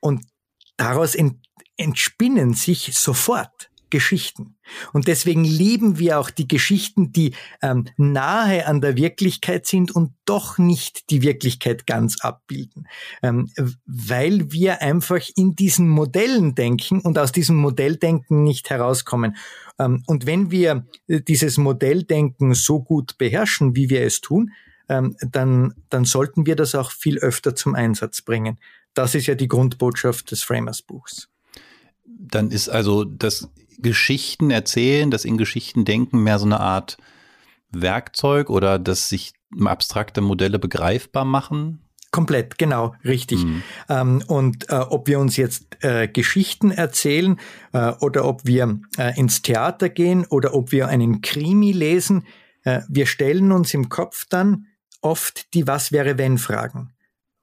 Und 0.01 0.25
daraus 0.77 1.13
ent 1.13 1.35
entspinnen 1.77 2.55
sich 2.55 2.97
sofort 2.97 3.69
Geschichten. 3.89 4.55
Und 4.93 5.07
deswegen 5.07 5.43
lieben 5.43 5.99
wir 5.99 6.19
auch 6.19 6.29
die 6.29 6.47
Geschichten, 6.47 7.11
die 7.11 7.33
ähm, 7.61 7.85
nahe 7.97 8.67
an 8.67 8.81
der 8.81 8.97
Wirklichkeit 8.97 9.65
sind 9.65 9.91
und 9.91 10.11
doch 10.25 10.57
nicht 10.57 11.09
die 11.09 11.21
Wirklichkeit 11.21 11.87
ganz 11.87 12.21
abbilden. 12.21 12.87
Ähm, 13.23 13.49
weil 13.85 14.51
wir 14.51 14.81
einfach 14.81 15.21
in 15.35 15.55
diesen 15.55 15.87
Modellen 15.89 16.55
denken 16.55 17.01
und 17.01 17.17
aus 17.17 17.31
diesem 17.31 17.55
Modelldenken 17.55 18.43
nicht 18.43 18.69
herauskommen. 18.69 19.37
Ähm, 19.79 20.03
und 20.07 20.25
wenn 20.25 20.51
wir 20.51 20.85
dieses 21.07 21.57
Modelldenken 21.57 22.53
so 22.53 22.81
gut 22.81 23.17
beherrschen, 23.17 23.75
wie 23.75 23.89
wir 23.89 24.01
es 24.01 24.21
tun, 24.21 24.51
ähm, 24.89 25.15
dann, 25.19 25.73
dann 25.89 26.05
sollten 26.05 26.45
wir 26.45 26.55
das 26.55 26.75
auch 26.75 26.91
viel 26.91 27.17
öfter 27.19 27.55
zum 27.55 27.75
Einsatz 27.75 28.21
bringen. 28.21 28.59
Das 28.93 29.15
ist 29.15 29.27
ja 29.27 29.35
die 29.35 29.47
Grundbotschaft 29.47 30.31
des 30.31 30.43
Framers 30.43 30.81
Buchs. 30.81 31.29
Dann 32.05 32.51
ist 32.51 32.69
also 32.69 33.03
das 33.03 33.49
Geschichten 33.77 34.51
erzählen, 34.51 35.11
das 35.11 35.25
in 35.25 35.37
Geschichten 35.37 35.85
denken 35.85 36.23
mehr 36.23 36.39
so 36.39 36.45
eine 36.45 36.59
Art 36.59 36.97
Werkzeug 37.71 38.49
oder 38.49 38.79
das 38.79 39.09
sich 39.09 39.33
abstrakte 39.63 40.21
Modelle 40.21 40.59
begreifbar 40.59 41.25
machen? 41.25 41.83
Komplett, 42.11 42.57
genau, 42.57 42.95
richtig. 43.03 43.43
Mhm. 43.43 43.63
Ähm, 43.89 44.23
und 44.27 44.69
äh, 44.69 44.75
ob 44.75 45.07
wir 45.07 45.19
uns 45.19 45.35
jetzt 45.35 45.83
äh, 45.83 46.07
Geschichten 46.07 46.71
erzählen 46.71 47.39
äh, 47.73 47.91
oder 47.99 48.25
ob 48.25 48.45
wir 48.45 48.79
äh, 48.97 49.17
ins 49.19 49.41
Theater 49.41 49.89
gehen 49.89 50.25
oder 50.25 50.53
ob 50.53 50.71
wir 50.71 50.87
einen 50.87 51.21
Krimi 51.21 51.73
lesen, 51.73 52.25
äh, 52.63 52.81
wir 52.87 53.05
stellen 53.05 53.51
uns 53.51 53.73
im 53.73 53.89
Kopf 53.89 54.25
dann 54.29 54.67
oft 55.01 55.53
die 55.53 55.67
Was 55.67 55.91
wäre 55.91 56.17
wenn 56.17 56.37
Fragen. 56.37 56.93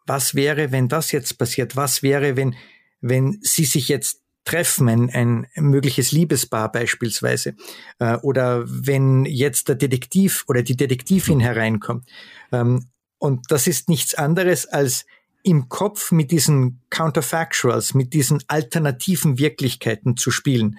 Was 0.06 0.34
wäre, 0.34 0.72
wenn 0.72 0.88
das 0.88 1.12
jetzt 1.12 1.38
passiert? 1.38 1.76
Was 1.76 2.02
wäre, 2.02 2.36
wenn, 2.36 2.54
wenn 3.00 3.38
Sie 3.42 3.64
sich 3.64 3.88
jetzt 3.88 4.23
treffen, 4.44 4.88
ein, 4.88 5.10
ein 5.10 5.46
mögliches 5.56 6.12
Liebespaar 6.12 6.70
beispielsweise, 6.70 7.54
äh, 7.98 8.16
oder 8.16 8.64
wenn 8.66 9.24
jetzt 9.24 9.68
der 9.68 9.76
Detektiv 9.76 10.44
oder 10.48 10.62
die 10.62 10.76
Detektivin 10.76 11.40
hereinkommt. 11.40 12.06
Ähm, 12.52 12.86
und 13.18 13.50
das 13.50 13.66
ist 13.66 13.88
nichts 13.88 14.14
anderes 14.14 14.66
als 14.66 15.06
im 15.42 15.68
Kopf 15.68 16.12
mit 16.12 16.30
diesen 16.30 16.80
Counterfactuals, 16.90 17.94
mit 17.94 18.12
diesen 18.12 18.42
alternativen 18.48 19.38
Wirklichkeiten 19.38 20.16
zu 20.16 20.30
spielen. 20.30 20.78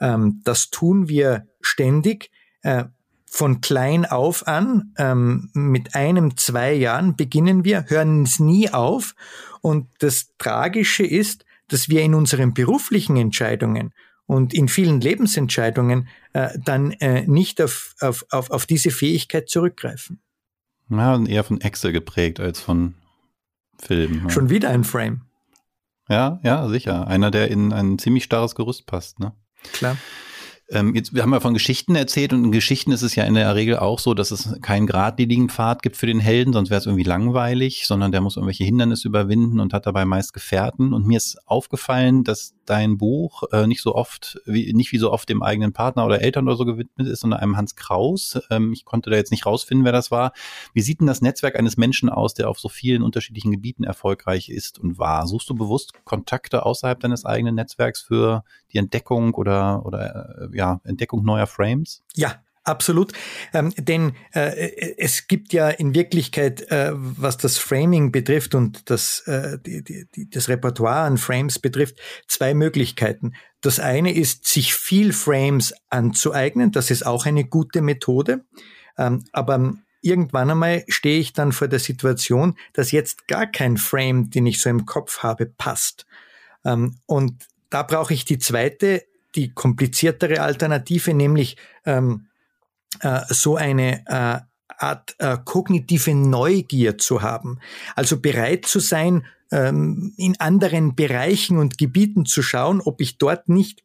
Ähm, 0.00 0.40
das 0.44 0.70
tun 0.70 1.08
wir 1.08 1.46
ständig. 1.60 2.30
Äh, 2.62 2.84
von 3.28 3.60
klein 3.60 4.06
auf 4.06 4.46
an, 4.46 4.94
ähm, 4.98 5.50
mit 5.52 5.94
einem, 5.94 6.36
zwei 6.36 6.72
Jahren 6.72 7.16
beginnen 7.16 7.64
wir, 7.64 7.84
hören 7.88 8.22
es 8.22 8.40
nie 8.40 8.70
auf. 8.70 9.14
Und 9.60 9.88
das 9.98 10.32
Tragische 10.38 11.04
ist, 11.04 11.45
dass 11.68 11.88
wir 11.88 12.02
in 12.02 12.14
unseren 12.14 12.54
beruflichen 12.54 13.16
Entscheidungen 13.16 13.92
und 14.26 14.54
in 14.54 14.68
vielen 14.68 15.00
Lebensentscheidungen 15.00 16.08
äh, 16.32 16.58
dann 16.64 16.92
äh, 16.92 17.26
nicht 17.26 17.60
auf, 17.62 17.94
auf, 18.00 18.24
auf, 18.30 18.50
auf 18.50 18.66
diese 18.66 18.90
Fähigkeit 18.90 19.48
zurückgreifen. 19.48 20.20
Ja, 20.88 21.22
eher 21.24 21.44
von 21.44 21.60
Excel 21.60 21.92
geprägt 21.92 22.40
als 22.40 22.60
von 22.60 22.94
Film. 23.78 24.22
Ja. 24.24 24.30
Schon 24.30 24.50
wieder 24.50 24.70
ein 24.70 24.84
Frame. 24.84 25.22
Ja, 26.08 26.40
ja, 26.44 26.68
sicher. 26.68 27.08
Einer, 27.08 27.30
der 27.30 27.50
in 27.50 27.72
ein 27.72 27.98
ziemlich 27.98 28.24
starres 28.24 28.54
Gerüst 28.54 28.86
passt, 28.86 29.18
ne? 29.18 29.32
Klar. 29.72 29.96
Ähm, 30.68 30.94
jetzt, 30.96 31.14
wir 31.14 31.22
haben 31.22 31.32
ja 31.32 31.38
von 31.38 31.54
Geschichten 31.54 31.94
erzählt 31.94 32.32
und 32.32 32.44
in 32.44 32.52
Geschichten 32.52 32.90
ist 32.90 33.02
es 33.02 33.14
ja 33.14 33.24
in 33.24 33.34
der 33.34 33.54
Regel 33.54 33.78
auch 33.78 34.00
so, 34.00 34.14
dass 34.14 34.32
es 34.32 34.60
keinen 34.62 34.86
geradlinigen 34.86 35.48
Pfad 35.48 35.82
gibt 35.82 35.96
für 35.96 36.06
den 36.06 36.18
Helden, 36.18 36.52
sonst 36.52 36.70
wäre 36.70 36.80
es 36.80 36.86
irgendwie 36.86 37.04
langweilig, 37.04 37.86
sondern 37.86 38.10
der 38.10 38.20
muss 38.20 38.36
irgendwelche 38.36 38.64
Hindernisse 38.64 39.06
überwinden 39.06 39.60
und 39.60 39.72
hat 39.72 39.86
dabei 39.86 40.04
meist 40.04 40.32
Gefährten. 40.32 40.92
Und 40.92 41.06
mir 41.06 41.18
ist 41.18 41.38
aufgefallen, 41.46 42.24
dass 42.24 42.54
dein 42.64 42.98
Buch 42.98 43.44
äh, 43.52 43.68
nicht 43.68 43.80
so 43.80 43.94
oft, 43.94 44.40
wie, 44.44 44.72
nicht 44.72 44.90
wie 44.90 44.98
so 44.98 45.12
oft 45.12 45.28
dem 45.28 45.42
eigenen 45.42 45.72
Partner 45.72 46.04
oder 46.04 46.20
Eltern 46.20 46.48
oder 46.48 46.56
so 46.56 46.64
gewidmet 46.64 47.06
ist, 47.06 47.20
sondern 47.20 47.40
einem 47.40 47.56
Hans 47.56 47.76
Kraus. 47.76 48.40
Ähm, 48.50 48.72
ich 48.72 48.84
konnte 48.84 49.10
da 49.10 49.16
jetzt 49.16 49.30
nicht 49.30 49.46
rausfinden, 49.46 49.84
wer 49.84 49.92
das 49.92 50.10
war. 50.10 50.32
Wie 50.74 50.80
sieht 50.80 51.00
denn 51.00 51.06
das 51.06 51.22
Netzwerk 51.22 51.56
eines 51.56 51.76
Menschen 51.76 52.08
aus, 52.08 52.34
der 52.34 52.50
auf 52.50 52.58
so 52.58 52.68
vielen 52.68 53.02
unterschiedlichen 53.02 53.52
Gebieten 53.52 53.84
erfolgreich 53.84 54.48
ist 54.48 54.80
und 54.80 54.98
war? 54.98 55.28
Suchst 55.28 55.48
du 55.48 55.54
bewusst 55.54 55.92
Kontakte 56.04 56.66
außerhalb 56.66 56.98
deines 56.98 57.24
eigenen 57.24 57.54
Netzwerks 57.54 58.02
für 58.02 58.42
die 58.76 58.78
Entdeckung 58.78 59.34
oder, 59.34 59.84
oder 59.86 60.50
äh, 60.52 60.56
ja, 60.56 60.80
Entdeckung 60.84 61.24
neuer 61.24 61.46
Frames? 61.46 62.02
Ja, 62.14 62.42
Absolut, 62.68 63.12
ähm, 63.54 63.72
denn 63.78 64.14
äh, 64.32 64.96
es 64.98 65.28
gibt 65.28 65.52
ja 65.52 65.68
in 65.68 65.94
Wirklichkeit, 65.94 66.68
äh, 66.72 66.90
was 66.94 67.36
das 67.36 67.58
Framing 67.58 68.10
betrifft 68.10 68.56
und 68.56 68.90
das, 68.90 69.20
äh, 69.28 69.56
die, 69.64 69.84
die, 69.84 70.28
das 70.28 70.48
Repertoire 70.48 71.02
an 71.02 71.16
Frames 71.16 71.60
betrifft, 71.60 72.00
zwei 72.26 72.54
Möglichkeiten. 72.54 73.34
Das 73.60 73.78
eine 73.78 74.12
ist, 74.12 74.48
sich 74.48 74.74
viel 74.74 75.12
Frames 75.12 75.74
anzueignen, 75.90 76.72
das 76.72 76.90
ist 76.90 77.06
auch 77.06 77.24
eine 77.24 77.44
gute 77.44 77.82
Methode, 77.82 78.44
ähm, 78.98 79.22
aber 79.30 79.74
irgendwann 80.00 80.50
einmal 80.50 80.82
stehe 80.88 81.20
ich 81.20 81.32
dann 81.32 81.52
vor 81.52 81.68
der 81.68 81.78
Situation, 81.78 82.56
dass 82.72 82.90
jetzt 82.90 83.28
gar 83.28 83.46
kein 83.46 83.76
Frame, 83.76 84.28
den 84.30 84.44
ich 84.44 84.60
so 84.60 84.68
im 84.70 84.86
Kopf 84.86 85.18
habe, 85.18 85.46
passt. 85.46 86.04
Ähm, 86.64 86.96
und 87.06 87.46
da 87.70 87.82
brauche 87.82 88.14
ich 88.14 88.24
die 88.24 88.38
zweite, 88.38 89.04
die 89.34 89.52
kompliziertere 89.52 90.40
Alternative, 90.40 91.14
nämlich 91.14 91.56
ähm, 91.84 92.28
äh, 93.00 93.20
so 93.28 93.56
eine 93.56 94.04
äh, 94.06 94.40
Art 94.78 95.14
äh, 95.18 95.36
kognitive 95.44 96.14
Neugier 96.14 96.98
zu 96.98 97.22
haben. 97.22 97.60
Also 97.94 98.20
bereit 98.20 98.66
zu 98.66 98.80
sein, 98.80 99.26
ähm, 99.50 100.12
in 100.16 100.38
anderen 100.40 100.94
Bereichen 100.94 101.58
und 101.58 101.78
Gebieten 101.78 102.26
zu 102.26 102.42
schauen, 102.42 102.80
ob 102.80 103.00
ich 103.00 103.18
dort 103.18 103.48
nicht 103.48 103.84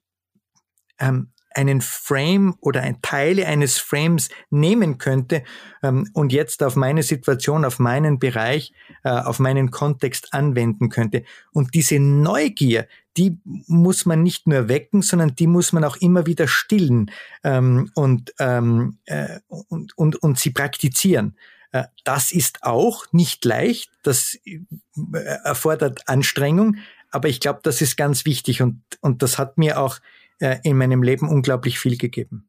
ähm, 0.99 1.31
einen 1.55 1.81
Frame 1.81 2.55
oder 2.61 2.81
ein 2.81 3.01
Teile 3.01 3.47
eines 3.47 3.77
Frames 3.77 4.29
nehmen 4.49 4.97
könnte 4.97 5.43
ähm, 5.83 6.09
und 6.13 6.31
jetzt 6.33 6.63
auf 6.63 6.75
meine 6.75 7.03
Situation, 7.03 7.65
auf 7.65 7.79
meinen 7.79 8.19
Bereich, 8.19 8.73
äh, 9.03 9.09
auf 9.09 9.39
meinen 9.39 9.71
Kontext 9.71 10.33
anwenden 10.33 10.89
könnte. 10.89 11.23
Und 11.51 11.73
diese 11.73 11.99
Neugier, 11.99 12.87
die 13.17 13.37
muss 13.45 14.05
man 14.05 14.23
nicht 14.23 14.47
nur 14.47 14.67
wecken, 14.67 15.01
sondern 15.01 15.35
die 15.35 15.47
muss 15.47 15.73
man 15.73 15.83
auch 15.83 15.97
immer 15.97 16.25
wieder 16.25 16.47
stillen 16.47 17.11
ähm, 17.43 17.91
und, 17.95 18.33
ähm, 18.39 18.97
äh, 19.05 19.39
und, 19.47 19.97
und, 19.97 20.15
und 20.21 20.39
sie 20.39 20.51
praktizieren. 20.51 21.35
Äh, 21.71 21.83
das 22.03 22.31
ist 22.31 22.63
auch 22.63 23.05
nicht 23.11 23.43
leicht, 23.45 23.91
das 24.03 24.37
äh, 24.45 24.59
erfordert 25.43 26.07
Anstrengung, 26.07 26.77
aber 27.11 27.27
ich 27.27 27.41
glaube, 27.41 27.59
das 27.63 27.81
ist 27.81 27.97
ganz 27.97 28.25
wichtig 28.25 28.61
und, 28.61 28.81
und 29.01 29.21
das 29.21 29.37
hat 29.37 29.57
mir 29.57 29.79
auch 29.79 29.99
äh, 30.41 30.59
in 30.63 30.77
meinem 30.77 31.03
Leben 31.03 31.29
unglaublich 31.29 31.79
viel 31.79 31.97
gegeben. 31.97 32.47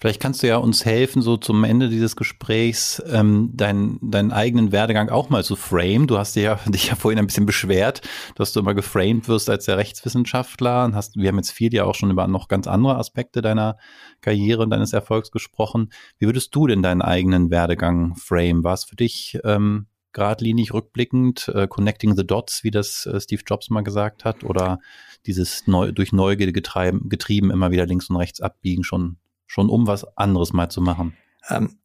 Vielleicht 0.00 0.20
kannst 0.20 0.44
du 0.44 0.46
ja 0.46 0.58
uns 0.58 0.84
helfen, 0.84 1.22
so 1.22 1.36
zum 1.36 1.64
Ende 1.64 1.88
dieses 1.88 2.14
Gesprächs 2.14 3.02
ähm, 3.10 3.50
deinen, 3.54 3.98
deinen 4.00 4.30
eigenen 4.30 4.70
Werdegang 4.70 5.08
auch 5.08 5.28
mal 5.28 5.42
zu 5.42 5.56
frame. 5.56 6.06
Du 6.06 6.18
hast 6.18 6.36
dich 6.36 6.44
ja, 6.44 6.60
dich 6.66 6.88
ja 6.88 6.94
vorhin 6.94 7.18
ein 7.18 7.26
bisschen 7.26 7.46
beschwert, 7.46 8.00
dass 8.36 8.52
du 8.52 8.60
immer 8.60 8.74
geframed 8.74 9.26
wirst 9.26 9.50
als 9.50 9.64
der 9.64 9.76
Rechtswissenschaftler 9.76 10.84
und 10.84 10.94
hast, 10.94 11.16
wir 11.16 11.28
haben 11.28 11.36
jetzt 11.36 11.50
viel 11.50 11.74
ja 11.74 11.84
auch 11.84 11.96
schon 11.96 12.12
über 12.12 12.28
noch 12.28 12.46
ganz 12.46 12.68
andere 12.68 12.96
Aspekte 12.96 13.42
deiner 13.42 13.76
Karriere 14.20 14.62
und 14.62 14.70
deines 14.70 14.92
Erfolgs 14.92 15.32
gesprochen. 15.32 15.90
Wie 16.18 16.26
würdest 16.26 16.54
du 16.54 16.68
denn 16.68 16.82
deinen 16.82 17.02
eigenen 17.02 17.50
Werdegang 17.50 18.14
frame? 18.14 18.62
War 18.62 18.74
es 18.74 18.84
für 18.84 18.96
dich 18.96 19.38
ähm, 19.42 19.86
geradlinig 20.18 20.74
rückblickend, 20.74 21.48
äh, 21.54 21.68
connecting 21.68 22.16
the 22.16 22.26
dots, 22.26 22.64
wie 22.64 22.72
das 22.72 23.06
äh, 23.06 23.20
Steve 23.20 23.42
Jobs 23.46 23.70
mal 23.70 23.82
gesagt 23.82 24.24
hat, 24.24 24.42
oder 24.42 24.80
dieses 25.26 25.66
neu, 25.68 25.92
durch 25.92 26.12
Neugierde 26.12 26.52
getrieben, 26.52 27.08
getrieben 27.08 27.50
immer 27.52 27.70
wieder 27.70 27.86
links 27.86 28.10
und 28.10 28.16
rechts 28.16 28.40
abbiegen, 28.40 28.82
schon, 28.82 29.16
schon 29.46 29.70
um 29.70 29.86
was 29.86 30.04
anderes 30.16 30.52
mal 30.52 30.68
zu 30.70 30.80
machen? 30.80 31.16
Ähm, 31.48 31.78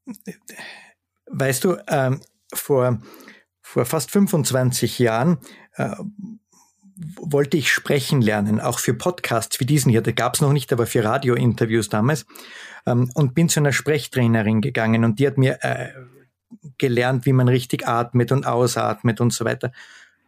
weißt 1.27 1.63
du, 1.63 1.77
ähm, 1.87 2.21
vor, 2.51 2.99
vor 3.61 3.85
fast 3.85 4.09
25 4.09 4.97
Jahren 4.97 5.37
äh, 5.75 5.95
wollte 7.17 7.57
ich 7.57 7.71
sprechen 7.71 8.21
lernen, 8.21 8.59
auch 8.59 8.79
für 8.79 8.95
Podcasts 8.95 9.59
wie 9.59 9.65
diesen 9.65 9.91
hier. 9.91 10.01
Da 10.01 10.11
gab 10.11 10.35
es 10.35 10.41
noch 10.41 10.53
nicht, 10.53 10.73
aber 10.73 10.87
für 10.87 11.03
Radiointerviews 11.03 11.89
damals. 11.89 12.25
Ähm, 12.87 13.11
und 13.13 13.35
bin 13.35 13.47
zu 13.47 13.59
einer 13.59 13.73
Sprechtrainerin 13.73 14.61
gegangen 14.61 15.05
und 15.05 15.19
die 15.19 15.27
hat 15.27 15.37
mir 15.37 15.59
äh, 15.61 15.89
gelernt, 16.77 17.25
wie 17.25 17.33
man 17.33 17.47
richtig 17.47 17.87
atmet 17.87 18.31
und 18.31 18.45
ausatmet 18.45 19.21
und 19.21 19.33
so 19.33 19.45
weiter. 19.45 19.71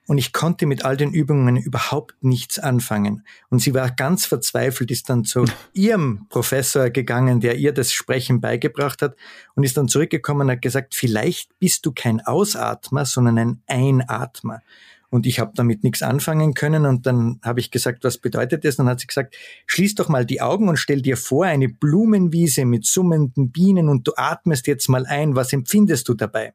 Und 0.07 0.19
ich 0.19 0.33
konnte 0.33 0.67
mit 0.67 0.85
all 0.85 0.97
den 0.97 1.11
Übungen 1.13 1.57
überhaupt 1.57 2.15
nichts 2.21 2.59
anfangen. 2.59 3.25
Und 3.49 3.59
sie 3.59 3.73
war 3.73 3.89
ganz 3.89 4.25
verzweifelt, 4.25 4.91
ist 4.91 5.09
dann 5.09 5.25
zu 5.25 5.45
ihrem 5.73 6.27
Professor 6.29 6.89
gegangen, 6.91 7.39
der 7.39 7.55
ihr 7.55 7.73
das 7.73 7.91
Sprechen 7.91 8.39
beigebracht 8.39 9.01
hat 9.01 9.15
und 9.55 9.63
ist 9.63 9.77
dann 9.77 9.87
zurückgekommen 9.87 10.41
und 10.41 10.51
hat 10.51 10.61
gesagt, 10.61 10.93
vielleicht 10.93 11.57
bist 11.59 11.85
du 11.85 11.91
kein 11.91 12.21
Ausatmer, 12.21 13.05
sondern 13.05 13.39
ein 13.39 13.61
Einatmer. 13.67 14.61
Und 15.15 15.25
ich 15.25 15.39
habe 15.39 15.53
damit 15.55 15.85
nichts 15.85 16.01
anfangen 16.01 16.53
können 16.55 16.85
und 16.85 17.05
dann 17.05 17.39
habe 17.41 17.61
ich 17.61 17.71
gesagt, 17.71 18.03
was 18.03 18.17
bedeutet 18.17 18.65
das? 18.65 18.75
Und 18.75 18.85
dann 18.85 18.91
hat 18.91 18.99
sie 18.99 19.07
gesagt, 19.07 19.37
schließ 19.65 19.95
doch 19.95 20.09
mal 20.09 20.25
die 20.25 20.41
Augen 20.41 20.67
und 20.67 20.75
stell 20.75 21.01
dir 21.01 21.15
vor, 21.15 21.45
eine 21.45 21.69
Blumenwiese 21.69 22.65
mit 22.65 22.85
summenden 22.85 23.49
Bienen 23.49 23.87
und 23.87 24.05
du 24.05 24.11
atmest 24.17 24.67
jetzt 24.67 24.89
mal 24.89 25.05
ein, 25.05 25.33
was 25.37 25.53
empfindest 25.53 26.09
du 26.09 26.15
dabei? 26.15 26.53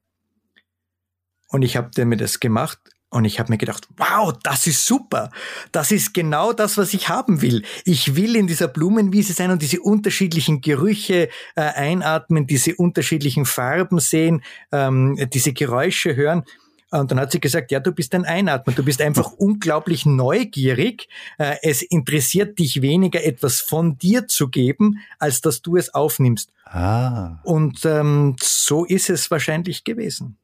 Und 1.49 1.63
ich 1.63 1.79
habe 1.79 2.05
mir 2.05 2.19
das 2.19 2.39
gemacht 2.39 2.79
und 3.09 3.25
ich 3.25 3.41
habe 3.41 3.51
mir 3.51 3.57
gedacht, 3.57 3.89
wow, 3.97 4.35
das 4.43 4.67
ist 4.67 4.85
super. 4.85 5.31
Das 5.73 5.91
ist 5.91 6.13
genau 6.13 6.53
das, 6.53 6.77
was 6.77 6.93
ich 6.93 7.09
haben 7.09 7.41
will. 7.41 7.63
Ich 7.87 8.15
will 8.15 8.37
in 8.37 8.47
dieser 8.47 8.69
Blumenwiese 8.69 9.33
sein 9.33 9.51
und 9.51 9.63
diese 9.63 9.81
unterschiedlichen 9.81 10.61
Gerüche 10.61 11.31
äh, 11.57 11.63
einatmen, 11.63 12.47
diese 12.47 12.75
unterschiedlichen 12.75 13.47
Farben 13.47 14.01
sehen, 14.01 14.43
ähm, 14.71 15.17
diese 15.33 15.55
Geräusche 15.55 16.15
hören. 16.15 16.45
Und 16.91 17.11
dann 17.11 17.21
hat 17.21 17.31
sie 17.31 17.41
gesagt, 17.41 17.71
ja, 17.71 17.79
du 17.79 17.93
bist 17.93 18.15
ein 18.15 18.25
Einatmer, 18.25 18.73
du 18.73 18.85
bist 18.85 19.01
einfach 19.01 19.33
unglaublich 19.33 20.07
neugierig. 20.07 21.09
Äh, 21.39 21.57
es 21.63 21.83
interessiert 21.83 22.59
dich 22.59 22.83
weniger, 22.83 23.25
etwas 23.25 23.61
von 23.61 23.97
dir 23.97 24.27
zu 24.27 24.49
geben, 24.49 24.99
als 25.19 25.41
dass 25.41 25.63
du 25.63 25.77
es 25.77 25.95
aufnimmst. 25.95 26.53
Ah. 26.65 27.39
Und 27.45 27.85
ähm, 27.85 28.37
so 28.41 28.85
ist 28.85 29.09
es 29.09 29.31
wahrscheinlich 29.31 29.85
gewesen. 29.85 30.37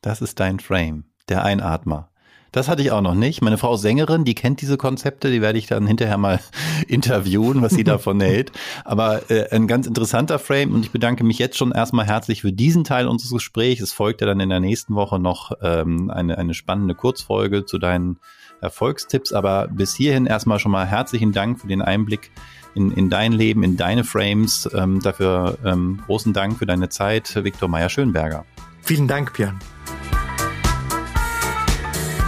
Das 0.00 0.20
ist 0.20 0.40
dein 0.40 0.58
Frame, 0.60 1.04
der 1.28 1.44
Einatmer. 1.44 2.10
Das 2.54 2.68
hatte 2.68 2.82
ich 2.82 2.92
auch 2.92 3.00
noch 3.00 3.16
nicht. 3.16 3.42
Meine 3.42 3.58
Frau 3.58 3.76
Sängerin, 3.76 4.24
die 4.24 4.36
kennt 4.36 4.60
diese 4.60 4.76
Konzepte, 4.76 5.28
die 5.28 5.42
werde 5.42 5.58
ich 5.58 5.66
dann 5.66 5.88
hinterher 5.88 6.18
mal 6.18 6.38
interviewen, 6.86 7.62
was 7.62 7.72
sie 7.72 7.82
davon 7.84 8.20
hält. 8.20 8.52
Aber 8.84 9.28
äh, 9.28 9.50
ein 9.50 9.66
ganz 9.66 9.88
interessanter 9.88 10.38
Frame 10.38 10.72
und 10.72 10.84
ich 10.84 10.92
bedanke 10.92 11.24
mich 11.24 11.40
jetzt 11.40 11.58
schon 11.58 11.72
erstmal 11.72 12.06
herzlich 12.06 12.42
für 12.42 12.52
diesen 12.52 12.84
Teil 12.84 13.08
unseres 13.08 13.32
Gesprächs. 13.32 13.82
Es 13.82 13.92
folgt 13.92 14.20
ja 14.20 14.28
dann 14.28 14.38
in 14.38 14.50
der 14.50 14.60
nächsten 14.60 14.94
Woche 14.94 15.18
noch 15.18 15.50
ähm, 15.62 16.10
eine, 16.10 16.38
eine 16.38 16.54
spannende 16.54 16.94
Kurzfolge 16.94 17.64
zu 17.64 17.78
deinen 17.78 18.20
Erfolgstipps. 18.60 19.32
Aber 19.32 19.66
bis 19.66 19.96
hierhin 19.96 20.26
erstmal 20.26 20.60
schon 20.60 20.70
mal 20.70 20.86
herzlichen 20.86 21.32
Dank 21.32 21.60
für 21.60 21.66
den 21.66 21.82
Einblick 21.82 22.30
in, 22.76 22.92
in 22.92 23.10
dein 23.10 23.32
Leben, 23.32 23.64
in 23.64 23.76
deine 23.76 24.04
Frames. 24.04 24.70
Ähm, 24.72 25.00
dafür 25.00 25.58
ähm, 25.64 26.04
großen 26.06 26.32
Dank 26.32 26.56
für 26.58 26.66
deine 26.66 26.88
Zeit, 26.88 27.34
Viktor 27.34 27.68
Meyer-Schönberger. 27.68 28.44
Vielen 28.80 29.08
Dank, 29.08 29.32
Björn. 29.32 29.58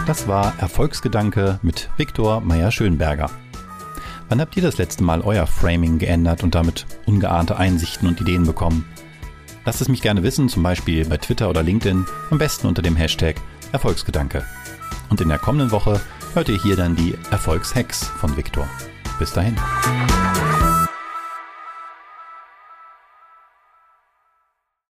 Das 0.07 0.29
war 0.29 0.55
Erfolgsgedanke 0.59 1.59
mit 1.63 1.91
Viktor 1.97 2.41
Meyer-Schönberger. 2.41 3.29
Wann 4.29 4.41
habt 4.41 4.57
ihr 4.57 4.63
das 4.63 4.79
letzte 4.79 5.03
Mal 5.03 5.21
euer 5.21 5.49
Framing 5.49 5.99
geändert 5.99 6.45
und 6.45 6.55
damit 6.55 6.87
ungeahnte 7.07 7.57
Einsichten 7.57 8.07
und 8.07 8.21
Ideen 8.21 8.47
bekommen? 8.47 8.85
Lasst 9.65 9.81
es 9.81 9.89
mich 9.89 10.03
gerne 10.03 10.23
wissen, 10.23 10.49
zum 10.49 10.63
Beispiel 10.63 11.05
bei 11.07 11.17
Twitter 11.17 11.51
oder 11.51 11.65
LinkedIn, 11.65 12.07
am 12.31 12.39
besten 12.39 12.69
unter 12.69 12.83
dem 12.83 12.95
Hashtag 12.95 13.41
Erfolgsgedanke. 13.73 14.45
Und 15.11 15.21
in 15.21 15.29
der 15.29 15.39
kommenden 15.39 15.73
Woche 15.73 16.01
hört 16.35 16.49
ihr 16.49 16.63
hier 16.63 16.77
dann 16.77 16.95
die 16.95 17.19
Erfolgshacks 17.33 18.05
von 18.05 18.37
Viktor. 18.37 18.69
Bis 19.19 19.33
dahin. 19.33 19.57